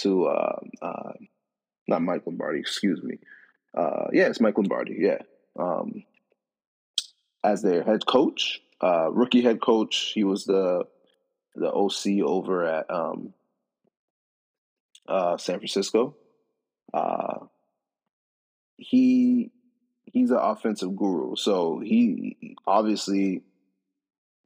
to 0.00 0.26
uh, 0.26 0.60
uh, 0.82 1.12
not 1.88 2.02
Mike 2.02 2.22
Lombardi, 2.26 2.60
excuse 2.60 3.02
me. 3.02 3.18
Uh, 3.76 4.06
yeah, 4.12 4.26
it's 4.26 4.40
Mike 4.40 4.56
Lombardi. 4.56 4.96
Yeah, 4.98 5.18
um, 5.58 6.04
as 7.44 7.62
their 7.62 7.82
head 7.82 8.06
coach, 8.06 8.60
uh, 8.82 9.10
rookie 9.10 9.42
head 9.42 9.60
coach. 9.60 10.12
He 10.14 10.24
was 10.24 10.44
the 10.44 10.84
the 11.54 11.72
OC 11.72 12.22
over 12.26 12.66
at 12.66 12.90
um, 12.90 13.32
uh, 15.08 15.36
San 15.38 15.58
Francisco. 15.58 16.16
Uh, 16.92 17.46
he 18.76 19.50
he's 20.04 20.30
an 20.30 20.38
offensive 20.40 20.96
guru, 20.96 21.36
so 21.36 21.80
he 21.80 22.56
obviously 22.66 23.42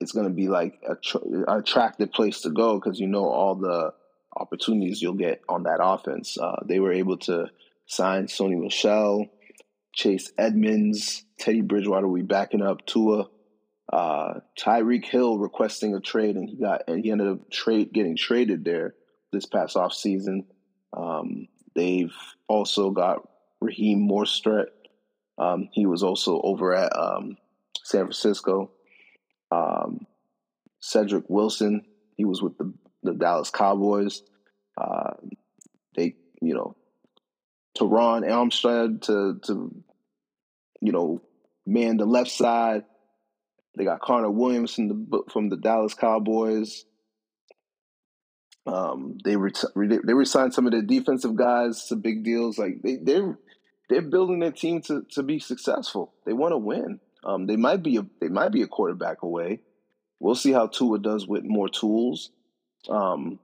it's 0.00 0.12
going 0.12 0.26
to 0.26 0.32
be 0.32 0.48
like 0.48 0.80
a 0.88 0.96
tr- 0.96 1.44
attractive 1.46 2.12
place 2.12 2.40
to 2.40 2.50
go 2.50 2.80
because 2.80 2.98
you 2.98 3.06
know 3.06 3.28
all 3.28 3.54
the 3.54 3.92
opportunities 4.36 5.02
you'll 5.02 5.14
get 5.14 5.42
on 5.48 5.64
that 5.64 5.80
offense. 5.82 6.38
Uh, 6.38 6.56
they 6.64 6.80
were 6.80 6.92
able 6.92 7.18
to 7.18 7.48
sign 7.86 8.26
Sony 8.26 8.58
Michel, 8.58 9.26
Chase 9.92 10.32
Edmonds, 10.38 11.24
Teddy 11.38 11.60
Bridgewater. 11.60 12.08
We 12.08 12.22
backing 12.22 12.62
up 12.62 12.86
Tua. 12.86 13.28
Uh, 13.92 14.40
Tyreek 14.58 15.04
Hill 15.04 15.38
requesting 15.38 15.94
a 15.94 16.00
trade, 16.00 16.36
and 16.36 16.48
he 16.48 16.56
got 16.56 16.82
and 16.86 17.04
he 17.04 17.10
ended 17.10 17.26
up 17.26 17.50
trade 17.50 17.92
getting 17.92 18.16
traded 18.16 18.64
there 18.64 18.94
this 19.32 19.46
past 19.46 19.76
off 19.76 19.92
season. 19.92 20.46
Um, 20.96 21.48
they've 21.74 22.14
also 22.48 22.90
got 22.90 23.28
Raheem 23.60 24.08
Mostert. 24.08 24.66
Um, 25.38 25.68
he 25.72 25.86
was 25.86 26.02
also 26.02 26.40
over 26.40 26.74
at 26.74 26.96
um, 26.96 27.36
San 27.82 28.02
Francisco. 28.02 28.70
Um, 29.50 30.06
Cedric 30.80 31.24
Wilson, 31.28 31.82
he 32.16 32.24
was 32.24 32.42
with 32.42 32.56
the, 32.58 32.72
the 33.02 33.12
Dallas 33.14 33.50
Cowboys. 33.50 34.22
Uh, 34.80 35.14
they, 35.96 36.14
you 36.40 36.54
know, 36.54 36.76
Terron 37.78 38.28
Armstead 38.28 39.02
to 39.02 39.38
to 39.44 39.74
you 40.80 40.92
know 40.92 41.20
man 41.66 41.96
the 41.96 42.06
left 42.06 42.30
side. 42.30 42.84
They 43.76 43.84
got 43.84 44.00
Connor 44.00 44.30
Williams 44.30 44.74
from 44.74 44.88
the 44.88 45.22
from 45.30 45.48
the 45.48 45.56
Dallas 45.56 45.94
Cowboys. 45.94 46.84
Um, 48.66 49.16
they 49.24 49.36
re- 49.36 49.52
they 49.74 50.14
resigned 50.14 50.54
some 50.54 50.66
of 50.66 50.72
their 50.72 50.82
defensive 50.82 51.34
guys 51.34 51.86
to 51.86 51.96
big 51.96 52.24
deals. 52.24 52.58
Like 52.58 52.82
they 52.82 52.96
they're 52.96 53.38
they're 53.88 54.02
building 54.02 54.40
their 54.40 54.52
team 54.52 54.82
to, 54.82 55.04
to 55.12 55.22
be 55.22 55.38
successful. 55.38 56.14
They 56.26 56.32
want 56.32 56.52
to 56.52 56.58
win. 56.58 57.00
Um, 57.24 57.46
they 57.46 57.56
might 57.56 57.82
be 57.82 57.98
a 57.98 58.06
they 58.20 58.28
might 58.28 58.52
be 58.52 58.62
a 58.62 58.66
quarterback 58.66 59.22
away. 59.22 59.60
We'll 60.18 60.34
see 60.34 60.52
how 60.52 60.66
Tua 60.66 60.98
does 60.98 61.26
with 61.26 61.44
more 61.44 61.68
tools. 61.68 62.30
Um, 62.88 63.38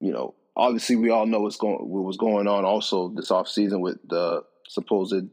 you 0.00 0.12
know, 0.12 0.34
obviously 0.56 0.96
we 0.96 1.10
all 1.10 1.26
know 1.26 1.40
what's 1.40 1.56
going 1.56 1.78
what 1.78 2.04
was 2.04 2.16
going 2.16 2.46
on 2.46 2.64
also 2.64 3.08
this 3.08 3.30
offseason 3.30 3.80
with 3.80 3.98
the 4.06 4.44
supposed 4.68 5.28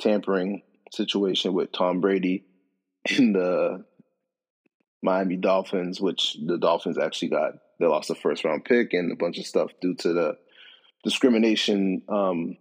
tampering 0.00 0.62
situation 0.92 1.52
with 1.52 1.72
Tom 1.72 2.00
Brady 2.00 2.44
and 3.16 3.34
the 3.34 3.84
Miami 5.02 5.36
Dolphins, 5.36 6.00
which 6.00 6.36
the 6.44 6.58
Dolphins 6.58 6.98
actually 6.98 7.28
got 7.28 7.52
they 7.78 7.86
lost 7.86 8.08
the 8.08 8.14
first 8.14 8.44
round 8.44 8.64
pick 8.64 8.92
and 8.92 9.12
a 9.12 9.16
bunch 9.16 9.38
of 9.38 9.46
stuff 9.46 9.70
due 9.80 9.94
to 9.96 10.12
the 10.12 10.38
discrimination 11.02 12.02
um, 12.08 12.56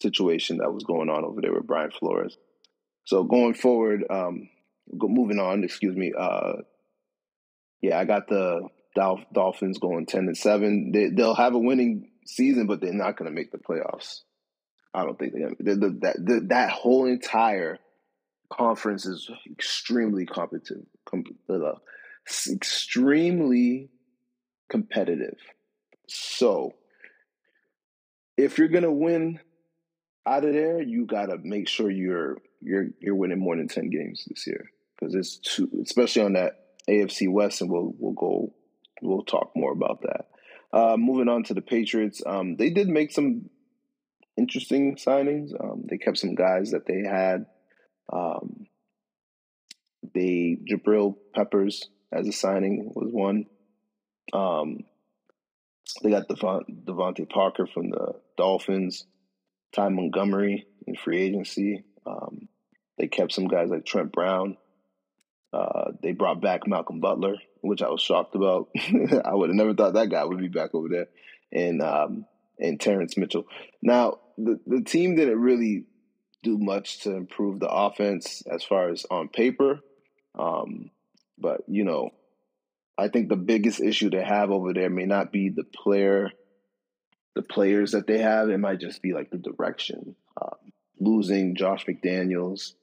situation 0.00 0.58
that 0.58 0.72
was 0.72 0.84
going 0.84 1.10
on 1.10 1.24
over 1.24 1.40
there 1.40 1.52
with 1.52 1.66
Brian 1.66 1.90
Flores. 1.90 2.38
So 3.04 3.24
going 3.24 3.54
forward, 3.54 4.04
um, 4.10 4.48
moving 4.90 5.38
on, 5.38 5.64
excuse 5.64 5.96
me. 5.96 6.12
Uh, 6.16 6.62
yeah, 7.80 7.98
I 7.98 8.04
got 8.04 8.28
the 8.28 8.68
Dolph- 8.94 9.26
Dolphins 9.32 9.78
going 9.78 10.06
ten 10.06 10.26
and 10.26 10.36
seven. 10.36 10.92
They, 10.92 11.08
will 11.10 11.34
have 11.34 11.54
a 11.54 11.58
winning 11.58 12.10
season, 12.26 12.66
but 12.66 12.80
they're 12.80 12.92
not 12.92 13.16
going 13.16 13.30
to 13.30 13.34
make 13.34 13.50
the 13.50 13.58
playoffs. 13.58 14.20
I 14.94 15.04
don't 15.04 15.18
think 15.18 15.32
they're 15.32 15.76
to. 15.76 15.90
That 16.00 16.16
the, 16.18 16.46
that 16.48 16.70
whole 16.70 17.06
entire 17.06 17.78
conference 18.52 19.06
is 19.06 19.30
extremely 19.50 20.26
competitive. 20.26 20.84
Com- 21.06 21.24
uh, 21.48 21.72
extremely 22.50 23.88
competitive. 24.68 25.38
So, 26.08 26.74
if 28.36 28.58
you're 28.58 28.68
going 28.68 28.84
to 28.84 28.92
win 28.92 29.40
out 30.26 30.44
of 30.44 30.52
there, 30.52 30.80
you 30.80 31.06
got 31.06 31.26
to 31.26 31.38
make 31.42 31.68
sure 31.68 31.90
you're 31.90 32.36
you're 32.62 32.88
you're 33.00 33.14
winning 33.14 33.38
more 33.38 33.56
than 33.56 33.68
ten 33.68 33.90
games 33.90 34.24
this 34.28 34.46
year 34.46 34.70
because 34.98 35.14
it's 35.14 35.36
too, 35.38 35.68
especially 35.82 36.22
on 36.22 36.34
that 36.34 36.58
AFC 36.88 37.30
West, 37.30 37.60
and 37.60 37.70
we'll 37.70 37.94
we'll 37.98 38.12
go 38.12 38.52
we'll 39.00 39.24
talk 39.24 39.52
more 39.54 39.72
about 39.72 40.02
that. 40.02 40.26
Uh, 40.72 40.96
moving 40.96 41.28
on 41.28 41.44
to 41.44 41.54
the 41.54 41.60
Patriots, 41.60 42.22
um, 42.24 42.56
they 42.56 42.70
did 42.70 42.88
make 42.88 43.12
some 43.12 43.50
interesting 44.38 44.96
signings. 44.96 45.50
Um, 45.62 45.84
they 45.88 45.98
kept 45.98 46.18
some 46.18 46.34
guys 46.34 46.70
that 46.70 46.86
they 46.86 47.00
had. 47.00 47.46
Um, 48.12 48.66
they 50.14 50.58
Jabril 50.70 51.16
Peppers 51.34 51.88
as 52.10 52.26
a 52.26 52.32
signing 52.32 52.92
was 52.94 53.12
one. 53.12 53.46
Um, 54.32 54.84
they 56.02 56.10
got 56.10 56.28
Devon, 56.28 56.64
DeVante 56.84 57.28
Parker 57.28 57.66
from 57.66 57.90
the 57.90 58.14
Dolphins. 58.36 59.06
Ty 59.72 59.88
Montgomery 59.88 60.66
in 60.86 60.96
free 60.96 61.20
agency. 61.20 61.84
Um, 62.06 62.48
they 63.02 63.08
kept 63.08 63.32
some 63.32 63.48
guys 63.48 63.68
like 63.68 63.84
Trent 63.84 64.12
Brown. 64.12 64.56
Uh, 65.52 65.90
they 66.04 66.12
brought 66.12 66.40
back 66.40 66.68
Malcolm 66.68 67.00
Butler, 67.00 67.34
which 67.60 67.82
I 67.82 67.90
was 67.90 68.00
shocked 68.00 68.36
about. 68.36 68.68
I 68.76 69.34
would 69.34 69.50
have 69.50 69.56
never 69.56 69.74
thought 69.74 69.94
that 69.94 70.08
guy 70.08 70.24
would 70.24 70.38
be 70.38 70.46
back 70.46 70.72
over 70.72 70.88
there, 70.88 71.08
and 71.50 71.82
um, 71.82 72.26
and 72.60 72.80
Terrance 72.80 73.16
Mitchell. 73.16 73.46
Now 73.82 74.20
the 74.38 74.60
the 74.68 74.82
team 74.82 75.16
didn't 75.16 75.40
really 75.40 75.86
do 76.44 76.58
much 76.58 77.00
to 77.00 77.16
improve 77.16 77.58
the 77.58 77.68
offense 77.68 78.44
as 78.48 78.62
far 78.62 78.88
as 78.88 79.04
on 79.10 79.28
paper, 79.28 79.80
um, 80.38 80.90
but 81.36 81.62
you 81.66 81.82
know, 81.82 82.10
I 82.96 83.08
think 83.08 83.28
the 83.28 83.36
biggest 83.36 83.80
issue 83.80 84.10
they 84.10 84.22
have 84.22 84.52
over 84.52 84.72
there 84.72 84.90
may 84.90 85.06
not 85.06 85.32
be 85.32 85.48
the 85.48 85.64
player 85.64 86.30
the 87.34 87.42
players 87.42 87.92
that 87.92 88.06
they 88.06 88.18
have. 88.18 88.48
It 88.48 88.58
might 88.58 88.78
just 88.78 89.02
be 89.02 89.12
like 89.12 89.30
the 89.30 89.38
direction. 89.38 90.14
Um, 90.40 90.72
losing 91.00 91.56
Josh 91.56 91.84
McDaniels 91.86 92.74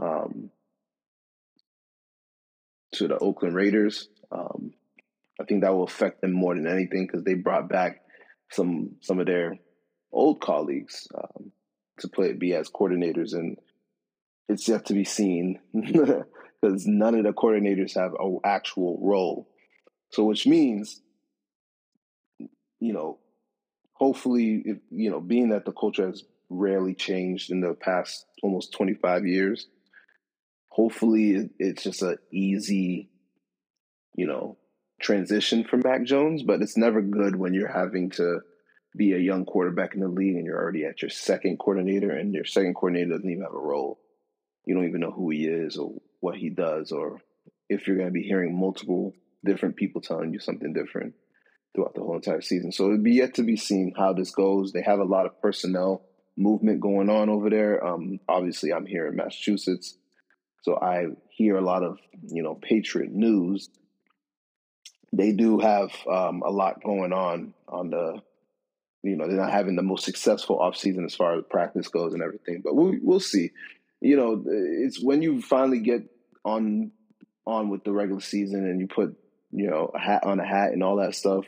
um, 0.00 0.50
to 2.94 3.08
the 3.08 3.18
Oakland 3.18 3.54
Raiders, 3.54 4.08
um, 4.32 4.72
I 5.40 5.44
think 5.44 5.62
that 5.62 5.72
will 5.72 5.84
affect 5.84 6.20
them 6.20 6.32
more 6.32 6.54
than 6.54 6.66
anything 6.66 7.06
because 7.06 7.24
they 7.24 7.34
brought 7.34 7.68
back 7.68 8.00
some 8.50 8.96
some 9.00 9.20
of 9.20 9.26
their 9.26 9.56
old 10.12 10.40
colleagues 10.40 11.06
um, 11.14 11.52
to 12.00 12.08
play 12.08 12.32
be 12.32 12.54
as 12.54 12.68
coordinators, 12.70 13.32
and 13.32 13.56
it's 14.48 14.68
yet 14.68 14.86
to 14.86 14.94
be 14.94 15.04
seen 15.04 15.60
because 15.74 16.86
none 16.86 17.14
of 17.14 17.24
the 17.24 17.32
coordinators 17.32 17.94
have 17.94 18.12
an 18.18 18.40
actual 18.44 18.98
role. 19.02 19.48
So, 20.10 20.24
which 20.24 20.46
means, 20.46 21.00
you 22.80 22.92
know, 22.92 23.18
hopefully, 23.92 24.62
if, 24.64 24.78
you 24.90 25.10
know, 25.10 25.20
being 25.20 25.50
that 25.50 25.64
the 25.64 25.72
culture 25.72 26.06
has 26.06 26.24
rarely 26.50 26.94
changed 26.94 27.50
in 27.50 27.60
the 27.60 27.74
past 27.74 28.26
almost 28.42 28.72
25 28.72 29.26
years. 29.26 29.68
Hopefully, 30.70 31.50
it's 31.58 31.82
just 31.82 32.02
an 32.02 32.16
easy, 32.32 33.10
you 34.16 34.26
know, 34.26 34.56
transition 35.00 35.64
for 35.64 35.76
Mac 35.76 36.04
Jones, 36.04 36.42
but 36.42 36.62
it's 36.62 36.76
never 36.76 37.02
good 37.02 37.36
when 37.36 37.54
you're 37.54 37.72
having 37.72 38.10
to 38.10 38.40
be 38.96 39.12
a 39.12 39.18
young 39.18 39.44
quarterback 39.44 39.94
in 39.94 40.00
the 40.00 40.08
league 40.08 40.36
and 40.36 40.44
you're 40.44 40.58
already 40.58 40.84
at 40.84 41.02
your 41.02 41.10
second 41.10 41.58
coordinator 41.58 42.10
and 42.10 42.34
your 42.34 42.44
second 42.44 42.74
coordinator 42.74 43.10
doesn't 43.10 43.30
even 43.30 43.42
have 43.42 43.54
a 43.54 43.58
role. 43.58 44.00
You 44.66 44.74
don't 44.74 44.88
even 44.88 45.00
know 45.00 45.12
who 45.12 45.30
he 45.30 45.46
is 45.46 45.76
or 45.76 45.94
what 46.20 46.36
he 46.36 46.50
does 46.50 46.92
or 46.92 47.20
if 47.68 47.86
you're 47.86 47.96
going 47.96 48.08
to 48.08 48.12
be 48.12 48.22
hearing 48.22 48.58
multiple 48.58 49.14
different 49.44 49.76
people 49.76 50.00
telling 50.00 50.32
you 50.32 50.40
something 50.40 50.72
different 50.72 51.14
throughout 51.74 51.94
the 51.94 52.00
whole 52.00 52.16
entire 52.16 52.40
season. 52.40 52.72
So 52.72 52.86
it'd 52.86 53.04
be 53.04 53.14
yet 53.14 53.34
to 53.34 53.42
be 53.42 53.56
seen 53.56 53.94
how 53.96 54.12
this 54.12 54.32
goes. 54.32 54.72
They 54.72 54.82
have 54.82 54.98
a 54.98 55.04
lot 55.04 55.26
of 55.26 55.40
personnel 55.40 56.02
movement 56.36 56.80
going 56.80 57.08
on 57.08 57.28
over 57.28 57.48
there. 57.48 57.84
Um, 57.84 58.18
obviously, 58.28 58.72
I'm 58.72 58.86
here 58.86 59.06
in 59.06 59.16
Massachusetts, 59.16 59.96
so 60.62 60.76
I 60.76 61.06
hear 61.30 61.56
a 61.56 61.62
lot 61.62 61.82
of 61.82 61.98
you 62.28 62.42
know 62.42 62.54
Patriot 62.54 63.12
news. 63.12 63.68
They 65.12 65.32
do 65.32 65.58
have 65.58 65.90
um, 66.08 66.42
a 66.44 66.50
lot 66.50 66.84
going 66.84 67.12
on 67.12 67.54
on 67.68 67.90
the 67.90 68.22
you 69.02 69.16
know, 69.16 69.26
they're 69.26 69.36
not 69.36 69.50
having 69.50 69.76
the 69.76 69.82
most 69.82 70.04
successful 70.04 70.58
offseason 70.58 71.04
as 71.04 71.14
far 71.14 71.36
as 71.36 71.44
practice 71.48 71.88
goes 71.88 72.12
and 72.12 72.22
everything. 72.22 72.60
But 72.62 72.74
we'll 72.74 72.94
we'll 73.02 73.20
see. 73.20 73.50
You 74.00 74.16
know, 74.16 74.44
it's 74.46 75.02
when 75.02 75.22
you 75.22 75.40
finally 75.40 75.80
get 75.80 76.02
on 76.44 76.92
on 77.46 77.70
with 77.70 77.84
the 77.84 77.92
regular 77.92 78.20
season 78.20 78.66
and 78.66 78.80
you 78.80 78.86
put 78.86 79.16
you 79.52 79.70
know 79.70 79.90
a 79.94 79.98
hat 79.98 80.24
on 80.24 80.38
a 80.40 80.46
hat 80.46 80.72
and 80.72 80.82
all 80.82 80.96
that 80.96 81.14
stuff. 81.14 81.46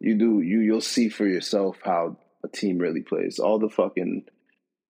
You 0.00 0.16
do 0.16 0.40
you 0.40 0.60
you'll 0.60 0.80
see 0.80 1.08
for 1.08 1.26
yourself 1.26 1.78
how 1.82 2.16
a 2.44 2.48
team 2.48 2.78
really 2.78 3.02
plays. 3.02 3.38
All 3.38 3.58
the 3.58 3.70
fucking 3.70 4.26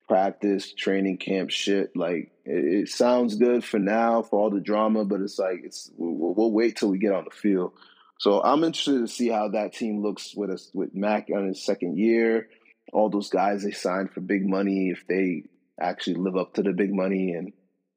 practice, 0.07 0.75
training 0.75 1.19
camp 1.19 1.51
shit. 1.51 1.97
Like 1.97 2.33
it, 2.45 2.83
it 2.83 2.89
sounds 2.89 3.37
good 3.37 3.65
for 3.65 3.79
now 3.79 4.23
for 4.23 4.39
all 4.39 4.51
the 4.51 4.61
drama, 4.61 5.05
but 5.05 5.21
it's 5.21 5.39
like 5.39 5.61
it's 5.65 5.91
we'll, 5.97 6.35
we'll 6.35 6.53
wait 6.53 6.77
till 6.77 6.91
we 6.91 6.99
get 6.99 7.13
on 7.13 7.25
the 7.25 7.37
field 7.37 7.73
so 8.19 8.43
I'm 8.43 8.65
interested 8.65 9.01
to 9.01 9.09
see 9.09 9.29
how 9.29 9.49
that 9.49 9.73
team 9.73 10.03
looks 10.03 10.35
with 10.35 10.51
us 10.51 10.71
with 10.73 10.95
Mac 10.95 11.29
on 11.35 11.49
his 11.49 11.65
second 11.65 11.99
year. 11.99 12.49
All 12.93 13.11
those 13.11 13.29
guys 13.29 13.63
they 13.63 13.73
signed 13.73 14.13
for 14.13 14.21
big 14.21 14.49
money, 14.49 14.91
if 14.91 15.07
they 15.07 15.45
actually 15.81 16.17
live 16.17 16.37
up 16.37 16.55
to 16.55 16.63
the 16.63 16.73
big 16.73 16.95
money, 16.95 17.33
and 17.33 17.53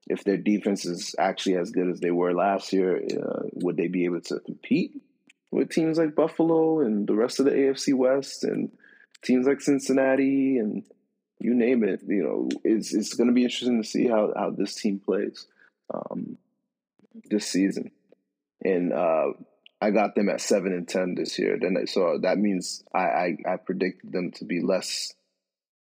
if 0.08 0.24
their 0.24 0.38
defense 0.38 0.86
is 0.86 1.16
actually 1.20 1.56
as 1.58 1.72
good 1.72 1.90
as 1.90 2.00
they 2.00 2.12
were 2.12 2.34
last 2.34 2.74
year, 2.74 2.98
uh, 2.98 3.44
would 3.54 3.78
they 3.78 3.88
be 3.88 4.06
able 4.06 4.22
to 4.22 4.40
compete 4.40 5.02
with 5.52 5.70
teams 5.70 5.98
like 5.98 6.16
Buffalo 6.16 6.82
and 6.82 7.08
the 7.08 7.16
rest 7.16 7.40
of 7.40 7.46
the 7.46 7.52
AFC 7.52 7.94
West 7.94 8.44
and 8.44 8.72
teams 9.24 9.46
like 9.46 9.62
Cincinnati 9.62 10.58
and 10.58 10.84
you 11.40 11.54
name 11.54 11.84
it? 11.84 12.02
You 12.06 12.24
know, 12.24 12.50
it's 12.64 12.94
it's 12.94 13.14
going 13.14 13.28
to 13.28 13.34
be 13.34 13.44
interesting 13.44 13.82
to 13.82 13.88
see 13.88 14.08
how 14.08 14.34
how 14.36 14.52
this 14.52 14.76
team 14.76 15.00
plays 15.00 15.46
um, 15.94 16.38
this 17.30 17.48
season. 17.48 17.92
And 18.64 18.92
uh, 18.92 19.34
I 19.82 19.92
got 19.92 20.16
them 20.16 20.30
at 20.30 20.42
seven 20.42 20.74
and 20.74 20.88
ten 20.88 21.16
this 21.16 21.38
year. 21.38 21.58
Then 21.60 21.86
so 21.88 22.20
that 22.22 22.38
means 22.38 22.84
I 22.94 23.00
I, 23.00 23.38
I 23.48 23.56
predicted 23.58 24.12
them 24.12 24.32
to 24.34 24.46
be 24.46 24.62
less 24.62 25.14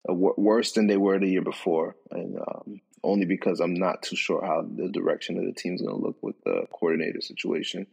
uh, 0.07 0.13
worse 0.13 0.73
than 0.73 0.87
they 0.87 0.97
were 0.97 1.19
the 1.19 1.29
year 1.29 1.41
before, 1.41 1.95
and 2.11 2.37
um, 2.37 2.81
only 3.03 3.25
because 3.25 3.59
I'm 3.59 3.73
not 3.73 4.03
too 4.03 4.15
sure 4.15 4.45
how 4.45 4.61
the 4.61 4.89
direction 4.89 5.37
of 5.37 5.45
the 5.45 5.53
team's 5.53 5.81
going 5.81 5.95
to 5.95 6.05
look 6.05 6.17
with 6.21 6.41
the 6.43 6.65
coordinator 6.71 7.21
situation. 7.21 7.87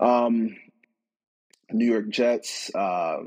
Um, 0.00 0.56
New 1.70 1.86
York 1.86 2.08
Jets. 2.08 2.74
Uh, 2.74 3.18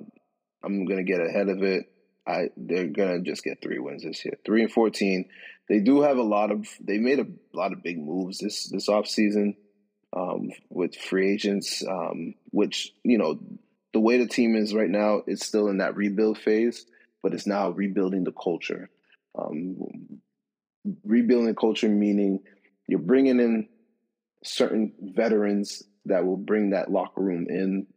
I'm 0.64 0.86
going 0.86 0.98
to 0.98 1.12
get 1.12 1.22
ahead 1.22 1.48
of 1.48 1.64
it. 1.64 1.92
I 2.28 2.50
they're 2.58 2.88
to 2.88 3.22
just 3.22 3.44
get 3.44 3.62
three 3.62 3.80
wins 3.80 4.04
this 4.04 4.24
year. 4.26 4.38
Three 4.46 4.64
and 4.64 4.72
fourteen. 4.72 5.26
They 5.70 5.80
do 5.80 6.02
have 6.02 6.18
a 6.18 6.24
lot 6.24 6.52
of. 6.52 6.68
They 6.80 6.98
made 6.98 7.20
a 7.20 7.28
lot 7.54 7.74
of 7.74 7.84
big 7.84 8.00
moves 8.00 8.40
this 8.40 8.68
this 8.70 8.90
off 8.90 9.08
season 9.08 9.56
um, 10.16 10.50
with 10.70 10.96
free 10.96 11.34
agents, 11.34 11.84
um, 11.88 12.36
which, 12.52 12.94
you 13.04 13.18
know, 13.18 13.40
the 13.94 14.00
way 14.00 14.18
the 14.18 14.28
team 14.28 14.56
is 14.56 14.74
right 14.74 14.90
now, 14.90 15.22
it's 15.28 15.46
still 15.46 15.68
in 15.68 15.78
that 15.78 15.96
rebuild 15.96 16.38
phase, 16.38 16.86
but 17.22 17.34
it's 17.34 17.48
now 17.48 17.70
rebuilding 17.70 18.24
the 18.24 18.32
culture. 18.32 18.90
Um, 19.38 19.78
rebuilding 21.04 21.56
culture 21.56 21.90
meaning 21.90 22.40
you're 22.88 23.00
bringing 23.00 23.40
in 23.40 23.68
certain 24.44 24.94
veterans 25.02 25.84
that 26.06 26.26
will 26.26 26.38
bring 26.38 26.70
that 26.70 26.92
locker 26.92 27.22
room 27.22 27.48
in 27.50 27.88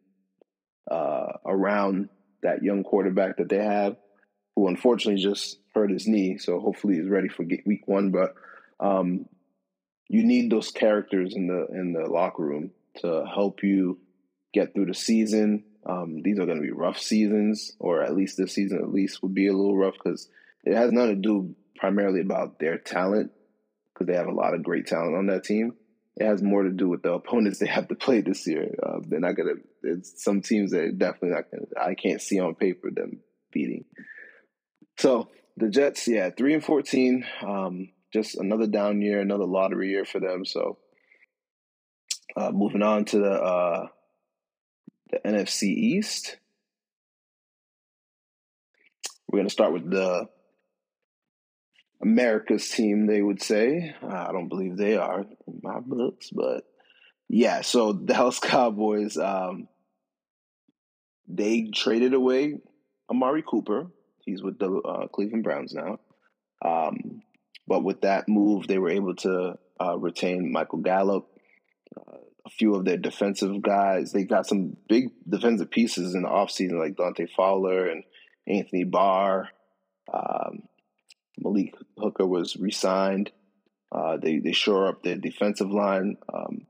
uh, 0.91 1.33
around 1.45 2.09
that 2.43 2.62
young 2.62 2.83
quarterback 2.83 3.37
that 3.37 3.49
they 3.49 3.62
have, 3.62 3.97
who 4.59 4.67
unfortunately 4.67 5.23
just 5.23 5.59
hurt 5.73 5.89
his 5.89 6.09
knee. 6.09 6.37
So 6.37 6.59
hopefully 6.59 6.97
he's 6.97 7.09
ready 7.09 7.29
for 7.29 7.45
week 7.65 7.87
one. 7.87 8.11
But 8.11 8.35
um, 8.81 9.27
you 10.09 10.25
need 10.25 10.51
those 10.51 10.73
characters 10.73 11.37
in 11.37 11.47
the 11.47 11.67
in 11.71 11.93
the 11.93 12.11
locker 12.11 12.43
room 12.43 12.73
to 13.03 13.25
help 13.33 13.63
you 13.63 14.01
get 14.53 14.75
through 14.75 14.87
the 14.87 14.95
season. 14.95 15.63
Um, 15.87 16.23
these 16.23 16.41
are 16.41 16.45
going 16.47 16.59
to 16.59 16.63
be 16.63 16.73
rough 16.73 16.99
seasons, 16.99 17.73
or 17.79 18.03
at 18.03 18.17
least 18.17 18.37
this 18.37 18.53
season 18.53 18.79
at 18.79 18.93
least 18.93 19.23
will 19.23 19.29
be 19.29 19.47
a 19.47 19.53
little 19.53 19.77
rough 19.77 19.95
because 19.95 20.29
it 20.65 20.75
has 20.75 20.91
nothing 20.91 21.23
to 21.23 21.29
do 21.29 21.55
primarily 21.77 22.21
about 22.21 22.59
their 22.59 22.79
talent 22.79 23.31
because 23.95 24.09
they 24.09 24.19
have 24.19 24.27
a 24.27 24.33
lot 24.33 24.55
of 24.55 24.65
great 24.65 24.89
talent 24.89 25.15
on 25.15 25.27
that 25.27 25.45
team. 25.45 25.75
It 26.17 26.27
has 26.27 26.43
more 26.43 26.65
to 26.65 26.71
do 26.71 26.89
with 26.89 27.03
the 27.03 27.13
opponents 27.13 27.59
they 27.61 27.69
have 27.69 27.87
to 27.89 27.95
play 27.95 28.23
this 28.23 28.45
year. 28.45 28.75
Uh, 28.83 28.99
they're 29.07 29.21
not 29.21 29.37
gonna. 29.37 29.55
It's 29.85 30.21
some 30.25 30.43
teams 30.43 30.73
that 30.73 30.99
definitely 30.99 31.31
not 31.31 31.45
gonna. 31.49 31.91
I 31.91 31.95
can't 31.95 32.21
see 32.21 32.41
on 32.41 32.57
paper 32.57 32.91
them 32.91 33.21
beating. 33.53 33.85
So 34.99 35.29
the 35.57 35.69
Jets, 35.69 36.09
yeah, 36.09 36.31
three 36.31 36.55
and 36.55 36.65
fourteen. 36.65 37.25
Um, 37.43 37.91
just 38.13 38.37
another 38.37 38.67
down 38.67 39.01
year, 39.01 39.21
another 39.21 39.45
lottery 39.45 39.91
year 39.91 40.05
for 40.05 40.19
them. 40.19 40.45
So 40.45 40.79
uh, 42.37 42.51
moving 42.51 42.83
on 42.83 43.05
to 43.07 43.19
the 43.19 43.33
uh, 43.33 43.87
the 45.11 45.21
NFC 45.25 45.65
East, 45.65 46.37
we're 49.29 49.39
going 49.39 49.49
to 49.49 49.53
start 49.53 49.73
with 49.73 49.89
the 49.89 50.29
America's 52.03 52.69
team. 52.69 53.07
They 53.07 53.23
would 53.23 53.43
say 53.43 53.95
I 54.03 54.33
don't 54.33 54.49
believe 54.49 54.77
they 54.77 54.97
are 54.97 55.21
in 55.21 55.61
my 55.63 55.79
books, 55.79 56.31
but 56.31 56.65
yeah. 57.29 57.61
So 57.61 57.93
the 57.93 58.15
Dallas 58.15 58.39
Cowboys, 58.43 59.17
um, 59.17 59.69
they 61.29 61.71
traded 61.73 62.15
away 62.15 62.59
Amari 63.09 63.45
Cooper. 63.49 63.93
He's 64.29 64.43
with 64.43 64.59
the 64.59 64.70
uh, 64.70 65.07
Cleveland 65.09 65.45
Browns 65.45 65.74
now. 65.74 65.99
Um, 66.62 67.22
but 67.66 67.83
with 67.85 68.03
that 68.03 68.29
move, 68.29 68.66
they 68.66 68.79
were 68.79 68.91
able 68.91 69.14
to 69.16 69.59
uh, 69.81 69.99
retain 69.99 70.53
Michael 70.53 70.81
Gallup, 70.81 71.29
uh, 71.97 72.18
a 72.47 72.51
few 72.51 72.74
of 72.74 72.85
their 72.85 72.97
defensive 72.97 73.62
guys. 73.62 74.12
They 74.12 74.24
got 74.24 74.47
some 74.47 74.76
big 74.89 75.11
defensive 75.29 75.70
pieces 75.70 76.14
in 76.14 76.22
the 76.22 76.29
offseason, 76.29 76.79
like 76.79 76.97
Dante 76.97 77.26
Fowler 77.26 77.89
and 77.89 78.05
Anthony 78.47 78.85
Barr. 78.85 79.49
Um, 80.12 80.62
Malik 81.39 81.74
Hooker 81.99 82.26
was 82.26 82.57
re 82.57 82.70
signed. 82.70 83.31
Uh, 83.91 84.16
they, 84.18 84.39
they 84.39 84.53
shore 84.53 84.89
up 84.89 85.03
their 85.03 85.16
defensive 85.16 85.70
line. 85.70 86.16
Um, 86.33 86.66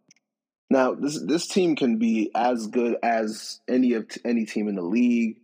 now, 0.71 0.95
this 0.95 1.21
this 1.25 1.47
team 1.47 1.77
can 1.77 1.99
be 1.99 2.31
as 2.35 2.67
good 2.67 2.97
as 3.03 3.61
any 3.67 3.95
of 3.95 4.07
any 4.25 4.45
team 4.45 4.69
in 4.69 4.75
the 4.75 4.83
league, 4.83 5.39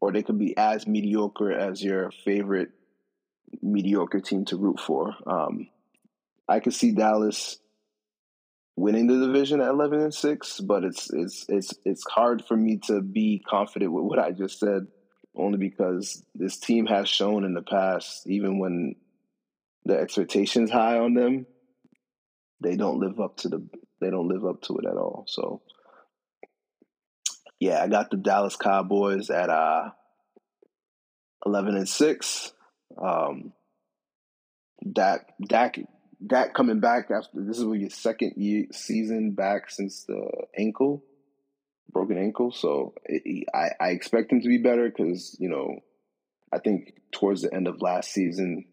or 0.00 0.12
they 0.12 0.22
could 0.22 0.38
be 0.38 0.56
as 0.56 0.86
mediocre 0.86 1.52
as 1.52 1.82
your 1.82 2.10
favorite 2.24 2.70
mediocre 3.62 4.20
team 4.20 4.44
to 4.46 4.56
root 4.56 4.80
for. 4.80 5.14
Um, 5.26 5.68
I 6.48 6.60
could 6.60 6.74
see 6.74 6.92
Dallas 6.92 7.58
winning 8.76 9.06
the 9.06 9.26
division 9.26 9.60
at 9.60 9.68
eleven 9.68 10.00
and 10.00 10.14
six, 10.14 10.60
but 10.60 10.84
it's 10.84 11.10
it's 11.12 11.46
it's 11.48 11.74
it's 11.84 12.04
hard 12.08 12.44
for 12.44 12.56
me 12.56 12.78
to 12.86 13.00
be 13.00 13.42
confident 13.46 13.92
with 13.92 14.04
what 14.04 14.18
I 14.18 14.30
just 14.30 14.58
said, 14.58 14.86
only 15.34 15.58
because 15.58 16.22
this 16.34 16.58
team 16.58 16.86
has 16.86 17.08
shown 17.08 17.44
in 17.44 17.54
the 17.54 17.62
past, 17.62 18.26
even 18.26 18.58
when 18.58 18.94
the 19.84 19.98
expectations 19.98 20.70
high 20.70 20.98
on 20.98 21.14
them, 21.14 21.46
they 22.60 22.76
don't 22.76 23.00
live 23.00 23.20
up 23.20 23.36
to 23.38 23.48
the 23.48 23.66
they 24.00 24.10
don't 24.10 24.28
live 24.28 24.44
up 24.44 24.62
to 24.62 24.78
it 24.78 24.86
at 24.86 24.96
all. 24.96 25.24
So 25.26 25.62
yeah, 27.60 27.82
I 27.82 27.88
got 27.88 28.10
the 28.10 28.16
Dallas 28.16 28.56
Cowboys 28.56 29.30
at 29.30 29.50
uh 29.50 29.90
eleven 31.44 31.76
and 31.76 31.88
six. 31.88 32.52
Um, 33.00 33.52
Dak, 34.90 35.34
Dak, 35.46 35.78
Dak 36.24 36.54
coming 36.54 36.80
back 36.80 37.10
after 37.10 37.30
this 37.34 37.58
is 37.58 37.64
your 37.64 37.90
second 37.90 38.34
year 38.36 38.66
season 38.72 39.32
back 39.32 39.70
since 39.70 40.04
the 40.04 40.30
ankle, 40.56 41.04
broken 41.90 42.18
ankle. 42.18 42.52
So 42.52 42.94
it, 43.04 43.46
I, 43.54 43.70
I 43.80 43.88
expect 43.90 44.32
him 44.32 44.40
to 44.40 44.48
be 44.48 44.58
better 44.58 44.88
because 44.88 45.36
you 45.40 45.48
know, 45.48 45.80
I 46.52 46.58
think 46.58 46.94
towards 47.12 47.42
the 47.42 47.52
end 47.52 47.66
of 47.66 47.82
last 47.82 48.12
season 48.12 48.66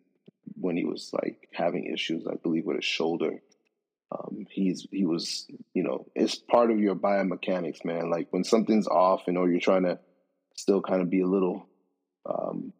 when 0.55 0.77
he 0.77 0.85
was 0.85 1.11
like 1.11 1.49
having 1.53 1.85
issues, 1.91 2.27
I 2.27 2.35
believe 2.35 2.65
with 2.65 2.77
his 2.77 2.85
shoulder. 2.85 3.41
Um, 4.11 4.45
he's 4.49 4.87
he 4.91 5.05
was 5.05 5.47
you 5.73 5.83
know 5.83 6.05
it's 6.15 6.35
part 6.35 6.71
of 6.71 6.79
your 6.79 6.95
biomechanics, 6.95 7.83
man. 7.83 8.09
Like 8.09 8.27
when 8.31 8.43
something's 8.43 8.87
off, 8.87 9.23
you 9.27 9.33
know, 9.33 9.45
you're 9.45 9.59
trying 9.59 9.83
to 9.83 9.99
still 10.55 10.81
kind 10.81 11.01
of 11.01 11.09
be 11.09 11.21
a 11.21 11.27
little 11.27 11.67
um, 12.25 12.73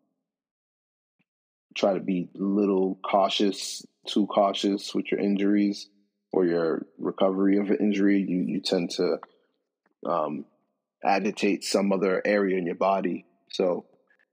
try 1.76 1.94
to 1.94 2.00
be 2.00 2.30
a 2.36 2.42
little 2.42 2.98
cautious, 3.04 3.86
too 4.08 4.26
cautious 4.28 4.96
with 4.96 5.12
your 5.12 5.20
injuries 5.20 5.90
or 6.32 6.46
your 6.46 6.86
recovery 6.98 7.58
of 7.58 7.70
an 7.70 7.78
injury, 7.80 8.26
you, 8.28 8.42
you 8.42 8.62
tend 8.62 8.90
to 8.92 9.18
um, 10.06 10.46
agitate 11.04 11.64
some 11.64 11.92
other 11.92 12.22
area 12.26 12.58
in 12.58 12.66
your 12.66 12.76
body. 12.76 13.26
So 13.52 13.86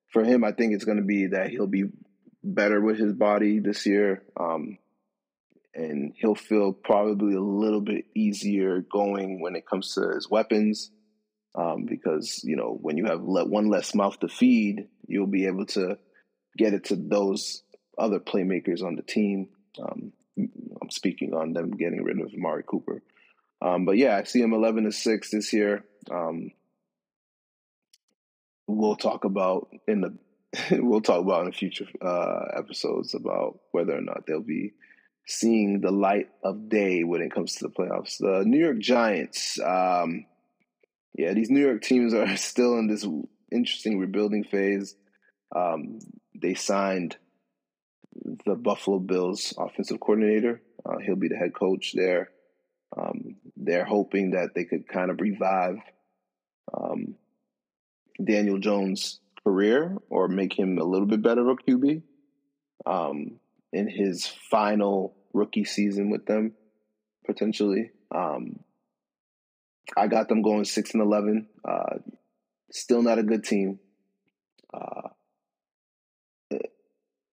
for 0.08 0.24
him, 0.24 0.44
I 0.44 0.52
think 0.52 0.74
it's 0.74 0.84
going 0.84 0.98
to 0.98 1.04
be 1.04 1.28
that 1.28 1.50
he'll 1.50 1.66
be 1.66 1.84
better 2.42 2.80
with 2.80 2.98
his 2.98 3.12
body 3.12 3.60
this 3.60 3.86
year. 3.86 4.22
Um, 4.38 4.78
and 5.74 6.12
he'll 6.16 6.34
feel 6.34 6.72
probably 6.72 7.34
a 7.34 7.40
little 7.40 7.80
bit 7.80 8.04
easier 8.14 8.80
going 8.80 9.40
when 9.40 9.56
it 9.56 9.66
comes 9.66 9.94
to 9.94 10.10
his 10.14 10.28
weapons. 10.30 10.90
Um, 11.54 11.84
because, 11.84 12.40
you 12.44 12.56
know, 12.56 12.78
when 12.80 12.96
you 12.96 13.04
have 13.06 13.22
let 13.22 13.46
one 13.46 13.68
less 13.68 13.94
mouth 13.94 14.18
to 14.20 14.28
feed, 14.28 14.88
you'll 15.06 15.26
be 15.26 15.46
able 15.46 15.66
to 15.66 15.98
get 16.56 16.72
it 16.72 16.84
to 16.84 16.96
those 16.96 17.62
other 17.98 18.20
playmakers 18.20 18.82
on 18.82 18.96
the 18.96 19.02
team. 19.02 19.48
Um, 19.78 20.12
I'm 20.38 20.90
speaking 20.90 21.34
on 21.34 21.52
them 21.52 21.72
getting 21.72 22.02
rid 22.02 22.20
of 22.20 22.32
Amari 22.34 22.64
Cooper. 22.66 23.02
Um, 23.60 23.84
but 23.84 23.98
yeah, 23.98 24.16
I 24.16 24.24
see 24.24 24.40
him 24.40 24.54
11 24.54 24.84
to 24.84 24.92
6 24.92 25.30
this 25.30 25.52
year. 25.52 25.84
Um, 26.10 26.52
we'll 28.66 28.96
talk 28.96 29.24
about 29.24 29.68
in 29.86 30.00
the 30.00 30.18
we'll 30.82 31.00
talk 31.00 31.22
about 31.22 31.40
in 31.40 31.46
the 31.46 31.56
future 31.56 31.86
uh, 32.02 32.44
episodes 32.58 33.14
about 33.14 33.58
whether 33.70 33.96
or 33.96 34.02
not 34.02 34.26
they'll 34.26 34.40
be 34.40 34.72
seeing 35.26 35.80
the 35.80 35.90
light 35.90 36.28
of 36.42 36.68
day 36.68 37.04
when 37.04 37.22
it 37.22 37.32
comes 37.32 37.54
to 37.54 37.64
the 37.64 37.70
playoffs. 37.70 38.18
The 38.18 38.42
New 38.44 38.58
York 38.58 38.78
Giants, 38.78 39.58
um, 39.60 40.26
yeah, 41.14 41.32
these 41.32 41.50
New 41.50 41.60
York 41.60 41.82
teams 41.82 42.14
are 42.14 42.36
still 42.36 42.78
in 42.78 42.88
this 42.88 43.06
interesting 43.50 43.98
rebuilding 43.98 44.44
phase. 44.44 44.94
Um, 45.54 45.98
they 46.34 46.54
signed 46.54 47.16
the 48.44 48.54
Buffalo 48.54 48.98
Bills 48.98 49.54
offensive 49.58 50.00
coordinator. 50.00 50.62
Uh, 50.84 50.98
he'll 51.04 51.16
be 51.16 51.28
the 51.28 51.36
head 51.36 51.54
coach 51.54 51.92
there. 51.94 52.30
Um, 52.96 53.36
they're 53.56 53.84
hoping 53.84 54.32
that 54.32 54.50
they 54.54 54.64
could 54.64 54.88
kind 54.88 55.10
of 55.10 55.20
revive 55.20 55.76
um, 56.76 57.14
Daniel 58.22 58.58
Jones' 58.58 59.20
career 59.44 59.96
or 60.10 60.28
make 60.28 60.58
him 60.58 60.78
a 60.78 60.84
little 60.84 61.06
bit 61.06 61.22
better 61.22 61.48
of 61.48 61.58
a 61.58 61.70
QB 61.70 62.02
um, 62.86 63.38
in 63.72 63.88
his 63.88 64.26
final 64.26 65.14
rookie 65.32 65.64
season 65.64 66.10
with 66.10 66.26
them, 66.26 66.52
potentially. 67.26 67.90
Um, 68.14 68.60
I 69.96 70.06
got 70.06 70.28
them 70.28 70.42
going 70.42 70.64
six 70.64 70.92
and 70.92 71.02
eleven. 71.02 71.48
Uh, 71.64 71.98
still 72.70 73.02
not 73.02 73.18
a 73.18 73.22
good 73.22 73.44
team. 73.44 73.78
Uh, 74.72 75.08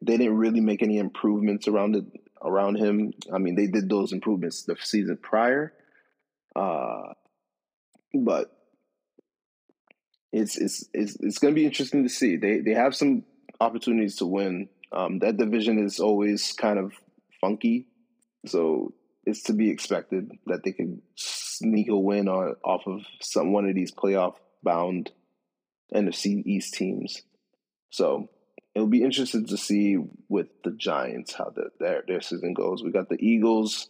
they 0.01 0.17
didn't 0.17 0.37
really 0.37 0.61
make 0.61 0.81
any 0.81 0.97
improvements 0.97 1.67
around 1.67 1.95
it 1.95 2.05
around 2.41 2.75
him. 2.75 3.13
I 3.33 3.37
mean, 3.37 3.55
they 3.55 3.67
did 3.67 3.89
those 3.89 4.13
improvements 4.13 4.63
the 4.63 4.75
season 4.81 5.17
prior, 5.21 5.73
uh, 6.55 7.13
but 8.13 8.55
it's 10.31 10.57
it's 10.57 10.85
it's 10.93 11.17
it's 11.19 11.39
going 11.39 11.53
to 11.53 11.59
be 11.59 11.65
interesting 11.65 12.03
to 12.03 12.09
see. 12.09 12.37
They 12.37 12.59
they 12.59 12.73
have 12.73 12.95
some 12.95 13.23
opportunities 13.59 14.17
to 14.17 14.25
win. 14.25 14.69
Um, 14.91 15.19
that 15.19 15.37
division 15.37 15.83
is 15.83 15.99
always 15.99 16.53
kind 16.53 16.79
of 16.79 16.93
funky, 17.41 17.87
so 18.45 18.93
it's 19.25 19.43
to 19.43 19.53
be 19.53 19.69
expected 19.69 20.31
that 20.47 20.63
they 20.63 20.71
can 20.71 21.01
sneak 21.15 21.89
a 21.89 21.97
win 21.97 22.27
on 22.27 22.55
off 22.63 22.87
of 22.87 23.01
some 23.21 23.51
one 23.51 23.67
of 23.67 23.75
these 23.75 23.91
playoff 23.91 24.35
bound 24.63 25.11
NFC 25.93 26.43
East 26.45 26.73
teams. 26.73 27.21
So 27.91 28.29
it'll 28.73 28.87
be 28.87 29.03
interesting 29.03 29.45
to 29.47 29.57
see 29.57 29.97
with 30.27 30.47
the 30.63 30.71
Giants 30.71 31.33
how 31.33 31.51
the, 31.55 31.69
their 31.79 32.03
their 32.07 32.21
season 32.21 32.53
goes. 32.53 32.83
We 32.83 32.91
got 32.91 33.09
the 33.09 33.23
Eagles. 33.23 33.89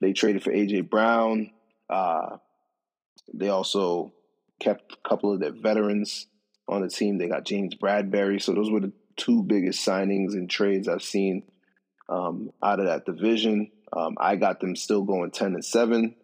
They 0.00 0.12
traded 0.12 0.42
for 0.42 0.52
AJ 0.52 0.88
Brown. 0.88 1.50
Uh, 1.88 2.38
they 3.34 3.48
also 3.48 4.12
kept 4.60 4.92
a 4.92 5.08
couple 5.08 5.32
of 5.32 5.40
their 5.40 5.52
veterans 5.52 6.26
on 6.68 6.82
the 6.82 6.88
team. 6.88 7.18
They 7.18 7.28
got 7.28 7.44
James 7.44 7.74
Bradberry. 7.74 8.40
So 8.40 8.52
those 8.52 8.70
were 8.70 8.80
the 8.80 8.92
two 9.16 9.42
biggest 9.42 9.86
signings 9.86 10.32
and 10.32 10.48
trades 10.48 10.88
I've 10.88 11.02
seen 11.02 11.44
um, 12.08 12.50
out 12.62 12.80
of 12.80 12.86
that 12.86 13.06
division. 13.06 13.70
Um, 13.92 14.16
I 14.20 14.36
got 14.36 14.60
them 14.60 14.76
still 14.76 15.02
going 15.02 15.30
ten 15.30 15.54
and 15.54 15.64
seven. 15.64 16.14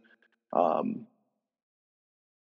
Um, 0.53 1.07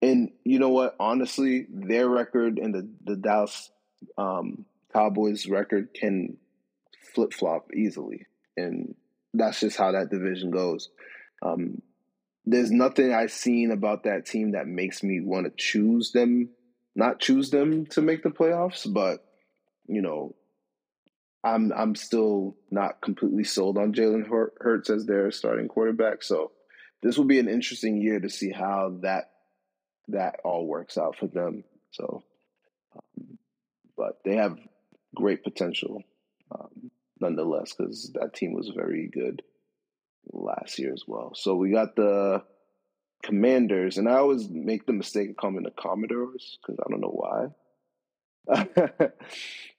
and 0.00 0.30
you 0.44 0.58
know 0.58 0.70
what? 0.70 0.96
Honestly, 0.98 1.66
their 1.70 2.08
record 2.08 2.58
and 2.58 2.74
the 2.74 2.88
the 3.04 3.16
Dallas 3.16 3.70
um, 4.18 4.64
Cowboys 4.92 5.46
record 5.46 5.94
can 5.94 6.36
flip 7.14 7.32
flop 7.32 7.70
easily, 7.74 8.26
and 8.56 8.94
that's 9.32 9.60
just 9.60 9.76
how 9.76 9.92
that 9.92 10.10
division 10.10 10.50
goes. 10.50 10.90
Um, 11.42 11.82
there's 12.44 12.72
nothing 12.72 13.12
I've 13.12 13.30
seen 13.30 13.70
about 13.70 14.04
that 14.04 14.26
team 14.26 14.52
that 14.52 14.66
makes 14.66 15.02
me 15.02 15.20
want 15.20 15.46
to 15.46 15.52
choose 15.56 16.10
them, 16.12 16.50
not 16.94 17.20
choose 17.20 17.50
them 17.50 17.86
to 17.86 18.02
make 18.02 18.22
the 18.22 18.30
playoffs, 18.30 18.92
but 18.92 19.24
you 19.86 20.02
know, 20.02 20.34
I'm 21.44 21.72
I'm 21.72 21.94
still 21.94 22.56
not 22.70 23.00
completely 23.00 23.44
sold 23.44 23.78
on 23.78 23.92
Jalen 23.92 24.28
Hurts 24.60 24.90
as 24.90 25.06
their 25.06 25.30
starting 25.30 25.68
quarterback. 25.68 26.22
So 26.22 26.52
this 27.02 27.18
will 27.18 27.24
be 27.24 27.40
an 27.40 27.48
interesting 27.48 28.00
year 28.00 28.20
to 28.20 28.30
see 28.30 28.50
how 28.50 28.98
that 29.02 29.30
that 30.08 30.36
all 30.44 30.66
works 30.66 30.96
out 30.96 31.16
for 31.16 31.26
them. 31.26 31.64
So, 31.90 32.22
um, 32.96 33.38
but 33.96 34.20
they 34.24 34.36
have 34.36 34.58
great 35.14 35.42
potential 35.42 36.02
um, 36.50 36.90
nonetheless 37.20 37.74
because 37.74 38.12
that 38.14 38.34
team 38.34 38.52
was 38.52 38.70
very 38.74 39.08
good 39.12 39.42
last 40.32 40.78
year 40.78 40.92
as 40.92 41.04
well. 41.06 41.32
So 41.34 41.56
we 41.56 41.70
got 41.70 41.96
the 41.96 42.42
Commanders, 43.22 43.98
and 43.98 44.08
I 44.08 44.14
always 44.14 44.48
make 44.48 44.86
the 44.86 44.92
mistake 44.92 45.30
of 45.30 45.36
calling 45.36 45.62
the 45.62 45.70
Commodores 45.70 46.58
because 46.60 46.78
I 46.80 46.90
don't 46.90 47.00
know 47.00 47.08
why. 47.08 47.48
but 48.46 49.14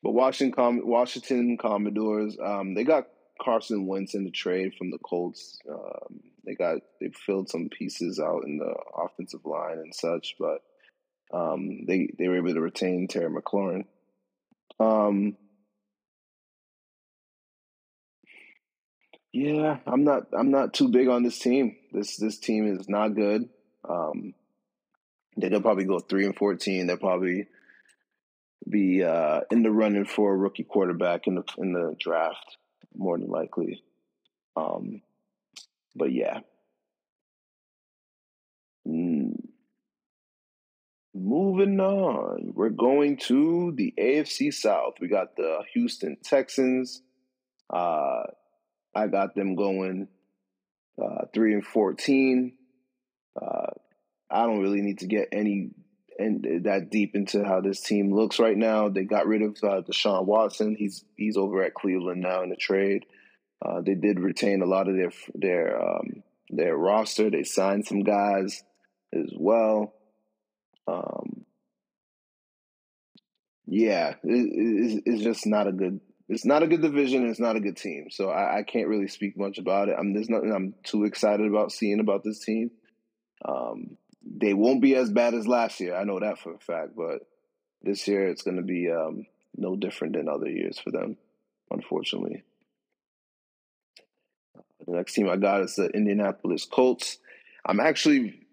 Washington, 0.02 0.88
Washington 0.88 1.58
Commodores, 1.58 2.38
um, 2.44 2.74
they 2.74 2.84
got 2.84 3.08
Carson 3.42 3.88
Wentz 3.88 4.14
in 4.14 4.24
the 4.24 4.32
trade 4.32 4.74
from 4.78 4.92
the 4.92 5.00
Colts. 5.00 5.60
Um, 5.70 6.22
they 6.46 6.56
got 6.56 6.78
they 7.00 7.10
filled 7.26 7.50
some 7.50 7.70
pieces 7.70 8.20
out 8.20 8.44
in 8.46 8.58
the 8.58 8.74
offensive 8.98 9.46
line 9.46 9.80
and 9.80 9.94
such, 9.94 10.36
but 10.40 10.62
um, 11.34 11.86
they 11.88 12.10
they 12.18 12.28
were 12.28 12.38
able 12.38 12.54
to 12.54 12.62
retain 12.62 13.08
Terry 13.08 13.30
McLaurin. 13.30 13.86
Um, 14.80 15.36
yeah, 19.32 19.78
I'm 19.88 20.04
not. 20.04 20.28
I'm 20.38 20.52
not 20.52 20.74
too 20.74 20.90
big 20.90 21.08
on 21.08 21.24
this 21.24 21.40
team. 21.40 21.76
This 21.92 22.18
this 22.18 22.38
team 22.38 22.68
is 22.68 22.88
not 22.88 23.16
good. 23.16 23.50
Um, 23.88 24.34
they'll 25.38 25.62
probably 25.62 25.86
go 25.86 26.00
three 26.00 26.26
and 26.26 26.36
fourteen. 26.36 26.88
They'll 26.88 26.98
probably 26.98 27.48
be 28.70 29.04
uh, 29.04 29.42
in 29.52 29.64
the 29.64 29.72
running 29.72 30.06
for 30.06 30.34
a 30.34 30.38
rookie 30.38 30.64
quarterback 30.64 31.28
in 31.28 31.36
the 31.36 31.44
in 31.58 31.74
the 31.74 31.96
draft, 32.00 32.58
more 32.96 33.18
than 33.18 33.30
likely. 33.30 33.84
Um, 34.56 35.02
but 35.96 36.12
yeah. 36.12 36.40
Mm. 38.88 39.36
Moving 41.16 41.80
on, 41.80 42.54
we're 42.56 42.70
going 42.70 43.18
to 43.28 43.72
the 43.76 43.94
AFC 44.00 44.52
South. 44.52 44.96
We 45.00 45.08
got 45.08 45.36
the 45.36 45.60
Houston 45.74 46.18
Texans. 46.24 47.04
Uh, 47.72 48.24
I 48.96 49.08
got 49.08 49.36
them 49.36 49.56
going 49.56 50.08
uh, 51.02 51.26
three 51.34 51.54
and 51.54 51.66
fourteen. 51.66 52.54
Uh, 53.40 53.72
I 54.30 54.48
don't 54.48 54.62
really 54.62 54.82
need 54.82 55.00
to 55.00 55.08
get 55.08 55.30
any 55.32 55.70
and 56.20 56.64
that 56.64 56.90
deep 56.90 57.16
into 57.16 57.44
how 57.44 57.62
this 57.62 57.82
team 57.82 58.14
looks 58.14 58.40
right 58.40 58.58
now. 58.58 58.90
They 58.90 59.04
got 59.04 59.28
rid 59.28 59.42
of 59.42 59.58
uh, 59.64 59.82
Deshaun 59.82 60.26
Watson. 60.26 60.76
He's 60.76 61.04
he's 61.16 61.38
over 61.38 61.64
at 61.64 61.74
Cleveland 61.74 62.22
now 62.22 62.44
in 62.44 62.50
the 62.50 62.56
trade. 62.56 63.06
Uh, 63.64 63.82
they 63.82 63.96
did 63.96 64.20
retain 64.20 64.62
a 64.62 64.66
lot 64.66 64.88
of 64.88 64.96
their 64.96 65.12
their 65.34 65.82
um, 65.82 66.24
their 66.50 66.76
roster. 66.76 67.30
They 67.30 67.44
signed 67.44 67.86
some 67.86 68.04
guys 68.04 68.64
as 69.14 69.32
well. 69.38 69.94
Um, 70.88 71.46
yeah, 73.66 74.16
it, 74.24 75.04
it's 75.06 75.24
just 75.24 75.46
not 75.48 75.68
a 75.68 75.72
good. 75.72 76.00
It's 76.30 76.46
not 76.46 76.64
a 76.64 76.68
good 76.68 76.82
division. 76.82 77.30
It's 77.30 77.40
not 77.40 77.58
a 77.58 77.62
good 77.62 77.78
team. 77.78 78.08
So 78.10 78.30
I, 78.30 78.60
I 78.60 78.64
can't 78.64 78.88
really 78.88 79.08
speak 79.08 79.38
much 79.38 79.58
about 79.58 79.90
it. 79.90 79.96
I'm 79.98 80.14
there's 80.14 80.30
nothing 80.30 80.52
I'm 80.52 80.76
too 80.84 81.06
excited 81.06 81.48
about 81.48 81.72
seeing 81.72 82.00
about 82.00 82.24
this 82.24 82.40
team. 82.40 82.72
Um, 83.46 83.98
they 84.26 84.54
won't 84.54 84.82
be 84.82 84.96
as 84.96 85.12
bad 85.12 85.34
as 85.34 85.48
last 85.48 85.80
year. 85.80 85.96
I 85.96 86.04
know 86.04 86.20
that 86.20 86.40
for 86.40 86.54
a 86.54 86.60
fact. 86.60 86.96
But 86.96 87.28
this 87.82 88.08
year 88.08 88.28
it's 88.28 88.44
going 88.44 88.58
to 88.58 88.64
be 88.64 88.90
um, 88.90 89.26
no 89.56 89.76
different 89.76 90.16
than 90.16 90.30
other 90.30 90.50
years 90.50 90.80
for 90.80 90.92
them, 90.92 91.18
unfortunately. 91.72 92.44
The 94.86 94.94
next 94.94 95.14
team 95.14 95.30
I 95.30 95.38
got 95.38 95.62
is 95.62 95.76
the 95.76 95.88
Indianapolis 95.88 96.66
Colts. 96.66 97.18
I'm 97.66 97.80
actually 97.80 98.44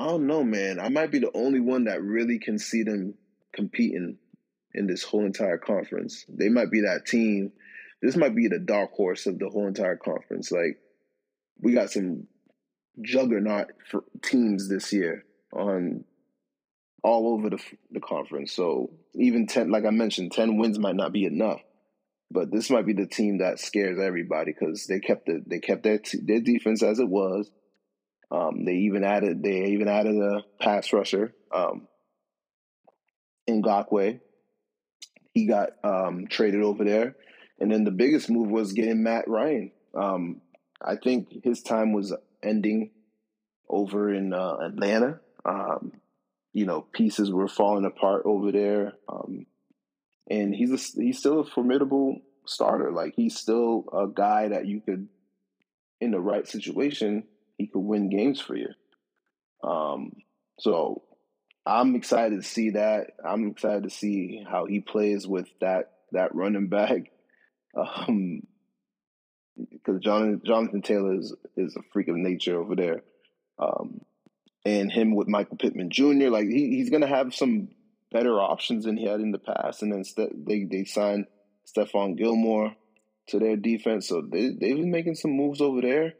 I 0.00 0.06
don't 0.06 0.26
know, 0.26 0.42
man. 0.42 0.80
I 0.80 0.88
might 0.88 1.10
be 1.10 1.18
the 1.18 1.36
only 1.36 1.60
one 1.60 1.84
that 1.84 2.02
really 2.02 2.38
can 2.38 2.58
see 2.58 2.84
them 2.84 3.14
competing 3.52 4.16
in 4.72 4.86
this 4.86 5.02
whole 5.02 5.26
entire 5.26 5.58
conference. 5.58 6.24
They 6.26 6.48
might 6.48 6.70
be 6.70 6.80
that 6.80 7.04
team. 7.04 7.52
This 8.00 8.16
might 8.16 8.34
be 8.34 8.48
the 8.48 8.58
dark 8.58 8.92
horse 8.92 9.26
of 9.26 9.38
the 9.38 9.50
whole 9.50 9.66
entire 9.66 9.96
conference. 9.96 10.50
Like 10.50 10.78
we 11.60 11.74
got 11.74 11.90
some 11.90 12.28
juggernaut 13.02 13.68
teams 14.22 14.68
this 14.68 14.92
year 14.92 15.24
on 15.52 16.04
all 17.02 17.34
over 17.34 17.50
the 17.50 17.62
the 17.90 18.00
conference. 18.00 18.52
So 18.52 18.90
even 19.14 19.46
ten, 19.46 19.70
like 19.70 19.84
I 19.84 19.90
mentioned, 19.90 20.32
ten 20.32 20.56
wins 20.56 20.78
might 20.78 20.96
not 20.96 21.12
be 21.12 21.24
enough, 21.24 21.60
but 22.30 22.50
this 22.50 22.70
might 22.70 22.86
be 22.86 22.92
the 22.92 23.06
team 23.06 23.38
that 23.38 23.58
scares 23.58 23.98
everybody 23.98 24.52
because 24.52 24.86
they 24.86 25.00
kept 25.00 25.26
the 25.26 25.42
they 25.46 25.58
kept 25.58 25.82
their 25.82 26.00
their 26.22 26.40
defense 26.40 26.82
as 26.82 26.98
it 26.98 27.08
was. 27.08 27.50
Um, 28.30 28.64
they 28.64 28.74
even 28.74 29.02
added 29.02 29.42
they 29.42 29.66
even 29.66 29.88
added 29.88 30.16
a 30.16 30.44
pass 30.60 30.92
rusher, 30.92 31.34
um, 31.54 31.88
Ngakoue. 33.48 34.20
He 35.32 35.46
got 35.46 35.70
um, 35.84 36.26
traded 36.28 36.62
over 36.62 36.84
there, 36.84 37.16
and 37.58 37.70
then 37.70 37.84
the 37.84 37.90
biggest 37.90 38.30
move 38.30 38.50
was 38.50 38.72
getting 38.72 39.02
Matt 39.02 39.28
Ryan. 39.28 39.72
Um, 39.94 40.40
I 40.82 40.96
think 40.96 41.44
his 41.44 41.62
time 41.62 41.92
was 41.92 42.14
ending 42.42 42.90
over 43.68 44.12
in 44.12 44.32
uh, 44.32 44.56
Atlanta. 44.66 45.20
Um, 45.44 45.92
you 46.52 46.66
know, 46.66 46.80
pieces 46.80 47.30
were 47.30 47.48
falling 47.48 47.84
apart 47.84 48.22
over 48.24 48.50
there. 48.52 48.94
Um, 49.08 49.46
and 50.28 50.54
he's 50.54 50.72
a, 50.72 51.00
he's 51.00 51.18
still 51.18 51.40
a 51.40 51.44
formidable 51.44 52.20
starter. 52.46 52.90
Like 52.90 53.14
he's 53.16 53.38
still 53.38 53.84
a 53.92 54.06
guy 54.12 54.48
that 54.48 54.66
you 54.66 54.80
could, 54.80 55.08
in 56.00 56.10
the 56.10 56.20
right 56.20 56.46
situation, 56.46 57.24
he 57.58 57.66
could 57.66 57.80
win 57.80 58.08
games 58.08 58.40
for 58.40 58.56
you. 58.56 58.70
Um, 59.62 60.12
so 60.58 61.02
I'm 61.66 61.94
excited 61.94 62.42
to 62.42 62.48
see 62.48 62.70
that. 62.70 63.08
I'm 63.24 63.48
excited 63.48 63.84
to 63.84 63.90
see 63.90 64.42
how 64.50 64.66
he 64.66 64.80
plays 64.80 65.26
with 65.26 65.46
that 65.60 65.92
that 66.12 66.34
running 66.34 66.68
back. 66.68 67.02
Um, 67.72 68.42
because 69.70 70.00
Jonathan, 70.00 70.82
Taylor 70.82 71.14
is 71.14 71.34
is 71.56 71.76
a 71.76 71.82
freak 71.92 72.08
of 72.08 72.16
nature 72.16 72.60
over 72.60 72.74
there. 72.74 73.02
Um, 73.58 74.00
and 74.64 74.92
him 74.92 75.14
with 75.14 75.28
Michael 75.28 75.56
Pittman 75.56 75.90
Jr. 75.90 76.28
Like 76.28 76.48
he, 76.48 76.76
he's 76.76 76.90
going 76.90 77.02
to 77.02 77.06
have 77.08 77.34
some 77.34 77.68
better 78.10 78.40
options 78.40 78.84
than 78.84 78.96
he 78.96 79.06
had 79.06 79.20
in 79.20 79.32
the 79.32 79.38
past. 79.38 79.82
And 79.82 79.92
then 79.92 80.04
st- 80.04 80.46
they 80.46 80.64
they 80.64 80.84
signed 80.84 81.26
Stephon 81.66 82.16
Gilmore 82.16 82.74
to 83.28 83.38
their 83.38 83.56
defense, 83.56 84.08
so 84.08 84.20
they 84.20 84.48
they've 84.48 84.76
been 84.76 84.90
making 84.90 85.14
some 85.14 85.32
moves 85.32 85.60
over 85.60 85.80
there. 85.80 86.14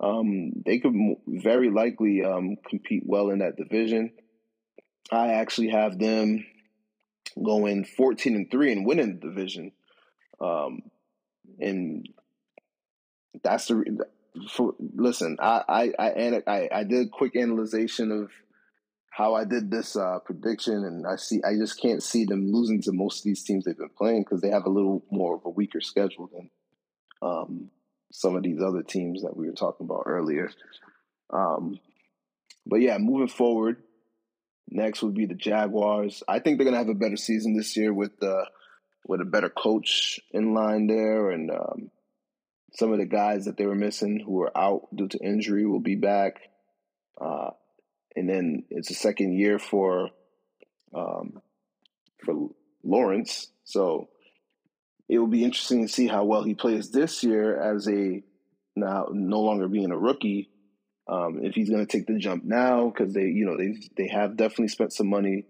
Um, 0.00 0.52
they 0.64 0.78
could 0.78 0.94
very 1.26 1.70
likely 1.70 2.24
um, 2.24 2.56
compete 2.68 3.04
well 3.06 3.30
in 3.30 3.38
that 3.38 3.56
division. 3.56 4.12
I 5.12 5.34
actually 5.34 5.68
have 5.68 5.98
them 5.98 6.44
going 7.42 7.84
fourteen 7.84 8.34
and 8.34 8.50
three 8.50 8.72
and 8.72 8.86
winning 8.86 9.18
the 9.20 9.28
division. 9.28 9.72
Um, 10.40 10.82
and 11.60 12.08
that's 13.42 13.66
the 13.66 14.06
for 14.50 14.74
listen, 14.94 15.36
I 15.40 15.62
I 15.68 15.92
I 15.98 16.42
I, 16.46 16.68
I 16.72 16.84
did 16.84 17.06
a 17.06 17.10
quick 17.10 17.36
analyzation 17.36 18.10
of 18.10 18.30
how 19.10 19.34
I 19.34 19.44
did 19.44 19.70
this 19.70 19.96
uh, 19.96 20.18
prediction, 20.24 20.84
and 20.84 21.06
I 21.06 21.16
see 21.16 21.40
I 21.44 21.54
just 21.54 21.80
can't 21.80 22.02
see 22.02 22.24
them 22.24 22.50
losing 22.52 22.82
to 22.82 22.92
most 22.92 23.20
of 23.20 23.24
these 23.24 23.44
teams 23.44 23.64
they've 23.64 23.76
been 23.78 23.88
playing 23.96 24.22
because 24.22 24.40
they 24.40 24.50
have 24.50 24.66
a 24.66 24.70
little 24.70 25.04
more 25.10 25.36
of 25.36 25.44
a 25.44 25.50
weaker 25.50 25.80
schedule 25.80 26.28
than 26.32 26.50
um, 27.22 27.70
some 28.12 28.34
of 28.34 28.42
these 28.42 28.60
other 28.60 28.82
teams 28.82 29.22
that 29.22 29.36
we 29.36 29.46
were 29.46 29.54
talking 29.54 29.86
about 29.86 30.04
earlier. 30.06 30.50
Um, 31.30 31.78
but 32.66 32.80
yeah, 32.80 32.98
moving 32.98 33.28
forward, 33.28 33.76
next 34.68 35.02
would 35.02 35.14
be 35.14 35.26
the 35.26 35.34
Jaguars. 35.34 36.24
I 36.26 36.40
think 36.40 36.58
they're 36.58 36.64
gonna 36.64 36.78
have 36.78 36.88
a 36.88 36.94
better 36.94 37.16
season 37.16 37.56
this 37.56 37.76
year 37.76 37.92
with 37.92 38.18
the 38.18 38.34
uh, 38.34 38.44
with 39.06 39.20
a 39.20 39.24
better 39.24 39.50
coach 39.50 40.18
in 40.32 40.54
line 40.54 40.86
there, 40.86 41.30
and 41.30 41.50
um, 41.50 41.90
some 42.74 42.92
of 42.92 42.98
the 42.98 43.06
guys 43.06 43.44
that 43.44 43.56
they 43.56 43.66
were 43.66 43.74
missing 43.74 44.20
who 44.20 44.32
were 44.32 44.56
out 44.56 44.88
due 44.94 45.08
to 45.08 45.18
injury 45.18 45.64
will 45.64 45.80
be 45.80 45.94
back. 45.94 46.40
Uh, 47.20 47.50
and 48.16 48.28
then 48.28 48.64
it's 48.70 48.90
a 48.90 48.94
second 48.94 49.38
year 49.38 49.58
for 49.58 50.10
um, 50.94 51.40
for 52.24 52.50
Lawrence, 52.82 53.48
so 53.64 54.08
it 55.08 55.18
will 55.18 55.26
be 55.26 55.44
interesting 55.44 55.86
to 55.86 55.92
see 55.92 56.06
how 56.06 56.24
well 56.24 56.42
he 56.42 56.54
plays 56.54 56.90
this 56.90 57.22
year 57.22 57.60
as 57.60 57.88
a 57.88 58.22
now 58.76 59.08
no 59.12 59.40
longer 59.40 59.68
being 59.68 59.90
a 59.90 59.98
rookie. 59.98 60.50
Um, 61.06 61.40
if 61.42 61.54
he's 61.54 61.68
going 61.68 61.84
to 61.84 61.90
take 61.90 62.06
the 62.06 62.18
jump 62.18 62.44
now, 62.44 62.88
because 62.88 63.12
they 63.12 63.26
you 63.26 63.44
know 63.44 63.56
they 63.56 63.76
they 63.96 64.08
have 64.08 64.36
definitely 64.36 64.68
spent 64.68 64.92
some 64.92 65.08
money 65.08 65.44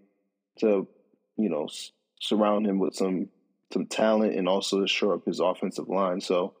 to 0.59 0.87
you 1.37 1.49
know 1.49 1.65
s- 1.65 1.91
surround 2.19 2.65
him 2.67 2.79
with 2.79 2.95
some 2.95 3.29
some 3.71 3.85
talent 3.85 4.35
and 4.35 4.47
also 4.47 4.81
to 4.81 4.87
shore 4.87 5.13
up 5.13 5.25
his 5.25 5.39
offensive 5.39 5.87
line. 5.87 6.21
So 6.21 6.55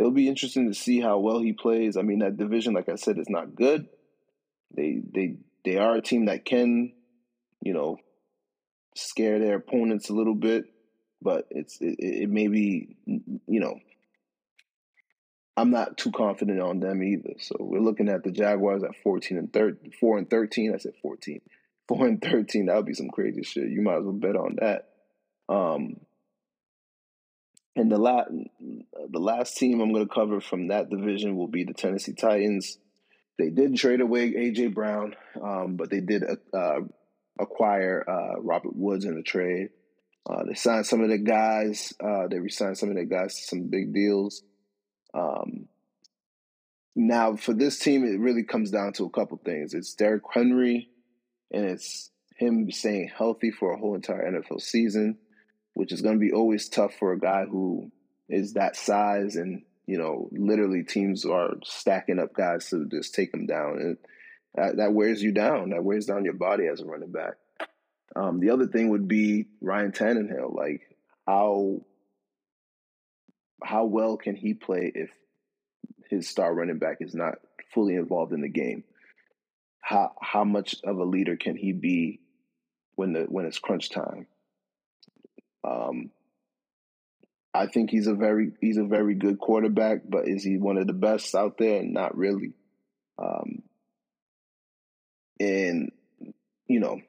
it'll 0.00 0.10
be 0.10 0.28
interesting 0.28 0.66
to 0.66 0.74
see 0.74 0.98
how 0.98 1.18
well 1.18 1.40
he 1.40 1.52
plays. 1.52 1.98
I 1.98 2.02
mean, 2.02 2.20
that 2.20 2.38
division, 2.38 2.72
like 2.72 2.88
I 2.88 2.94
said, 2.94 3.18
is 3.18 3.28
not 3.28 3.54
good. 3.54 3.86
They 4.74 5.02
they 5.14 5.36
they 5.62 5.76
are 5.76 5.96
a 5.96 6.00
team 6.00 6.24
that 6.24 6.46
can, 6.46 6.92
you 7.60 7.74
know, 7.74 7.98
scare 8.96 9.38
their 9.38 9.56
opponents 9.56 10.08
a 10.08 10.14
little 10.14 10.34
bit, 10.34 10.64
but 11.20 11.46
it's 11.50 11.76
it, 11.82 11.96
it 11.98 12.30
may 12.30 12.48
be, 12.48 12.96
you 13.04 13.60
know, 13.60 13.78
I'm 15.54 15.70
not 15.70 15.98
too 15.98 16.12
confident 16.12 16.60
on 16.60 16.80
them 16.80 17.02
either. 17.02 17.34
So 17.38 17.56
we're 17.60 17.80
looking 17.80 18.08
at 18.08 18.24
the 18.24 18.30
Jaguars 18.30 18.82
at 18.82 18.96
14 19.02 19.36
and 19.36 19.52
13, 19.52 19.92
4 20.00 20.18
and 20.18 20.30
13. 20.30 20.74
I 20.74 20.78
said 20.78 20.94
14. 21.02 21.42
4 21.88 22.06
and 22.06 22.22
13, 22.22 22.66
that 22.66 22.76
would 22.76 22.86
be 22.86 22.94
some 22.94 23.10
crazy 23.10 23.42
shit. 23.42 23.68
You 23.68 23.82
might 23.82 23.98
as 23.98 24.04
well 24.04 24.12
bet 24.14 24.36
on 24.36 24.56
that. 24.60 24.88
Um, 25.50 25.96
and 27.76 27.90
the 27.90 27.98
last 27.98 28.30
the 29.10 29.18
last 29.18 29.56
team 29.56 29.80
I'm 29.80 29.92
going 29.92 30.06
to 30.06 30.14
cover 30.14 30.40
from 30.40 30.68
that 30.68 30.90
division 30.90 31.36
will 31.36 31.48
be 31.48 31.64
the 31.64 31.74
Tennessee 31.74 32.14
Titans. 32.14 32.78
They 33.38 33.50
did 33.50 33.76
trade 33.76 34.00
away 34.00 34.32
AJ 34.32 34.74
Brown, 34.74 35.14
um, 35.42 35.76
but 35.76 35.90
they 35.90 36.00
did 36.00 36.24
uh, 36.52 36.80
acquire 37.38 38.04
uh, 38.06 38.40
Robert 38.40 38.76
Woods 38.76 39.04
in 39.04 39.16
a 39.16 39.22
trade. 39.22 39.70
Uh, 40.28 40.44
they 40.46 40.54
signed 40.54 40.86
some 40.86 41.02
of 41.02 41.08
the 41.08 41.18
guys. 41.18 41.94
Uh, 42.02 42.26
they 42.28 42.38
resigned 42.38 42.76
some 42.76 42.90
of 42.90 42.96
the 42.96 43.04
guys 43.04 43.34
to 43.36 43.42
some 43.42 43.70
big 43.70 43.94
deals. 43.94 44.42
Um, 45.14 45.68
now, 46.94 47.36
for 47.36 47.54
this 47.54 47.78
team, 47.78 48.04
it 48.04 48.20
really 48.20 48.44
comes 48.44 48.70
down 48.70 48.92
to 48.94 49.04
a 49.04 49.10
couple 49.10 49.40
things. 49.42 49.72
It's 49.72 49.94
Derrick 49.94 50.22
Henry, 50.30 50.90
and 51.50 51.64
it's 51.64 52.10
him 52.36 52.70
staying 52.70 53.10
healthy 53.16 53.50
for 53.50 53.72
a 53.72 53.78
whole 53.78 53.94
entire 53.94 54.30
NFL 54.30 54.60
season 54.60 55.16
which 55.74 55.92
is 55.92 56.02
going 56.02 56.14
to 56.14 56.20
be 56.20 56.32
always 56.32 56.68
tough 56.68 56.94
for 56.94 57.12
a 57.12 57.18
guy 57.18 57.44
who 57.44 57.90
is 58.28 58.54
that 58.54 58.76
size 58.76 59.36
and 59.36 59.62
you 59.86 59.98
know 59.98 60.28
literally 60.32 60.84
teams 60.84 61.24
are 61.24 61.54
stacking 61.64 62.18
up 62.18 62.32
guys 62.34 62.68
to 62.70 62.86
just 62.86 63.14
take 63.14 63.32
him 63.34 63.46
down. 63.46 63.78
And 63.80 63.96
that, 64.54 64.76
that 64.78 64.92
wears 64.92 65.22
you 65.22 65.32
down. 65.32 65.70
That 65.70 65.84
wears 65.84 66.06
down 66.06 66.24
your 66.24 66.34
body 66.34 66.66
as 66.66 66.80
a 66.80 66.84
running 66.84 67.12
back. 67.12 67.34
Um, 68.16 68.40
the 68.40 68.50
other 68.50 68.66
thing 68.66 68.90
would 68.90 69.06
be 69.06 69.46
Ryan 69.60 69.92
Tannehill. 69.92 70.54
Like 70.54 70.82
how 71.26 71.80
how 73.62 73.84
well 73.84 74.16
can 74.16 74.36
he 74.36 74.54
play 74.54 74.90
if 74.94 75.10
his 76.08 76.28
star 76.28 76.52
running 76.52 76.78
back 76.78 76.98
is 77.00 77.14
not 77.14 77.36
fully 77.72 77.94
involved 77.94 78.32
in 78.32 78.40
the 78.40 78.48
game? 78.48 78.84
How 79.80 80.12
how 80.20 80.44
much 80.44 80.76
of 80.84 80.98
a 80.98 81.04
leader 81.04 81.36
can 81.36 81.56
he 81.56 81.72
be 81.72 82.20
when 82.96 83.12
the 83.12 83.22
when 83.22 83.46
it's 83.46 83.58
crunch 83.58 83.90
time 83.90 84.26
um, 85.64 86.10
I 87.52 87.66
think 87.66 87.90
he's 87.90 88.06
a 88.06 88.14
very 88.14 88.52
he's 88.60 88.76
a 88.76 88.84
very 88.84 89.14
good 89.14 89.38
quarterback, 89.38 90.02
but 90.08 90.28
is 90.28 90.44
he 90.44 90.56
one 90.56 90.78
of 90.78 90.86
the 90.86 90.92
best 90.92 91.34
out 91.34 91.58
there? 91.58 91.82
Not 91.82 92.16
really. 92.16 92.52
Um, 93.18 93.62
and 95.40 95.90
you 96.68 96.80
know, 96.80 97.00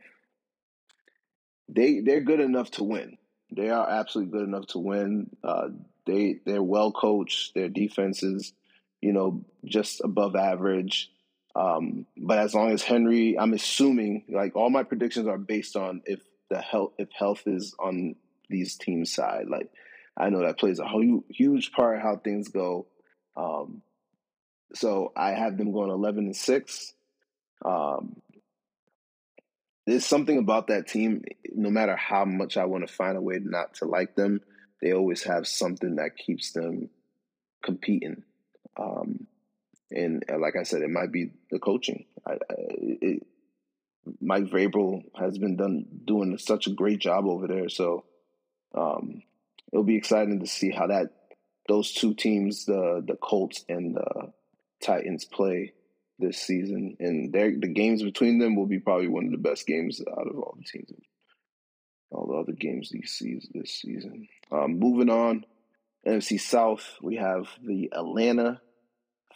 they 1.69 1.99
they're 1.99 2.21
good 2.21 2.39
enough 2.39 2.71
to 2.71 2.83
win. 2.83 3.17
They 3.51 3.69
are 3.69 3.87
absolutely 3.87 4.31
good 4.31 4.47
enough 4.47 4.67
to 4.67 4.79
win. 4.79 5.29
Uh, 5.43 5.69
they 6.07 6.39
they're 6.45 6.63
well 6.63 6.91
coached. 6.91 7.53
Their 7.53 7.69
defense 7.69 8.23
is, 8.23 8.53
you 9.01 9.13
know, 9.13 9.45
just 9.65 10.01
above 10.03 10.35
average. 10.35 11.11
Um, 11.55 12.05
but 12.17 12.39
as 12.39 12.55
long 12.55 12.71
as 12.71 12.81
Henry, 12.81 13.37
I'm 13.37 13.53
assuming 13.53 14.23
like 14.29 14.55
all 14.55 14.69
my 14.69 14.83
predictions 14.83 15.27
are 15.27 15.37
based 15.37 15.75
on 15.75 16.01
if 16.05 16.21
the 16.49 16.61
health 16.61 16.93
if 16.97 17.09
health 17.11 17.43
is 17.45 17.75
on 17.77 18.15
these 18.51 18.75
teams' 18.75 19.13
side. 19.13 19.47
Like 19.47 19.71
I 20.15 20.29
know 20.29 20.41
that 20.41 20.59
plays 20.59 20.79
a 20.79 20.87
huge 21.29 21.71
part 21.71 22.01
how 22.01 22.17
things 22.17 22.49
go. 22.49 22.87
Um, 23.35 23.81
so 24.73 25.11
I 25.15 25.31
have 25.31 25.57
them 25.57 25.71
going 25.71 25.89
eleven 25.89 26.25
and 26.25 26.35
six. 26.35 26.93
Um, 27.63 28.21
there's 29.87 30.05
something 30.05 30.37
about 30.37 30.67
that 30.67 30.87
team. 30.87 31.23
No 31.53 31.69
matter 31.69 31.95
how 31.95 32.25
much 32.25 32.57
I 32.57 32.65
want 32.65 32.87
to 32.87 32.93
find 32.93 33.17
a 33.17 33.21
way 33.21 33.39
not 33.41 33.75
to 33.75 33.85
like 33.85 34.15
them, 34.15 34.41
they 34.81 34.93
always 34.93 35.23
have 35.23 35.47
something 35.47 35.95
that 35.95 36.17
keeps 36.17 36.51
them 36.51 36.89
competing. 37.63 38.23
Um, 38.77 39.27
and 39.91 40.23
like 40.39 40.55
I 40.55 40.63
said, 40.63 40.81
it 40.81 40.89
might 40.89 41.11
be 41.11 41.31
the 41.49 41.59
coaching. 41.59 42.05
I, 42.25 42.33
I, 42.33 42.37
it, 42.49 43.27
Mike 44.19 44.45
Vrabel 44.45 45.03
has 45.19 45.37
been 45.37 45.57
done 45.57 45.85
doing 46.05 46.37
such 46.37 46.67
a 46.67 46.71
great 46.71 46.99
job 46.99 47.25
over 47.25 47.47
there. 47.47 47.69
So 47.69 48.05
Um, 48.75 49.23
it'll 49.71 49.83
be 49.83 49.97
exciting 49.97 50.39
to 50.39 50.47
see 50.47 50.71
how 50.71 50.87
that 50.87 51.09
those 51.67 51.93
two 51.93 52.13
teams, 52.13 52.65
the 52.65 53.03
the 53.05 53.15
Colts 53.15 53.63
and 53.69 53.95
the 53.95 54.33
Titans, 54.83 55.25
play 55.25 55.73
this 56.19 56.37
season, 56.37 56.97
and 56.99 57.33
the 57.33 57.67
games 57.67 58.03
between 58.03 58.39
them 58.39 58.55
will 58.55 58.67
be 58.67 58.79
probably 58.79 59.07
one 59.07 59.25
of 59.25 59.31
the 59.31 59.37
best 59.37 59.65
games 59.65 60.01
out 60.01 60.27
of 60.27 60.35
all 60.37 60.55
the 60.57 60.63
teams, 60.63 60.91
all 62.11 62.27
the 62.27 62.35
other 62.35 62.53
games 62.53 62.89
these 62.89 63.11
seasons 63.11 63.49
this 63.53 63.73
season. 63.73 64.27
Um, 64.51 64.79
moving 64.79 65.09
on, 65.09 65.45
NFC 66.05 66.39
South, 66.39 66.97
we 67.01 67.17
have 67.17 67.47
the 67.63 67.91
Atlanta 67.93 68.61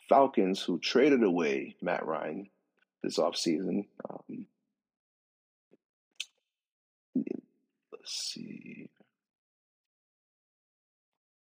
Falcons 0.09 0.61
who 0.61 0.79
traded 0.79 1.23
away 1.23 1.75
Matt 1.81 2.05
Ryan 2.05 2.49
this 3.03 3.17
offseason. 3.17 3.85
Um, 4.09 4.45
let's 7.15 8.33
see. 8.33 8.89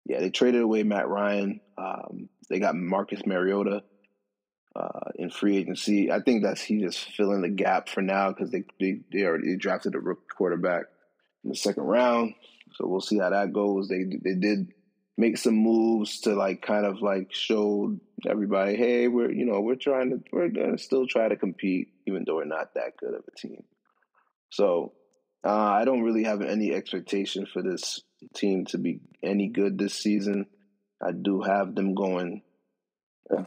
Yeah, 0.05 0.19
they 0.19 0.29
traded 0.29 0.61
away 0.61 0.83
Matt 0.83 1.07
Ryan. 1.07 1.61
Um, 1.77 2.29
they 2.49 2.59
got 2.59 2.75
Marcus 2.75 3.25
Mariota 3.25 3.83
uh, 4.75 5.11
in 5.15 5.29
free 5.29 5.57
agency. 5.57 6.11
I 6.11 6.19
think 6.19 6.43
that's 6.43 6.61
he 6.61 6.79
just 6.79 7.11
filling 7.11 7.41
the 7.41 7.49
gap 7.49 7.89
for 7.89 8.01
now 8.01 8.29
because 8.29 8.51
they, 8.51 8.63
they 8.79 8.99
they 9.11 9.23
already 9.23 9.55
drafted 9.57 9.95
a 9.95 9.99
rookie 9.99 10.21
quarterback 10.37 10.83
in 11.43 11.49
the 11.49 11.55
second 11.55 11.83
round. 11.83 12.33
So 12.75 12.87
we'll 12.87 13.01
see 13.01 13.17
how 13.19 13.29
that 13.29 13.53
goes. 13.53 13.87
They 13.87 14.03
they 14.03 14.35
did 14.35 14.73
make 15.17 15.37
some 15.37 15.55
moves 15.55 16.21
to 16.21 16.35
like 16.35 16.61
kind 16.61 16.85
of 16.85 17.01
like 17.01 17.33
show 17.33 17.97
everybody, 18.29 18.75
hey, 18.75 19.07
we're 19.07 19.31
you 19.31 19.45
know 19.45 19.61
we're 19.61 19.75
trying 19.75 20.09
to 20.09 20.21
we're 20.31 20.49
gonna 20.49 20.77
still 20.77 21.07
try 21.07 21.27
to 21.27 21.35
compete 21.35 21.89
even 22.05 22.23
though 22.25 22.35
we're 22.35 22.45
not 22.45 22.73
that 22.75 22.97
good 22.97 23.13
of 23.13 23.23
a 23.27 23.39
team. 23.39 23.63
So 24.49 24.93
uh, 25.45 25.49
I 25.49 25.85
don't 25.85 26.03
really 26.03 26.23
have 26.23 26.41
any 26.41 26.73
expectation 26.73 27.45
for 27.45 27.61
this 27.61 28.01
team 28.33 28.65
to 28.67 28.77
be 28.77 28.99
any 29.23 29.47
good 29.47 29.77
this 29.77 29.93
season. 29.93 30.45
I 31.01 31.11
do 31.11 31.41
have 31.41 31.75
them 31.75 31.93
going. 31.93 32.41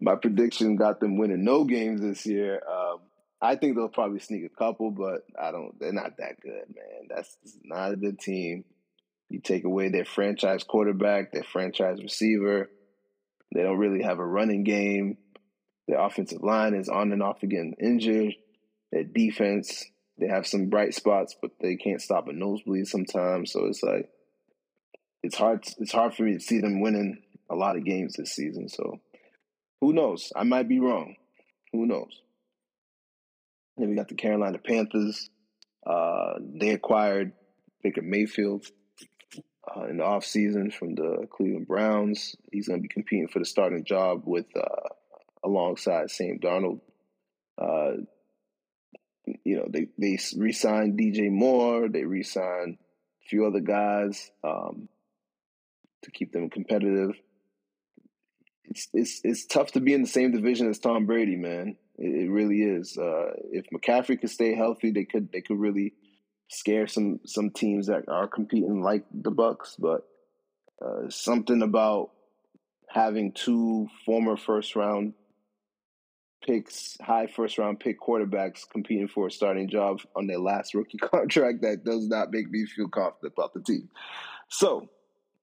My 0.00 0.16
prediction 0.16 0.76
got 0.76 1.00
them 1.00 1.16
winning 1.16 1.44
no 1.44 1.64
games 1.64 2.00
this 2.00 2.26
year. 2.26 2.60
Um, 2.68 2.98
I 3.40 3.56
think 3.56 3.76
they'll 3.76 3.88
probably 3.88 4.20
sneak 4.20 4.44
a 4.44 4.48
couple, 4.48 4.90
but 4.90 5.22
I 5.40 5.50
don't. 5.50 5.78
They're 5.78 5.92
not 5.92 6.16
that 6.18 6.40
good, 6.40 6.74
man. 6.74 7.08
That's 7.08 7.36
not 7.62 7.92
a 7.92 7.96
good 7.96 8.18
team. 8.18 8.64
You 9.28 9.40
take 9.40 9.64
away 9.64 9.88
their 9.88 10.04
franchise 10.04 10.64
quarterback, 10.64 11.32
their 11.32 11.44
franchise 11.44 12.02
receiver. 12.02 12.70
They 13.54 13.62
don't 13.62 13.78
really 13.78 14.02
have 14.02 14.18
a 14.18 14.26
running 14.26 14.64
game. 14.64 15.18
Their 15.88 16.00
offensive 16.00 16.42
line 16.42 16.74
is 16.74 16.88
on 16.88 17.12
and 17.12 17.22
off 17.22 17.42
again 17.42 17.74
injured. 17.80 18.34
Their 18.92 19.04
defense, 19.04 19.84
they 20.18 20.28
have 20.28 20.46
some 20.46 20.70
bright 20.70 20.94
spots, 20.94 21.34
but 21.40 21.52
they 21.60 21.76
can't 21.76 22.00
stop 22.00 22.28
a 22.28 22.32
nosebleed 22.32 22.86
sometimes. 22.86 23.52
So 23.52 23.66
it's 23.66 23.82
like 23.82 24.08
it's 25.22 25.36
hard. 25.36 25.64
It's 25.78 25.92
hard 25.92 26.14
for 26.14 26.22
me 26.22 26.34
to 26.34 26.40
see 26.40 26.60
them 26.60 26.80
winning 26.80 27.22
a 27.50 27.54
lot 27.54 27.76
of 27.76 27.84
games 27.84 28.14
this 28.14 28.32
season. 28.32 28.68
So 28.68 29.00
who 29.80 29.92
knows? 29.92 30.32
I 30.36 30.44
might 30.44 30.68
be 30.68 30.80
wrong. 30.80 31.16
Who 31.72 31.86
knows? 31.86 32.20
Then 33.76 33.90
we 33.90 33.96
got 33.96 34.08
the 34.08 34.14
Carolina 34.14 34.58
Panthers. 34.58 35.28
Uh, 35.84 36.34
they 36.40 36.70
acquired 36.70 37.32
Baker 37.82 38.02
Mayfield 38.02 38.66
uh, 39.76 39.84
in 39.84 39.98
the 39.98 40.04
offseason 40.04 40.72
from 40.72 40.94
the 40.94 41.26
Cleveland 41.30 41.66
Browns. 41.66 42.36
He's 42.52 42.68
going 42.68 42.80
to 42.80 42.82
be 42.82 42.88
competing 42.88 43.28
for 43.28 43.40
the 43.40 43.44
starting 43.44 43.84
job 43.84 44.22
with 44.24 44.46
uh, 44.56 44.88
alongside 45.42 46.10
Sam 46.10 46.38
Darnold. 46.42 46.80
Uh, 47.60 48.02
you 49.26 49.56
know, 49.56 49.66
they 49.68 49.88
they 49.98 50.18
re-signed 50.36 50.98
DJ 50.98 51.30
Moore. 51.30 51.88
They 51.88 52.04
re-signed 52.04 52.78
a 53.24 53.28
few 53.28 53.46
other 53.46 53.60
guys 53.60 54.30
um, 54.42 54.88
to 56.02 56.10
keep 56.10 56.32
them 56.32 56.50
competitive. 56.50 57.12
It's 58.64 58.88
it's 58.92 59.20
it's 59.24 59.46
tough 59.46 59.72
to 59.72 59.80
be 59.80 59.92
in 59.92 60.02
the 60.02 60.08
same 60.08 60.32
division 60.32 60.68
as 60.68 60.78
Tom 60.78 61.06
Brady, 61.06 61.36
man. 61.36 61.76
It, 61.96 62.24
it 62.24 62.30
really 62.30 62.62
is. 62.62 62.98
Uh, 62.98 63.32
if 63.52 63.66
McCaffrey 63.74 64.20
could 64.20 64.30
stay 64.30 64.54
healthy, 64.54 64.90
they 64.90 65.04
could 65.04 65.30
they 65.32 65.40
could 65.40 65.58
really 65.58 65.94
scare 66.48 66.86
some 66.86 67.20
some 67.24 67.50
teams 67.50 67.86
that 67.86 68.08
are 68.08 68.28
competing 68.28 68.82
like 68.82 69.04
the 69.12 69.30
Bucks, 69.30 69.76
but 69.78 70.06
uh, 70.84 71.08
something 71.08 71.62
about 71.62 72.10
having 72.88 73.32
two 73.32 73.88
former 74.04 74.36
first 74.36 74.76
round 74.76 75.14
picks, 76.44 76.96
high 77.00 77.26
first 77.26 77.58
round 77.58 77.80
pick 77.80 78.00
quarterbacks 78.00 78.68
competing 78.68 79.08
for 79.08 79.26
a 79.26 79.30
starting 79.30 79.68
job 79.68 80.00
on 80.14 80.26
their 80.26 80.38
last 80.38 80.74
rookie 80.74 80.98
contract 81.02 81.62
that 81.62 81.84
does 81.84 82.06
not 82.06 82.30
make 82.30 82.50
me 82.50 82.66
feel 82.66 82.88
confident 82.88 83.32
about 83.36 83.54
the 83.54 83.60
team. 83.60 83.88
So, 84.48 84.88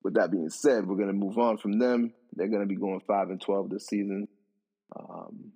with 0.04 0.16
that 0.16 0.32
being 0.32 0.49
said, 0.49 0.88
we're 0.88 0.95
going 0.95 1.08
to 1.08 1.14
move 1.14 1.38
on 1.38 1.58
from 1.58 1.80
them. 1.80 2.14
They're 2.34 2.47
going 2.47 2.62
to 2.62 2.68
be 2.68 2.76
going 2.76 3.02
five 3.02 3.30
and 3.30 3.41
twelve 3.41 3.70
this 3.70 3.88
season. 3.88 4.28
Um, 4.97 5.52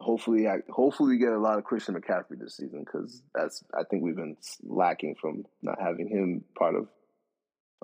hopefully, 0.00 0.48
I 0.48 0.58
hopefully 0.68 1.18
get 1.18 1.32
a 1.32 1.38
lot 1.38 1.58
of 1.58 1.64
Christian 1.64 1.94
McCaffrey 1.94 2.38
this 2.38 2.56
season 2.56 2.84
because 2.84 3.22
that's 3.34 3.62
I 3.72 3.84
think 3.84 4.02
we've 4.02 4.16
been 4.16 4.36
lacking 4.62 5.16
from 5.20 5.44
not 5.62 5.80
having 5.80 6.08
him 6.08 6.44
part 6.58 6.74
of 6.74 6.88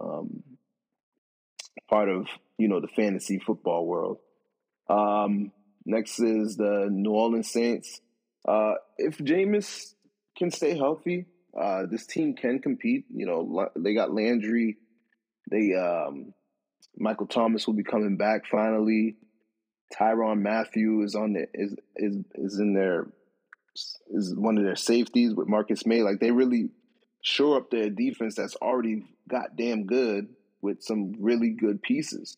um, 0.01 0.43
part 1.89 2.09
of 2.09 2.27
you 2.59 2.69
know 2.69 2.81
the 2.81 2.89
fantasy 2.89 3.39
football 3.39 3.87
world. 3.87 4.19
Um, 4.89 5.53
next 5.87 6.21
is 6.21 6.57
the 6.57 6.89
New 6.91 7.13
Orleans 7.13 7.51
Saints. 7.51 8.01
Uh, 8.47 8.75
if 8.99 9.19
Jameis 9.19 9.95
can 10.37 10.51
stay 10.51 10.77
healthy, 10.77 11.27
uh, 11.59 11.87
this 11.91 12.07
team 12.07 12.35
can 12.35 12.61
compete. 12.61 13.07
You 13.09 13.27
know, 13.27 13.71
they 13.77 13.95
got 13.95 14.13
Landry. 14.13 14.77
They 15.51 15.75
um, 15.75 16.35
Michael 16.97 17.27
Thomas 17.27 17.67
will 17.67 17.75
be 17.75 17.85
coming 17.85 18.17
back 18.17 18.47
finally. 18.47 19.17
Tyrann 19.95 20.43
Mathieu 20.43 21.03
is 21.03 21.15
on 21.15 21.35
the 21.35 21.47
is 21.55 21.77
is 21.97 22.17
is 22.35 22.59
in 22.59 22.75
their 22.75 23.07
is 24.11 24.35
one 24.35 24.59
of 24.59 24.65
their 24.65 24.77
safeties 24.77 25.35
with 25.35 25.49
Marcus 25.49 25.87
Maye. 25.87 26.03
Like 26.03 26.21
they 26.21 26.31
really 26.31 26.71
shore 27.23 27.57
up 27.57 27.71
their 27.71 27.91
defense 27.91 28.35
that's 28.35 28.57
already 28.57 29.05
goddamn 29.29 29.87
good 29.87 30.29
with 30.61 30.83
some 30.83 31.15
really 31.21 31.51
good 31.51 31.83
pieces. 31.83 32.37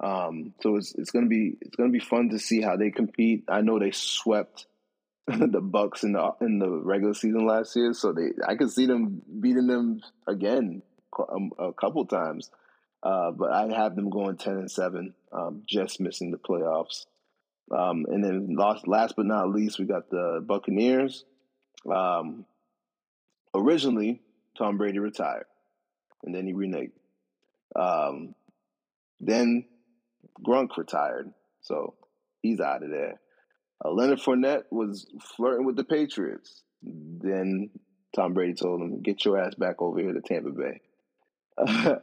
Um, 0.00 0.54
so 0.62 0.76
it's 0.76 0.94
it's 0.94 1.10
gonna 1.10 1.26
be 1.26 1.56
it's 1.60 1.76
gonna 1.76 1.90
be 1.90 1.98
fun 1.98 2.30
to 2.30 2.38
see 2.38 2.60
how 2.60 2.76
they 2.76 2.90
compete. 2.90 3.44
I 3.48 3.62
know 3.62 3.78
they 3.78 3.90
swept 3.90 4.66
the 5.26 5.60
Bucks 5.60 6.04
in 6.04 6.12
the 6.12 6.30
in 6.40 6.58
the 6.58 6.70
regular 6.70 7.14
season 7.14 7.46
last 7.46 7.74
year, 7.74 7.92
so 7.92 8.12
they 8.12 8.30
I 8.46 8.54
could 8.54 8.70
see 8.70 8.86
them 8.86 9.22
beating 9.40 9.66
them 9.66 10.00
again 10.26 10.82
um, 11.28 11.50
a 11.58 11.72
couple 11.72 12.04
times. 12.06 12.50
Uh, 13.02 13.30
but 13.30 13.52
I 13.52 13.68
have 13.74 13.94
them 13.94 14.10
going 14.10 14.36
ten 14.36 14.54
and 14.54 14.70
seven, 14.70 15.14
um, 15.32 15.62
just 15.66 16.00
missing 16.00 16.30
the 16.30 16.38
playoffs. 16.38 17.06
Um, 17.70 18.06
and 18.08 18.24
then 18.24 18.56
last, 18.56 18.88
last 18.88 19.14
but 19.16 19.26
not 19.26 19.50
least, 19.50 19.78
we 19.78 19.84
got 19.84 20.10
the 20.10 20.42
Buccaneers. 20.44 21.24
Um, 21.90 22.44
originally, 23.54 24.20
Tom 24.56 24.78
Brady 24.78 24.98
retired, 24.98 25.46
and 26.24 26.34
then 26.34 26.46
he 26.46 26.52
reneged. 26.52 26.92
Um, 27.76 28.34
then 29.20 29.66
Gronk 30.46 30.76
retired, 30.76 31.32
so 31.60 31.94
he's 32.42 32.60
out 32.60 32.82
of 32.82 32.90
there. 32.90 33.20
Uh, 33.84 33.90
Leonard 33.90 34.20
Fournette 34.20 34.64
was 34.70 35.06
flirting 35.36 35.66
with 35.66 35.76
the 35.76 35.84
Patriots. 35.84 36.62
Then 36.82 37.70
Tom 38.14 38.34
Brady 38.34 38.54
told 38.54 38.80
him, 38.80 39.02
"Get 39.02 39.24
your 39.24 39.38
ass 39.38 39.54
back 39.54 39.80
over 39.80 40.00
here 40.00 40.12
to 40.12 40.20
Tampa 40.20 40.50
Bay." 40.50 40.80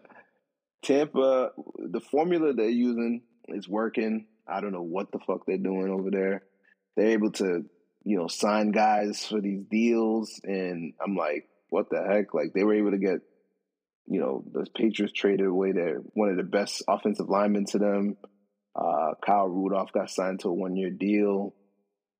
Tampa, 0.83 1.51
the 1.77 2.01
formula 2.01 2.53
they're 2.53 2.69
using 2.69 3.23
is 3.47 3.67
working. 3.67 4.27
I 4.47 4.61
don't 4.61 4.71
know 4.71 4.83
what 4.83 5.11
the 5.11 5.19
fuck 5.19 5.45
they're 5.45 5.57
doing 5.57 5.89
over 5.89 6.11
there. 6.11 6.43
They're 6.95 7.09
able 7.09 7.31
to, 7.33 7.65
you 8.03 8.17
know, 8.17 8.27
sign 8.27 8.71
guys 8.71 9.25
for 9.25 9.41
these 9.41 9.63
deals, 9.63 10.39
and 10.43 10.93
I'm 11.03 11.15
like, 11.15 11.49
what 11.69 11.89
the 11.89 12.03
heck? 12.07 12.33
Like 12.33 12.53
they 12.53 12.63
were 12.63 12.75
able 12.75 12.91
to 12.91 12.97
get, 12.97 13.21
you 14.07 14.19
know, 14.19 14.43
the 14.51 14.65
Patriots 14.75 15.13
traded 15.13 15.47
away 15.47 15.71
their 15.71 15.97
one 16.13 16.29
of 16.29 16.37
the 16.37 16.43
best 16.43 16.83
offensive 16.87 17.29
linemen 17.29 17.65
to 17.67 17.79
them. 17.79 18.17
Uh, 18.75 19.13
Kyle 19.25 19.47
Rudolph 19.47 19.91
got 19.93 20.09
signed 20.09 20.41
to 20.41 20.49
a 20.49 20.53
one 20.53 20.75
year 20.75 20.89
deal. 20.89 21.55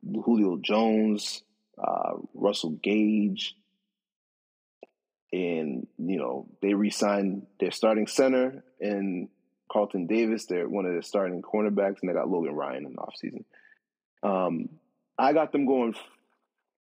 Julio 0.03 0.57
Jones, 0.61 1.43
uh, 1.77 2.13
Russell 2.33 2.71
Gage, 2.71 3.55
and 5.31 5.87
you 5.97 6.17
know 6.17 6.47
they 6.61 6.73
re-signed 6.73 7.47
their 7.59 7.71
starting 7.71 8.07
center 8.07 8.63
and 8.79 9.29
Carlton 9.71 10.07
Davis. 10.07 10.45
They're 10.45 10.69
one 10.69 10.85
of 10.85 10.93
their 10.93 11.01
starting 11.01 11.41
cornerbacks, 11.41 11.97
and 12.01 12.09
they 12.09 12.13
got 12.13 12.29
Logan 12.29 12.53
Ryan 12.53 12.85
in 12.85 12.93
the 12.93 13.01
offseason. 13.01 13.43
Um, 14.23 14.69
I 15.17 15.33
got 15.33 15.51
them 15.51 15.65
going. 15.65 15.95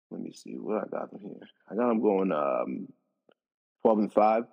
Let 0.09 0.21
me 0.21 0.31
see 0.31 0.53
what 0.53 0.83
I 0.85 0.87
got 0.87 1.11
them 1.11 1.21
here. 1.21 1.47
I 1.69 1.75
got 1.75 1.87
them 1.87 2.01
going 2.01 2.31
um, 2.31 2.87
twelve 3.81 3.99
and 3.99 4.13
five. 4.13 4.43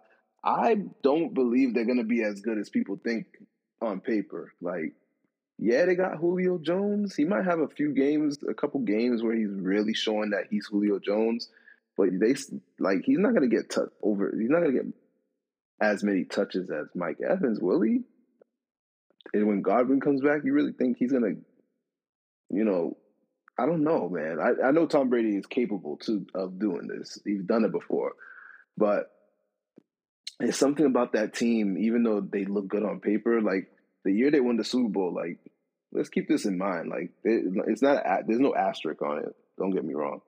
I 0.45 0.77
don't 1.03 1.33
believe 1.33 1.75
they're 1.75 1.87
going 1.87 1.99
to 1.99 2.05
be 2.05 2.23
as 2.23 2.41
good 2.41 2.59
as 2.59 2.69
people 2.69 3.01
think 3.03 3.27
on 3.81 4.01
paper. 4.01 4.53
Like, 4.61 4.93
yeah, 5.59 5.87
they 5.87 5.95
got 5.95 6.19
Julio 6.19 6.59
Jones. 6.59 7.15
He 7.17 7.25
might 7.25 7.45
have 7.45 7.61
a 7.61 7.69
few 7.69 7.95
games, 7.95 8.39
a 8.49 8.55
couple 8.55 8.81
games 8.81 9.23
where 9.23 9.35
he's 9.35 9.51
really 9.51 9.95
showing 9.95 10.31
that 10.31 10.49
he's 10.51 10.67
Julio 10.67 10.99
Jones. 10.99 11.49
but 11.97 12.09
they 12.19 12.35
like 12.79 13.03
he's 13.05 13.19
not 13.19 13.35
gonna 13.35 13.49
get 13.49 13.71
touched 13.71 13.93
over. 14.03 14.35
He's 14.39 14.51
not 14.51 14.61
gonna 14.61 14.73
get 14.73 14.87
as 15.81 16.03
many 16.03 16.25
touches 16.25 16.71
as 16.71 16.87
Mike 16.95 17.19
Evans, 17.21 17.61
will 17.61 17.81
he? 17.83 18.01
And 19.33 19.47
when 19.47 19.63
Godwin 19.63 20.01
comes 20.01 20.21
back, 20.21 20.43
you 20.45 20.53
really 20.53 20.73
think 20.73 20.99
he's 20.99 21.13
gonna, 21.13 21.35
you 22.51 22.65
know, 22.65 22.97
I 23.59 23.67
don't 23.67 23.85
know, 23.85 24.09
man. 24.09 24.39
I, 24.41 24.69
I 24.69 24.71
know 24.73 24.87
Tom 24.87 25.09
Brady 25.09 25.37
is 25.37 25.47
capable 25.47 25.97
too 25.97 26.27
of 26.35 26.59
doing 26.59 26.89
this. 26.89 27.19
He's 27.25 27.43
done 27.45 27.65
it 27.65 27.73
before, 27.73 28.13
but 28.77 29.11
it's 30.41 30.59
something 30.59 30.87
about 30.87 31.13
that 31.13 31.35
team. 31.35 31.79
Even 31.79 32.03
though 32.03 32.21
they 32.21 32.45
look 32.45 32.69
good 32.69 32.85
on 32.85 33.01
paper, 33.01 33.41
like 33.41 33.69
the 34.05 34.13
year 34.13 34.31
they 34.31 34.41
won 34.41 34.57
the 34.57 34.65
Super 34.65 34.89
Bowl, 34.89 35.15
like 35.15 35.39
let's 35.93 36.09
keep 36.09 36.29
this 36.29 36.45
in 36.45 36.59
mind. 36.59 36.89
Like 36.89 37.11
it's 37.25 37.83
not 37.83 38.03
there's 38.27 38.41
no 38.41 38.55
asterisk 38.55 39.03
on 39.03 39.19
it. 39.19 39.35
Don't 39.59 39.71
get 39.71 39.85
me 39.85 39.95
wrong, 39.95 40.21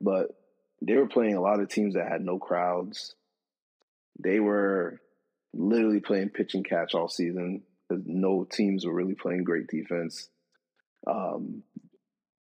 but 0.00 0.28
they 0.80 0.94
were 0.94 1.08
playing 1.08 1.34
a 1.34 1.40
lot 1.40 1.60
of 1.60 1.68
teams 1.68 1.94
that 1.94 2.08
had 2.08 2.22
no 2.22 2.38
crowds. 2.38 3.14
They 4.18 4.40
were 4.40 5.00
literally 5.54 6.00
playing 6.00 6.30
pitch 6.30 6.54
and 6.54 6.64
catch 6.64 6.94
all 6.94 7.08
season 7.08 7.62
because 7.88 8.04
no 8.06 8.44
teams 8.50 8.86
were 8.86 8.94
really 8.94 9.14
playing 9.14 9.44
great 9.44 9.68
defense. 9.68 10.28
Um, 11.06 11.62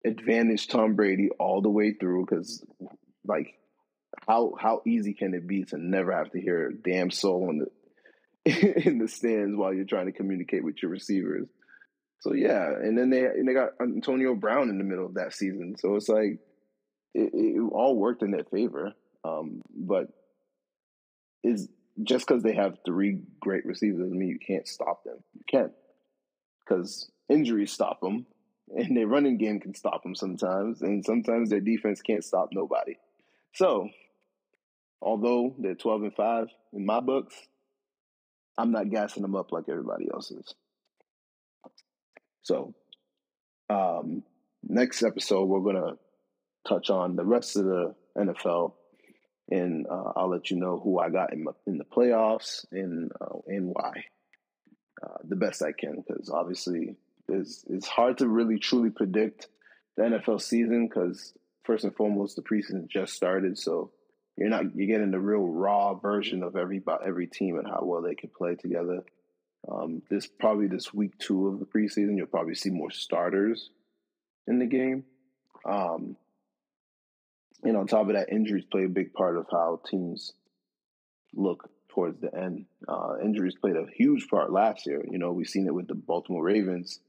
advantage 0.06 0.68
Tom 0.68 0.96
Brady 0.96 1.30
all 1.40 1.62
the 1.62 1.70
way 1.70 1.94
through 1.94 2.26
because, 2.26 2.64
like, 3.26 3.56
how 4.28 4.54
how 4.60 4.82
easy 4.86 5.14
can 5.14 5.34
it 5.34 5.48
be 5.48 5.64
to 5.66 5.78
never 5.78 6.12
have 6.12 6.32
to 6.32 6.42
hear 6.42 6.68
a 6.68 6.74
damn 6.74 7.12
soul 7.12 7.50
in 7.50 7.60
the 7.60 8.82
in 8.88 8.98
the 8.98 9.08
stands 9.08 9.56
while 9.58 9.74
you're 9.74 9.86
trying 9.86 10.08
to 10.08 10.12
communicate 10.12 10.64
with 10.64 10.82
your 10.82 10.92
receivers? 10.92 11.48
So 12.22 12.34
yeah, 12.34 12.70
and 12.70 12.98
then 12.98 13.10
they 13.10 13.26
and 13.26 13.48
they 13.48 13.54
got 13.54 13.72
Antonio 13.82 14.36
Brown 14.36 14.70
in 14.70 14.78
the 14.78 14.84
middle 14.84 15.06
of 15.06 15.16
that 15.16 15.34
season. 15.34 15.76
So 15.78 15.96
it's 15.96 16.10
like 16.10 16.40
it, 17.14 17.32
it 17.34 17.72
all 17.72 17.96
worked 17.96 18.22
in 18.22 18.32
their 18.32 18.44
favor. 18.44 18.94
Um, 19.24 19.62
but 19.76 20.08
is 21.44 21.68
just 22.04 22.28
because 22.28 22.44
they 22.44 22.54
have 22.54 22.78
three 22.86 23.20
great 23.40 23.66
receivers 23.66 24.00
doesn't 24.00 24.18
mean 24.18 24.30
you 24.30 24.40
can't 24.40 24.68
stop 24.68 25.04
them. 25.04 25.18
You 25.34 25.42
can't 25.48 25.72
because 26.64 27.10
injuries 27.30 27.72
stop 27.72 28.00
them, 28.02 28.26
and 28.76 28.96
their 28.96 29.08
running 29.08 29.38
game 29.38 29.60
can 29.60 29.74
stop 29.74 30.04
them 30.04 30.16
sometimes, 30.16 30.82
and 30.82 31.04
sometimes 31.04 31.50
their 31.50 31.60
defense 31.60 32.02
can't 32.02 32.24
stop 32.24 32.50
nobody. 32.52 32.98
So, 33.54 33.90
although 35.02 35.56
they're 35.58 35.76
twelve 35.76 36.04
and 36.04 36.16
five 36.16 36.48
in 36.74 36.86
my 36.86 37.00
books, 37.00 37.36
I'm 38.58 38.72
not 38.72 38.90
gassing 38.90 39.24
them 39.24 39.36
up 39.36 39.52
like 39.52 39.66
everybody 39.70 40.10
else 40.14 40.32
is. 40.32 40.54
So, 42.44 42.74
um, 43.70 44.24
next 44.64 45.04
episode 45.04 45.46
we're 45.46 45.74
gonna 45.74 45.98
touch 46.68 46.90
on 46.90 47.16
the 47.16 47.26
rest 47.26 47.56
of 47.56 47.66
the 47.66 47.96
NFL, 48.18 48.74
and 49.50 49.88
uh, 49.88 50.14
I'll 50.16 50.30
let 50.30 50.52
you 50.52 50.58
know 50.58 50.80
who 50.80 51.00
I 51.00 51.10
got 51.10 51.34
in, 51.34 51.46
in 51.68 51.78
the 51.78 51.86
playoffs 51.86 52.66
and 52.72 53.12
uh, 53.20 53.38
and 53.48 53.70
why. 53.74 54.06
Uh, 55.02 55.18
the 55.24 55.36
best 55.36 55.64
I 55.64 55.72
can, 55.72 56.04
because 56.08 56.30
obviously 56.30 56.96
it's 57.28 57.64
it's 57.70 57.88
hard 57.88 58.20
to 58.20 58.28
really 58.28 58.60
truly 58.60 58.90
predict 58.90 59.48
the 59.98 60.04
NFL 60.04 60.42
season 60.42 60.88
because 60.88 61.34
first 61.64 61.84
and 61.84 61.96
foremost 61.96 62.36
the 62.36 62.42
preseason 62.42 62.88
just 62.88 63.14
started, 63.14 63.58
so 63.58 63.92
you're 64.38 64.50
not 64.50 64.76
you're 64.76 64.88
getting 64.88 65.12
the 65.12 65.20
real 65.20 65.46
raw 65.46 65.94
version 65.94 66.44
of 66.44 66.56
every 66.56 66.82
every 67.06 67.28
team 67.28 67.58
and 67.58 67.68
how 67.68 67.82
well 67.84 68.02
they 68.02 68.16
can 68.16 68.30
play 68.30 68.56
together. 68.56 69.04
Um, 69.70 70.02
this 70.10 70.28
probably 70.28 70.68
this 70.68 70.94
week 70.94 71.18
two 71.20 71.48
of 71.48 71.60
the 71.60 71.66
preseason, 71.66 72.18
you'll 72.18 72.26
probably 72.28 72.56
see 72.56 72.72
more 72.72 72.92
starters 72.92 73.70
in 74.48 74.60
the 74.60 74.66
game. 74.66 75.04
Um, 75.66 76.16
and 77.64 77.78
on 77.78 77.86
top 77.86 78.08
of 78.08 78.14
that, 78.14 78.32
injuries 78.32 78.66
play 78.66 78.86
a 78.86 78.90
big 78.90 79.14
part 79.14 79.38
of 79.38 79.46
how 79.52 79.82
teams 79.88 80.34
look 81.34 81.70
towards 81.90 82.20
the 82.22 82.36
end. 82.36 82.66
Uh, 82.88 83.18
injuries 83.24 83.56
played 83.60 83.76
a 83.76 83.86
huge 83.96 84.28
part 84.30 84.52
last 84.52 84.88
year. 84.88 85.04
You 85.10 85.20
know, 85.20 85.32
we've 85.32 85.48
seen 85.48 85.68
it 85.68 85.74
with 85.76 85.88
the 85.88 85.96
Baltimore 85.96 86.44
Ravens. 86.44 87.00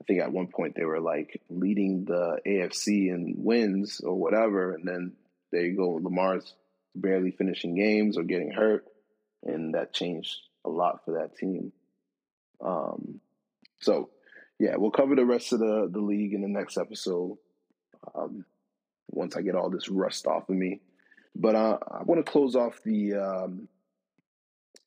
I 0.00 0.04
think 0.04 0.20
at 0.20 0.32
one 0.32 0.48
point 0.48 0.74
they 0.76 0.84
were 0.84 1.00
like 1.00 1.40
leading 1.48 2.04
the 2.04 2.38
AFC 2.46 3.08
in 3.08 3.34
wins 3.38 4.00
or 4.00 4.14
whatever, 4.14 4.74
and 4.74 4.86
then 4.86 5.12
there 5.50 5.64
you 5.64 5.76
go, 5.76 6.00
Lamar's 6.02 6.54
barely 6.94 7.30
finishing 7.30 7.74
games 7.74 8.16
or 8.16 8.22
getting 8.22 8.50
hurt, 8.50 8.84
and 9.42 9.74
that 9.74 9.92
changed 9.92 10.36
a 10.64 10.70
lot 10.70 11.04
for 11.04 11.14
that 11.14 11.36
team. 11.36 11.72
Um, 12.64 13.20
so, 13.80 14.10
yeah, 14.58 14.76
we'll 14.76 14.90
cover 14.90 15.16
the 15.16 15.26
rest 15.26 15.52
of 15.52 15.58
the 15.58 15.88
the 15.90 16.00
league 16.00 16.34
in 16.34 16.42
the 16.42 16.48
next 16.48 16.76
episode. 16.76 17.38
Um, 18.14 18.44
once 19.12 19.36
I 19.36 19.42
get 19.42 19.54
all 19.54 19.70
this 19.70 19.88
rust 19.88 20.26
off 20.26 20.48
of 20.48 20.56
me. 20.56 20.80
But 21.34 21.54
uh, 21.54 21.78
I 21.88 22.02
want 22.02 22.24
to 22.24 22.30
close 22.30 22.56
off 22.56 22.82
the 22.84 23.14
um, 23.14 23.68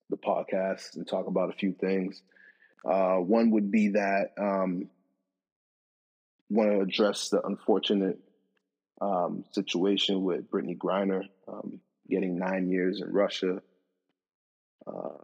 the 0.09 0.17
podcast 0.17 0.95
and 0.95 1.07
talk 1.07 1.27
about 1.27 1.49
a 1.49 1.57
few 1.57 1.73
things. 1.73 2.21
Uh, 2.83 3.15
one 3.15 3.51
would 3.51 3.71
be 3.71 3.89
that 3.89 4.31
um, 4.37 4.89
want 6.49 6.71
to 6.71 6.81
address 6.81 7.29
the 7.29 7.41
unfortunate 7.41 8.19
um, 9.01 9.43
situation 9.51 10.23
with 10.23 10.49
Brittney 10.51 10.77
Griner 10.77 11.23
um, 11.47 11.79
getting 12.09 12.37
nine 12.37 12.69
years 12.69 13.01
in 13.01 13.11
Russia. 13.11 13.61
Uh, 14.85 15.17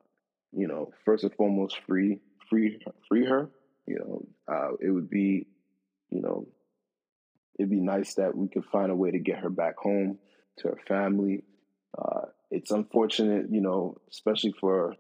you 0.51 0.67
know, 0.67 0.91
first 1.05 1.23
and 1.23 1.33
foremost, 1.35 1.77
free, 1.87 2.19
free, 2.49 2.79
free 3.07 3.25
her. 3.25 3.49
You 3.85 3.99
know, 3.99 4.27
uh, 4.53 4.75
it 4.79 4.89
would 4.89 5.09
be, 5.09 5.47
you 6.09 6.21
know, 6.21 6.47
it'd 7.57 7.69
be 7.69 7.79
nice 7.79 8.15
that 8.15 8.35
we 8.35 8.47
could 8.47 8.65
find 8.65 8.91
a 8.91 8.95
way 8.95 9.11
to 9.11 9.19
get 9.19 9.39
her 9.39 9.49
back 9.49 9.77
home 9.77 10.17
to 10.57 10.69
her 10.69 10.79
family. 10.87 11.43
Uh, 11.97 12.25
it's 12.49 12.71
unfortunate, 12.71 13.47
you 13.49 13.61
know, 13.61 13.97
especially 14.09 14.53
for 14.59 14.95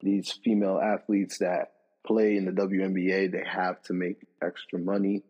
these 0.00 0.32
female 0.44 0.80
athletes 0.80 1.38
that 1.38 1.72
play 2.06 2.36
in 2.36 2.44
the 2.44 2.52
WNBA, 2.52 3.32
they 3.32 3.44
have 3.46 3.82
to 3.82 3.92
make 3.92 4.26
extra 4.42 4.78
money 4.78 5.22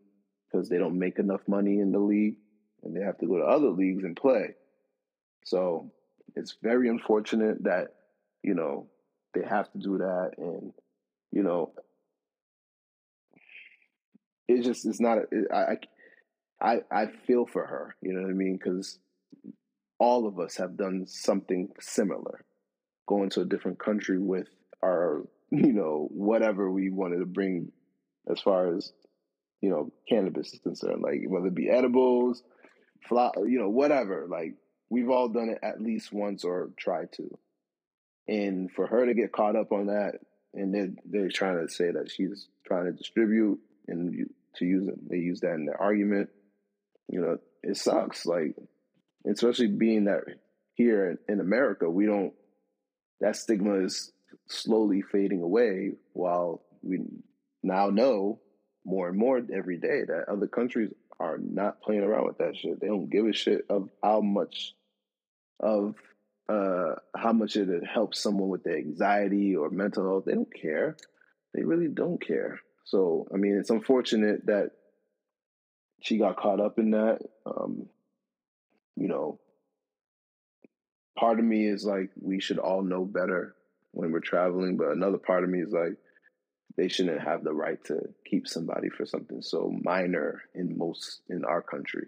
because 0.50 0.68
they 0.68 0.78
don't 0.78 0.98
make 0.98 1.18
enough 1.18 1.42
money 1.46 1.78
in 1.78 1.92
the 1.92 1.98
league 1.98 2.36
and 2.82 2.96
they 2.96 3.00
have 3.00 3.18
to 3.18 3.26
go 3.26 3.38
to 3.38 3.44
other 3.44 3.70
leagues 3.70 4.04
and 4.04 4.16
play. 4.16 4.54
So 5.44 5.92
it's 6.36 6.56
very 6.62 6.88
unfortunate 6.88 7.64
that, 7.64 7.88
you 8.42 8.54
know, 8.54 8.88
they 9.34 9.42
have 9.42 9.70
to 9.72 9.78
do 9.78 9.98
that. 9.98 10.32
And, 10.38 10.72
you 11.32 11.42
know, 11.42 11.72
it's 14.48 14.66
just, 14.66 14.86
it's 14.86 15.00
not, 15.00 15.18
it, 15.30 15.46
I, 15.52 15.76
I 16.60 16.80
I 16.90 17.06
feel 17.26 17.46
for 17.46 17.66
her. 17.66 17.94
You 18.00 18.12
know 18.14 18.22
what 18.22 18.30
I 18.30 18.34
mean? 18.34 18.56
Because 18.56 18.98
all 19.98 20.26
of 20.26 20.38
us 20.38 20.56
have 20.56 20.76
done 20.76 21.06
something 21.06 21.68
similar, 21.80 22.44
going 23.06 23.30
to 23.30 23.42
a 23.42 23.46
different 23.46 23.78
country 23.78 24.18
with 24.18 24.48
our 24.82 25.22
you 25.50 25.72
know 25.72 26.08
whatever 26.10 26.70
we 26.70 26.90
wanted 26.90 27.18
to 27.18 27.26
bring 27.26 27.70
as 28.30 28.40
far 28.40 28.74
as 28.74 28.92
you 29.60 29.70
know 29.70 29.92
cannabis 30.08 30.52
is 30.52 30.60
concerned, 30.60 31.02
like 31.02 31.20
whether 31.26 31.48
it 31.48 31.54
be 31.54 31.70
edibles, 31.70 32.42
flower, 33.06 33.46
you 33.46 33.58
know 33.58 33.68
whatever. 33.70 34.26
Like 34.28 34.54
we've 34.90 35.10
all 35.10 35.28
done 35.28 35.50
it 35.50 35.58
at 35.62 35.80
least 35.80 36.12
once 36.12 36.44
or 36.44 36.70
tried 36.76 37.12
to. 37.12 37.38
And 38.26 38.70
for 38.70 38.86
her 38.86 39.06
to 39.06 39.14
get 39.14 39.32
caught 39.32 39.56
up 39.56 39.72
on 39.72 39.86
that, 39.86 40.20
and 40.54 40.72
they're, 40.74 40.92
they're 41.04 41.30
trying 41.30 41.66
to 41.66 41.72
say 41.72 41.90
that 41.90 42.10
she's 42.10 42.48
trying 42.66 42.86
to 42.86 42.92
distribute 42.92 43.58
and 43.88 44.28
to 44.56 44.64
use 44.64 44.88
it, 44.88 45.08
they 45.08 45.16
use 45.16 45.40
that 45.40 45.54
in 45.54 45.66
their 45.66 45.80
argument 45.80 46.30
you 47.08 47.20
know, 47.20 47.38
it 47.62 47.76
sucks. 47.76 48.26
Like, 48.26 48.56
especially 49.30 49.68
being 49.68 50.04
that 50.04 50.22
here 50.74 51.18
in 51.28 51.40
America, 51.40 51.88
we 51.88 52.06
don't, 52.06 52.32
that 53.20 53.36
stigma 53.36 53.84
is 53.84 54.12
slowly 54.48 55.02
fading 55.02 55.42
away 55.42 55.92
while 56.12 56.62
we 56.82 57.00
now 57.62 57.90
know 57.90 58.40
more 58.84 59.08
and 59.08 59.16
more 59.16 59.40
every 59.54 59.78
day 59.78 60.02
that 60.06 60.26
other 60.28 60.46
countries 60.46 60.92
are 61.20 61.38
not 61.38 61.82
playing 61.82 62.02
around 62.02 62.26
with 62.26 62.38
that 62.38 62.56
shit. 62.56 62.80
They 62.80 62.86
don't 62.86 63.10
give 63.10 63.26
a 63.26 63.32
shit 63.32 63.66
of 63.68 63.88
how 64.02 64.20
much 64.20 64.74
of 65.60 65.94
uh 66.48 66.96
how 67.16 67.32
much 67.32 67.56
it 67.56 67.68
helps 67.86 68.20
someone 68.20 68.48
with 68.48 68.64
their 68.64 68.76
anxiety 68.76 69.56
or 69.56 69.70
mental 69.70 70.04
health. 70.04 70.24
They 70.26 70.34
don't 70.34 70.52
care. 70.52 70.96
They 71.54 71.64
really 71.64 71.88
don't 71.88 72.20
care. 72.20 72.60
So 72.84 73.26
I 73.32 73.36
mean 73.36 73.56
it's 73.58 73.70
unfortunate 73.70 74.46
that 74.46 74.72
she 76.02 76.18
got 76.18 76.36
caught 76.36 76.60
up 76.60 76.78
in 76.78 76.90
that. 76.90 77.20
Um, 77.46 77.86
you 78.96 79.08
know, 79.08 79.40
part 81.18 81.38
of 81.38 81.44
me 81.44 81.66
is 81.66 81.84
like 81.84 82.10
we 82.20 82.40
should 82.40 82.58
all 82.58 82.82
know 82.82 83.04
better 83.04 83.54
when 83.92 84.12
we're 84.12 84.20
traveling, 84.20 84.76
but 84.76 84.88
another 84.88 85.18
part 85.18 85.44
of 85.44 85.50
me 85.50 85.60
is 85.60 85.72
like 85.72 85.96
they 86.76 86.88
shouldn't 86.88 87.22
have 87.22 87.44
the 87.44 87.52
right 87.52 87.82
to 87.84 88.00
keep 88.24 88.48
somebody 88.48 88.88
for 88.88 89.06
something 89.06 89.42
so 89.42 89.72
minor 89.82 90.42
in 90.54 90.76
most 90.76 91.20
in 91.28 91.44
our 91.44 91.62
country. 91.62 92.06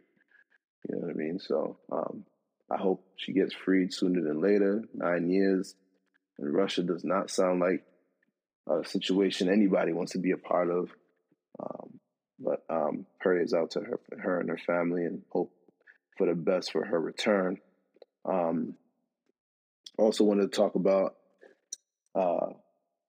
You 0.89 0.97
know 0.97 1.07
what 1.07 1.11
I 1.11 1.15
mean? 1.15 1.39
So 1.39 1.79
um, 1.91 2.25
I 2.71 2.77
hope 2.77 3.05
she 3.17 3.33
gets 3.33 3.55
freed 3.55 3.93
sooner 3.93 4.23
than 4.23 4.41
later. 4.41 4.83
Nine 4.93 5.31
years 5.31 5.75
in 6.39 6.53
Russia 6.53 6.83
does 6.83 7.05
not 7.05 7.31
sound 7.31 7.61
like 7.61 7.85
a 8.69 8.85
situation 8.85 9.49
anybody 9.49 9.93
wants 9.93 10.13
to 10.13 10.19
be 10.19 10.33
a 10.33 10.37
part 10.37 10.71
of. 10.71 10.91
Um, 11.61 12.01
but 12.39 12.65
um, 12.69 13.07
prayers 13.21 13.55
out 13.55 13.73
to 13.73 13.81
her, 13.81 14.01
her 14.19 14.41
and 14.41 14.51
her 14.51 14.59
family, 14.59 15.05
and 15.05 15.23
hope 15.31 15.53
for 16.19 16.27
the 16.27 16.35
best 16.35 16.73
for 16.73 16.85
her 16.85 17.01
return. 17.01 17.59
Um, 18.25 18.75
also 19.99 20.25
wanted 20.25 20.53
to 20.53 20.57
talk 20.57 20.75
about 20.75 21.15
uh, 22.15 22.49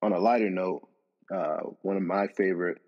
on 0.02 0.14
a 0.14 0.20
lighter 0.20 0.50
note, 0.50 0.88
uh, 1.34 1.58
one 1.82 1.98
of 1.98 2.04
my 2.04 2.28
favorite 2.28 2.82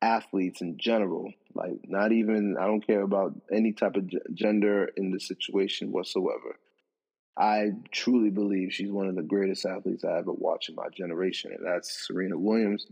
athletes 0.00 0.60
in 0.60 0.76
general. 0.78 1.32
Like, 1.54 1.80
not 1.84 2.12
even 2.12 2.56
I 2.58 2.66
don't 2.66 2.86
care 2.86 3.02
about 3.02 3.34
any 3.52 3.72
type 3.72 3.96
of 3.96 4.10
gender 4.34 4.90
in 4.96 5.10
the 5.10 5.20
situation 5.20 5.92
whatsoever. 5.92 6.58
I 7.38 7.70
truly 7.92 8.30
believe 8.30 8.72
she's 8.72 8.90
one 8.90 9.08
of 9.08 9.16
the 9.16 9.22
greatest 9.22 9.64
athletes 9.64 10.04
I 10.04 10.18
ever 10.18 10.32
watched 10.32 10.68
in 10.68 10.74
my 10.74 10.88
generation, 10.94 11.52
and 11.52 11.66
that's 11.66 12.06
Serena 12.06 12.38
Williams. 12.38 12.86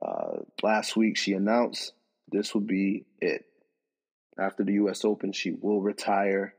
Uh, 0.00 0.42
last 0.62 0.96
week, 0.96 1.16
she 1.16 1.32
announced 1.32 1.92
this 2.30 2.54
will 2.54 2.60
be 2.60 3.06
it. 3.20 3.44
After 4.38 4.62
the 4.62 4.74
U.S. 4.74 5.04
Open, 5.04 5.32
she 5.32 5.52
will 5.52 5.80
retire. 5.80 6.54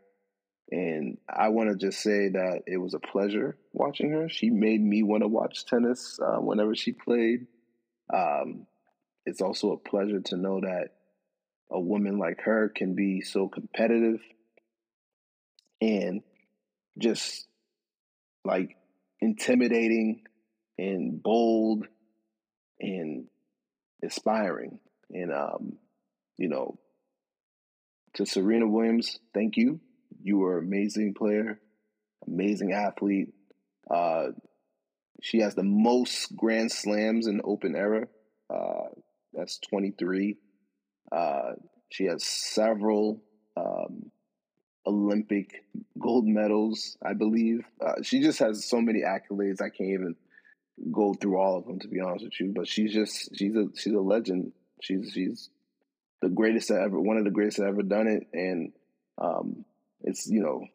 And 0.70 1.18
I 1.30 1.50
want 1.50 1.70
to 1.70 1.78
just 1.78 2.02
say 2.02 2.30
that 2.30 2.64
it 2.66 2.78
was 2.78 2.94
a 2.94 3.00
pleasure 3.00 3.58
watching 3.72 4.12
her. 4.12 4.28
She 4.28 4.50
made 4.50 4.82
me 4.82 5.04
want 5.04 5.24
to 5.24 5.28
watch 5.28 5.66
tennis 5.66 6.20
uh, 6.20 6.40
whenever 6.42 6.76
she 6.76 6.92
played. 6.92 7.48
Um, 8.14 8.68
it's 9.26 9.42
also 9.42 9.72
a 9.72 9.78
pleasure 9.78 10.22
to 10.22 10.38
know 10.38 10.62
that 10.62 10.90
a 11.70 11.80
woman 11.80 12.18
like 12.18 12.42
her 12.42 12.70
can 12.70 12.96
be 12.96 13.22
so 13.22 13.48
competitive 13.48 14.22
and 15.82 16.22
just 16.98 17.46
like 18.46 18.78
intimidating 19.20 20.22
and 20.78 21.22
bold 21.22 21.86
and 22.80 23.26
inspiring. 24.02 24.80
And, 25.10 25.34
um, 25.34 25.74
you 26.38 26.48
know, 26.48 26.80
to 28.14 28.26
Serena 28.26 28.68
Williams, 28.68 29.20
thank 29.34 29.58
you 29.58 29.82
you 30.24 30.38
were 30.38 30.60
an 30.60 30.66
amazing 30.66 31.14
player, 31.14 31.60
amazing 32.26 32.74
athlete. 32.74 33.34
Uh, 33.90 34.28
she 35.22 35.40
has 35.40 35.56
the 35.56 35.64
most 35.64 36.36
Grand 36.36 36.72
Slams 36.72 37.28
in 37.28 37.42
Open 37.44 37.76
era. 37.76 38.08
Uh, 38.50 38.90
that's 39.34 39.60
23. 39.60 40.38
Uh, 41.12 41.54
she 41.90 42.06
has 42.06 42.24
several 42.24 43.22
um, 43.56 44.12
Olympic 44.86 45.64
gold 46.00 46.26
medals, 46.26 46.98
I 47.04 47.14
believe. 47.14 47.66
Uh, 47.86 48.02
she 48.04 48.22
just 48.22 48.40
has 48.40 48.66
so 48.66 48.82
many 48.82 49.02
accolades. 49.02 49.62
I 49.62 49.70
can't 49.70 49.90
even 49.92 50.16
go 50.92 51.14
through 51.14 51.38
all 51.38 51.58
of 51.58 51.66
them 51.66 51.80
to 51.80 51.88
be 51.88 52.00
honest 52.00 52.26
with 52.26 52.40
you. 52.40 52.54
But 52.56 52.68
she's 52.68 52.94
just 52.94 53.36
she's 53.36 53.56
a 53.56 53.66
she's 53.76 53.94
a 53.94 54.00
legend. 54.00 54.54
She's 54.82 55.12
she's 55.14 55.50
the 56.22 56.30
greatest 56.30 56.72
ever 56.72 57.00
one 57.00 57.18
of 57.18 57.26
the 57.26 57.32
greatest 57.32 57.58
that 57.58 57.68
ever 57.68 57.84
done 57.84 58.08
it, 58.08 58.28
and 58.34 58.72
um, 59.18 59.66
it's 60.02 60.28
you 60.28 60.42
know 60.42 60.66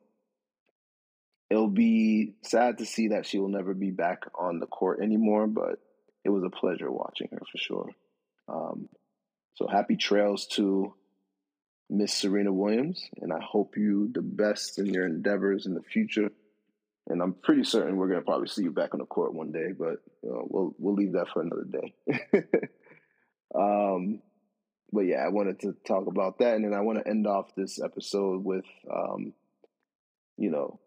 it'll 1.52 1.68
be 1.68 2.34
sad 2.42 2.78
to 2.78 2.86
see 2.86 3.08
that 3.08 3.26
she 3.26 3.38
will 3.38 3.48
never 3.48 3.74
be 3.74 3.90
back 3.90 4.24
on 4.38 4.58
the 4.58 4.66
court 4.66 5.00
anymore 5.02 5.46
but 5.46 5.78
it 6.24 6.30
was 6.30 6.42
a 6.44 6.50
pleasure 6.50 6.90
watching 6.90 7.28
her 7.32 7.38
for 7.38 7.58
sure. 7.58 7.90
Um, 8.48 8.88
so 9.54 9.66
happy 9.66 9.96
trails 9.96 10.46
to 10.52 10.94
miss 11.90 12.14
serena 12.14 12.50
williams 12.50 13.06
and 13.20 13.32
i 13.32 13.40
hope 13.42 13.76
you 13.76 14.08
the 14.14 14.22
best 14.22 14.78
in 14.78 14.86
your 14.86 15.06
endeavors 15.06 15.66
in 15.66 15.74
the 15.74 15.82
future. 15.82 16.30
And 17.08 17.20
i'm 17.20 17.34
pretty 17.34 17.64
certain 17.64 17.96
we're 17.96 18.08
to 18.20 18.24
probably 18.24 18.48
see 18.48 18.62
you 18.62 18.70
back 18.70 18.94
on 18.94 19.00
the 19.00 19.06
court 19.06 19.34
one 19.34 19.52
day 19.52 19.72
but 19.78 19.96
know, 20.30 20.46
we'll 20.48 20.74
we'll 20.78 20.94
leave 20.94 21.12
that 21.12 21.28
for 21.32 21.42
another 21.42 21.64
day. 21.64 22.44
Um, 23.54 24.20
but 24.92 25.02
yeah, 25.02 25.24
I 25.24 25.28
wanted 25.28 25.60
to 25.60 25.74
talk 25.86 26.06
about 26.06 26.38
that, 26.38 26.54
and 26.54 26.64
then 26.64 26.74
I 26.74 26.80
want 26.80 26.98
to 26.98 27.08
end 27.08 27.26
off 27.26 27.54
this 27.54 27.80
episode 27.82 28.44
with, 28.44 28.64
um, 28.90 29.32
you 30.36 30.50
know, 30.50 30.80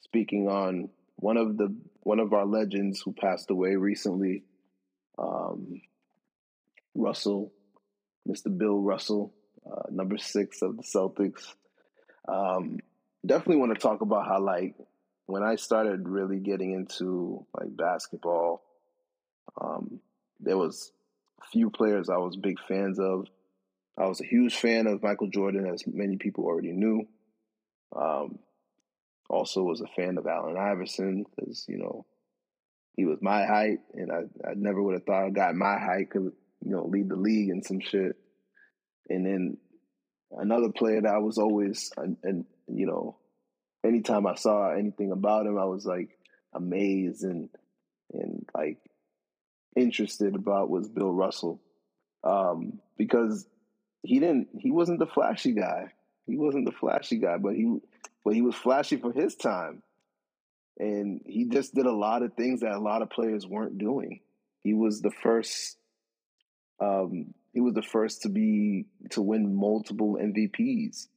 speaking 0.00 0.48
on 0.48 0.90
one 1.16 1.36
of 1.36 1.56
the 1.56 1.74
one 2.00 2.20
of 2.20 2.32
our 2.32 2.46
legends 2.46 3.02
who 3.04 3.12
passed 3.12 3.50
away 3.50 3.76
recently, 3.76 4.44
um, 5.18 5.80
Russell, 6.94 7.52
Mr. 8.26 8.56
Bill 8.56 8.80
Russell, 8.80 9.34
uh, 9.66 9.82
number 9.90 10.16
six 10.16 10.62
of 10.62 10.76
the 10.76 10.82
Celtics. 10.82 11.54
Um, 12.26 12.78
definitely 13.26 13.56
want 13.56 13.74
to 13.74 13.80
talk 13.80 14.00
about 14.00 14.26
how 14.26 14.40
like 14.40 14.74
when 15.26 15.42
I 15.42 15.56
started 15.56 16.08
really 16.08 16.38
getting 16.38 16.72
into 16.72 17.46
like 17.58 17.76
basketball, 17.76 18.62
um, 19.60 20.00
there 20.40 20.56
was 20.56 20.92
few 21.52 21.70
players 21.70 22.08
I 22.08 22.16
was 22.16 22.36
big 22.36 22.58
fans 22.66 22.98
of. 22.98 23.26
I 23.96 24.06
was 24.06 24.20
a 24.20 24.26
huge 24.26 24.54
fan 24.54 24.86
of 24.86 25.02
Michael 25.02 25.26
Jordan, 25.26 25.66
as 25.66 25.82
many 25.86 26.16
people 26.16 26.44
already 26.44 26.72
knew. 26.72 27.08
Um, 27.94 28.38
also 29.28 29.62
was 29.62 29.80
a 29.80 29.86
fan 29.96 30.18
of 30.18 30.26
Allen 30.26 30.56
Iverson 30.56 31.24
because 31.36 31.66
you 31.68 31.78
know 31.78 32.06
he 32.96 33.04
was 33.04 33.18
my 33.22 33.44
height, 33.44 33.78
and 33.94 34.10
I, 34.10 34.48
I 34.48 34.54
never 34.56 34.82
would 34.82 34.94
have 34.94 35.04
thought 35.04 35.28
a 35.28 35.30
guy 35.30 35.52
my 35.52 35.78
height 35.78 36.10
could 36.10 36.32
you 36.64 36.72
know 36.72 36.86
lead 36.86 37.08
the 37.08 37.16
league 37.16 37.50
and 37.50 37.64
some 37.64 37.80
shit. 37.80 38.16
And 39.08 39.24
then 39.24 39.56
another 40.32 40.70
player 40.70 41.00
that 41.00 41.14
I 41.14 41.18
was 41.18 41.38
always 41.38 41.90
and, 41.96 42.16
and 42.22 42.44
you 42.66 42.86
know 42.86 43.16
anytime 43.84 44.26
I 44.26 44.34
saw 44.34 44.72
anything 44.72 45.12
about 45.12 45.46
him, 45.46 45.58
I 45.58 45.64
was 45.64 45.86
like 45.86 46.18
amazed 46.54 47.22
and 47.22 47.48
and 48.12 48.46
like 48.54 48.78
interested 49.76 50.34
about 50.34 50.70
was 50.70 50.88
Bill 50.88 51.12
Russell, 51.12 51.60
um, 52.24 52.80
because 52.96 53.46
he 54.02 54.18
didn't 54.18 54.48
he 54.58 54.70
wasn't 54.70 54.98
the 54.98 55.06
flashy 55.06 55.52
guy. 55.52 55.92
He 56.26 56.36
wasn't 56.36 56.66
the 56.66 56.72
flashy 56.72 57.18
guy, 57.18 57.38
but 57.38 57.54
he 57.54 57.78
but 58.24 58.34
he 58.34 58.42
was 58.42 58.54
flashy 58.54 58.96
for 58.96 59.12
his 59.12 59.34
time. 59.36 59.82
And 60.78 61.20
he 61.26 61.46
just 61.46 61.74
did 61.74 61.86
a 61.86 61.92
lot 61.92 62.22
of 62.22 62.34
things 62.34 62.60
that 62.60 62.72
a 62.72 62.78
lot 62.78 63.02
of 63.02 63.10
players 63.10 63.46
weren't 63.46 63.78
doing. 63.78 64.20
He 64.62 64.74
was 64.74 65.00
the 65.00 65.10
first 65.10 65.76
um, 66.80 67.34
he 67.52 67.60
was 67.60 67.74
the 67.74 67.82
first 67.82 68.22
to 68.22 68.28
be 68.28 68.86
to 69.10 69.22
win 69.22 69.54
multiple 69.54 70.16
MVPs. 70.20 71.08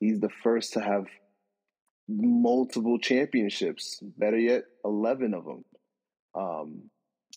He's 0.00 0.20
the 0.20 0.30
first 0.42 0.72
to 0.72 0.80
have 0.80 1.06
multiple 2.08 2.98
championships. 2.98 4.00
Better 4.18 4.38
yet, 4.38 4.64
eleven 4.84 5.34
of 5.34 5.44
them. 5.44 5.64
Um, 6.34 6.90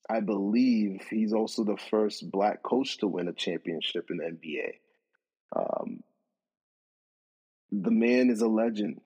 I 0.10 0.22
believe 0.22 1.02
he's 1.10 1.34
also 1.34 1.64
the 1.64 1.78
first 1.92 2.30
black 2.32 2.64
coach 2.64 2.98
to 3.00 3.08
win 3.08 3.28
a 3.28 3.34
championship 3.34 4.10
in 4.10 4.18
the 4.18 4.24
NBA. 4.24 4.72
Um, 5.56 6.04
the 7.72 7.92
man 7.92 8.30
is 8.30 8.42
a 8.42 8.48
legend, 8.48 9.02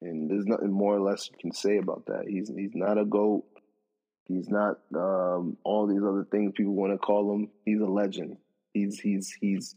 and 0.00 0.30
there's 0.30 0.46
nothing 0.46 0.72
more 0.72 0.96
or 0.96 1.00
less 1.00 1.28
you 1.30 1.36
can 1.38 1.52
say 1.52 1.78
about 1.78 2.06
that. 2.06 2.24
He's 2.28 2.48
he's 2.48 2.74
not 2.74 2.98
a 2.98 3.04
goat. 3.04 3.44
He's 4.26 4.48
not 4.48 4.78
um, 4.94 5.56
all 5.64 5.86
these 5.86 6.02
other 6.02 6.26
things 6.30 6.52
people 6.56 6.74
want 6.74 6.92
to 6.92 6.98
call 6.98 7.32
him. 7.34 7.50
He's 7.64 7.80
a 7.80 7.86
legend. 7.86 8.38
He's 8.72 8.98
he's 8.98 9.36
he's 9.40 9.76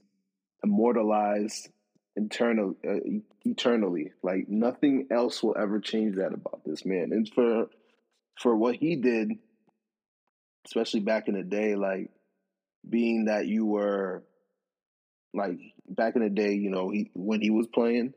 immortalized 0.64 1.70
internal 2.16 2.76
uh, 2.88 3.20
eternally. 3.44 4.12
Like 4.24 4.48
nothing 4.48 5.08
else 5.12 5.44
will 5.44 5.56
ever 5.58 5.80
change 5.80 6.16
that 6.16 6.34
about 6.34 6.62
this 6.66 6.86
man. 6.86 7.12
And 7.12 7.30
for 7.34 7.68
for 8.40 8.56
what 8.56 8.76
he 8.76 8.96
did 8.96 9.32
especially 10.66 11.00
back 11.00 11.28
in 11.28 11.36
the 11.36 11.44
day, 11.44 11.76
like 11.76 12.10
being 12.88 13.26
that 13.26 13.48
you 13.48 13.66
were 13.66 14.24
like 15.36 15.60
back 15.88 16.16
in 16.16 16.24
the 16.24 16.30
day, 16.30 16.54
you 16.54 16.70
know, 16.70 16.90
he 16.90 17.12
when 17.14 17.42
he 17.42 17.50
was 17.50 17.68
playing, 17.68 18.14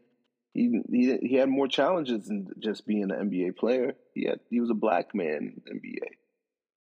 he 0.55 0.81
he 0.91 1.17
he 1.23 1.35
had 1.37 1.49
more 1.49 1.69
challenges 1.69 2.27
than 2.27 2.49
just 2.59 2.87
being 2.87 3.11
an 3.11 3.31
NBA 3.31 3.57
player. 3.57 3.95
He 4.15 4.27
had 4.27 4.41
he 4.51 4.61
was 4.61 4.71
a 4.71 4.75
black 4.75 5.15
man 5.15 5.61
in 5.67 5.79
NBA. 5.79 6.09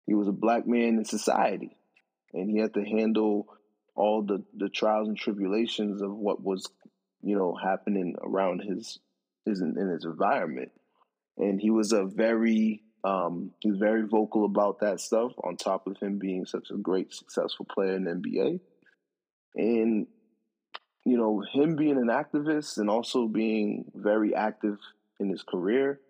He 0.06 0.14
was 0.14 0.28
a 0.28 0.32
black 0.32 0.66
man 0.66 0.98
in 0.98 1.04
society, 1.04 1.76
and 2.32 2.50
he 2.50 2.58
had 2.58 2.74
to 2.74 2.84
handle 2.84 3.46
all 3.94 4.22
the 4.22 4.42
the 4.56 4.68
trials 4.68 5.08
and 5.08 5.16
tribulations 5.16 6.02
of 6.02 6.14
what 6.14 6.42
was, 6.42 6.66
you 7.22 7.36
know, 7.36 7.54
happening 7.54 8.16
around 8.22 8.62
his 8.62 8.98
his 9.44 9.60
in 9.60 9.76
his 9.76 10.04
environment. 10.04 10.72
And 11.36 11.60
he 11.60 11.70
was 11.70 11.92
a 11.92 12.04
very 12.04 12.82
um, 13.04 13.52
he's 13.60 13.76
very 13.76 14.06
vocal 14.06 14.44
about 14.44 14.80
that 14.80 15.00
stuff. 15.00 15.32
On 15.44 15.56
top 15.56 15.86
of 15.86 15.96
him 15.98 16.18
being 16.18 16.44
such 16.44 16.70
a 16.70 16.76
great, 16.76 17.14
successful 17.14 17.66
player 17.72 17.96
in 17.96 18.04
NBA, 18.04 18.60
and 19.54 20.06
you 21.04 21.16
know 21.16 21.42
him 21.52 21.76
being 21.76 21.96
an 21.96 22.08
activist 22.08 22.78
and 22.78 22.90
also 22.90 23.26
being 23.26 23.90
very 23.94 24.34
active 24.34 24.78
in 25.18 25.28
his 25.28 25.42
career, 25.42 26.00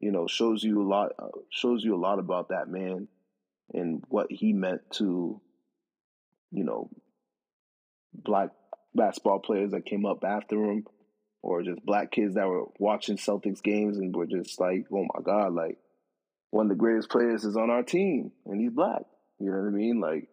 you 0.00 0.12
know, 0.12 0.26
shows 0.26 0.62
you 0.62 0.82
a 0.82 0.88
lot. 0.88 1.12
Uh, 1.18 1.28
shows 1.50 1.84
you 1.84 1.94
a 1.94 1.98
lot 1.98 2.18
about 2.18 2.48
that 2.48 2.68
man 2.68 3.08
and 3.72 4.02
what 4.08 4.26
he 4.30 4.52
meant 4.52 4.80
to, 4.90 5.40
you 6.50 6.64
know, 6.64 6.90
black 8.14 8.50
basketball 8.94 9.38
players 9.38 9.72
that 9.72 9.84
came 9.86 10.06
up 10.06 10.24
after 10.24 10.56
him, 10.64 10.86
or 11.42 11.62
just 11.62 11.84
black 11.84 12.10
kids 12.10 12.34
that 12.34 12.48
were 12.48 12.64
watching 12.78 13.16
Celtics 13.16 13.62
games 13.62 13.98
and 13.98 14.14
were 14.14 14.26
just 14.26 14.58
like, 14.60 14.86
oh 14.92 15.06
my 15.14 15.22
god, 15.22 15.52
like 15.52 15.78
one 16.50 16.66
of 16.66 16.70
the 16.70 16.76
greatest 16.76 17.10
players 17.10 17.44
is 17.44 17.56
on 17.56 17.70
our 17.70 17.82
team 17.82 18.32
and 18.46 18.60
he's 18.60 18.72
black. 18.72 19.02
You 19.38 19.50
know 19.50 19.58
what 19.58 19.68
I 19.68 19.70
mean? 19.70 20.00
Like 20.00 20.28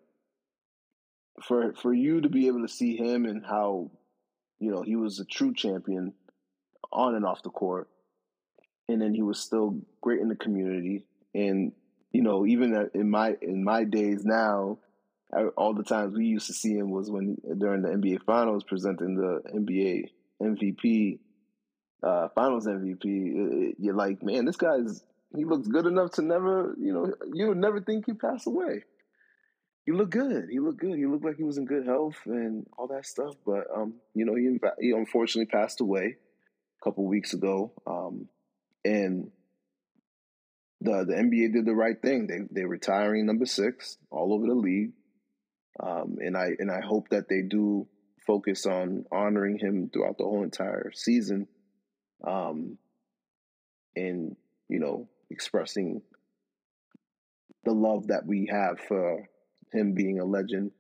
for 1.44 1.74
for 1.74 1.94
you 1.94 2.22
to 2.22 2.30
be 2.30 2.48
able 2.48 2.62
to 2.62 2.68
see 2.74 2.96
him 2.96 3.26
and 3.26 3.46
how, 3.46 3.92
you 4.60 4.72
know, 4.72 4.82
he 4.84 4.96
was 4.96 5.20
a 5.20 5.26
true 5.26 5.54
champion 5.54 6.14
on 6.92 7.16
and 7.16 7.26
off 7.26 7.44
the 7.44 7.50
court. 7.50 7.90
and 8.88 9.02
then 9.02 9.14
he 9.14 9.22
was 9.22 9.40
still 9.40 9.80
great 10.02 10.22
in 10.22 10.30
the 10.30 10.36
community. 10.36 11.06
And 11.34 11.74
you 12.12 12.22
know, 12.22 12.46
even 12.46 12.90
in 12.94 13.10
my 13.10 13.36
in 13.42 13.64
my 13.64 13.84
days 13.84 14.24
now, 14.24 14.80
all 15.58 15.74
the 15.74 15.84
times 15.84 16.16
we 16.16 16.26
used 16.26 16.48
to 16.48 16.54
see 16.54 16.74
him 16.74 16.92
was 16.92 17.10
when 17.10 17.38
during 17.58 17.82
the 17.82 17.90
NBA 17.90 18.24
Finals 18.26 18.64
presenting 18.64 19.16
the 19.16 19.42
NBA 19.54 20.12
MVP, 20.42 21.20
uh, 22.04 22.30
Finals 22.36 22.68
MVP. 22.68 23.74
You're 23.78 23.96
like, 23.96 24.24
man, 24.24 24.46
this 24.46 24.56
guy's 24.56 25.04
he 25.36 25.44
looks 25.44 25.68
good 25.68 25.86
enough 25.86 26.12
to 26.12 26.22
never, 26.22 26.76
you 26.80 26.94
know, 26.94 27.14
you 27.34 27.48
would 27.48 27.58
never 27.58 27.82
think 27.82 28.06
he 28.06 28.14
passed 28.14 28.48
away. 28.48 28.84
He 29.86 29.92
looked 29.92 30.12
good. 30.12 30.48
He 30.50 30.60
looked 30.60 30.80
good. 30.80 30.98
He 30.98 31.06
looked 31.06 31.24
like 31.24 31.38
he 31.38 31.44
was 31.44 31.58
in 31.58 31.66
good 31.66 31.86
health 31.86 32.18
and 32.26 32.66
all 32.78 32.88
that 32.88 33.06
stuff. 33.06 33.36
But 33.46 33.66
um, 33.76 33.96
you 34.16 34.26
know, 34.26 34.36
he 34.36 34.58
he 34.80 34.92
unfortunately 34.92 35.46
passed 35.46 35.80
away 35.80 36.16
a 36.16 36.84
couple 36.84 37.06
weeks 37.06 37.34
ago. 37.34 37.72
Um, 37.86 38.28
and 38.84 39.32
the 40.82 41.06
the 41.06 41.14
NBA 41.14 41.54
did 41.54 41.66
the 41.66 41.76
right 41.76 42.02
thing. 42.02 42.26
They 42.28 42.40
they're 42.50 42.68
retiring 42.68 43.28
number 43.28 43.46
six 43.46 43.98
all 44.10 44.34
over 44.34 44.48
the 44.48 44.56
league. 44.56 44.94
Um, 45.80 46.16
and 46.20 46.36
I 46.36 46.52
and 46.58 46.72
I 46.72 46.82
hope 46.82 47.10
that 47.10 47.30
they 47.30 47.42
do 47.42 47.88
focus 48.26 48.66
on 48.66 49.06
honoring 49.12 49.60
him 49.60 49.92
throughout 49.94 50.18
the 50.18 50.24
whole 50.24 50.44
entire 50.44 50.92
season. 50.96 51.48
Um, 52.26 52.80
and 53.96 54.36
you 54.68 54.80
know, 54.80 55.10
expressing 55.30 56.02
the 57.66 57.74
love 57.74 58.08
that 58.08 58.26
we 58.26 58.50
have 58.52 58.80
for 58.80 59.28
him 59.72 59.94
being 59.94 60.20
a 60.20 60.26
legend 60.26 60.72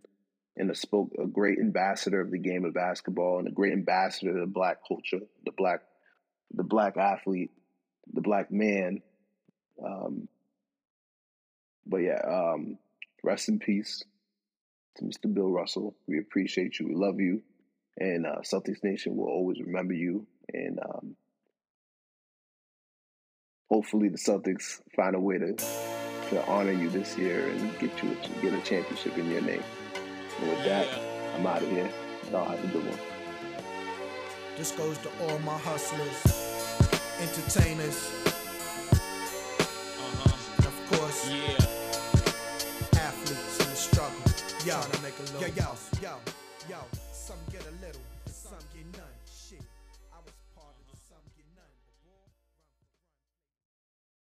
and 0.58 0.72
a 0.72 0.76
spoke 0.76 1.12
a 1.22 1.28
great 1.28 1.60
ambassador 1.60 2.22
of 2.22 2.32
the 2.32 2.38
game 2.38 2.66
of 2.66 2.74
basketball 2.74 3.40
and 3.40 3.48
a 3.48 3.52
great 3.52 3.74
ambassador 3.74 4.32
of 4.32 4.40
the 4.40 4.52
black 4.52 4.78
culture, 4.88 5.20
the 5.44 5.52
black 5.52 5.82
the 6.54 6.64
black 6.64 6.98
athlete, 6.98 7.52
the 8.14 8.22
black 8.22 8.52
man. 8.52 9.02
Um, 9.84 10.28
but 11.86 11.98
yeah, 11.98 12.22
um, 12.28 12.78
rest 13.24 13.50
in 13.50 13.60
peace 13.60 14.04
to 14.98 15.04
Mr. 15.04 15.34
Bill 15.34 15.50
Russell. 15.50 15.96
We 16.08 16.20
appreciate 16.20 16.80
you. 16.80 16.88
We 16.88 16.96
love 16.96 17.20
you. 17.20 17.42
And 17.98 18.26
uh, 18.26 18.42
Celtics 18.42 18.84
Nation 18.84 19.16
will 19.16 19.28
always 19.28 19.60
remember 19.60 19.94
you. 19.94 20.28
And 20.54 20.80
um, 20.80 21.16
hopefully 23.70 24.10
the 24.10 24.18
Celtics 24.18 24.82
find 24.96 25.16
a 25.16 25.20
way 25.20 25.38
to 25.38 25.56
to 26.30 26.46
honor 26.48 26.72
you 26.72 26.90
this 26.90 27.18
year 27.18 27.50
and 27.50 27.78
get 27.80 28.02
you 28.02 28.12
a, 28.12 28.42
get 28.42 28.54
a 28.54 28.62
championship 28.62 29.18
in 29.18 29.30
your 29.30 29.42
name. 29.42 29.64
And 30.40 30.50
with 30.50 30.66
that, 30.66 30.88
I'm 31.36 31.46
out 31.46 31.62
of 31.62 31.70
here. 31.70 31.90
Y'all 32.32 32.46
have 32.46 32.64
a 32.64 32.68
good 32.68 32.86
one. 32.86 33.00
This 34.58 34.72
goes 34.72 34.98
to 35.00 35.10
all 35.22 35.40
my 35.40 35.58
hustlers, 35.58 36.24
entertainers, 37.20 38.12
uh-huh. 40.00 40.56
and 40.58 40.66
of 40.66 40.76
course, 40.92 41.30
yeah, 41.30 43.02
athletes 43.02 43.60
in 43.60 43.70
the 43.70 43.76
struggle. 43.76 44.22
Yo, 44.66 44.82
to 44.82 45.02
make 45.02 45.18
a 45.20 45.24
little 45.24 45.42
yo, 45.42 45.48
yo, 45.48 45.76
yo, 46.02 46.18
yo. 46.70 46.78
Some 47.12 47.38
get 47.52 47.62
a 47.62 47.72
little, 47.86 48.02
some 48.02 48.02
get 48.02 48.02
none. 48.02 48.15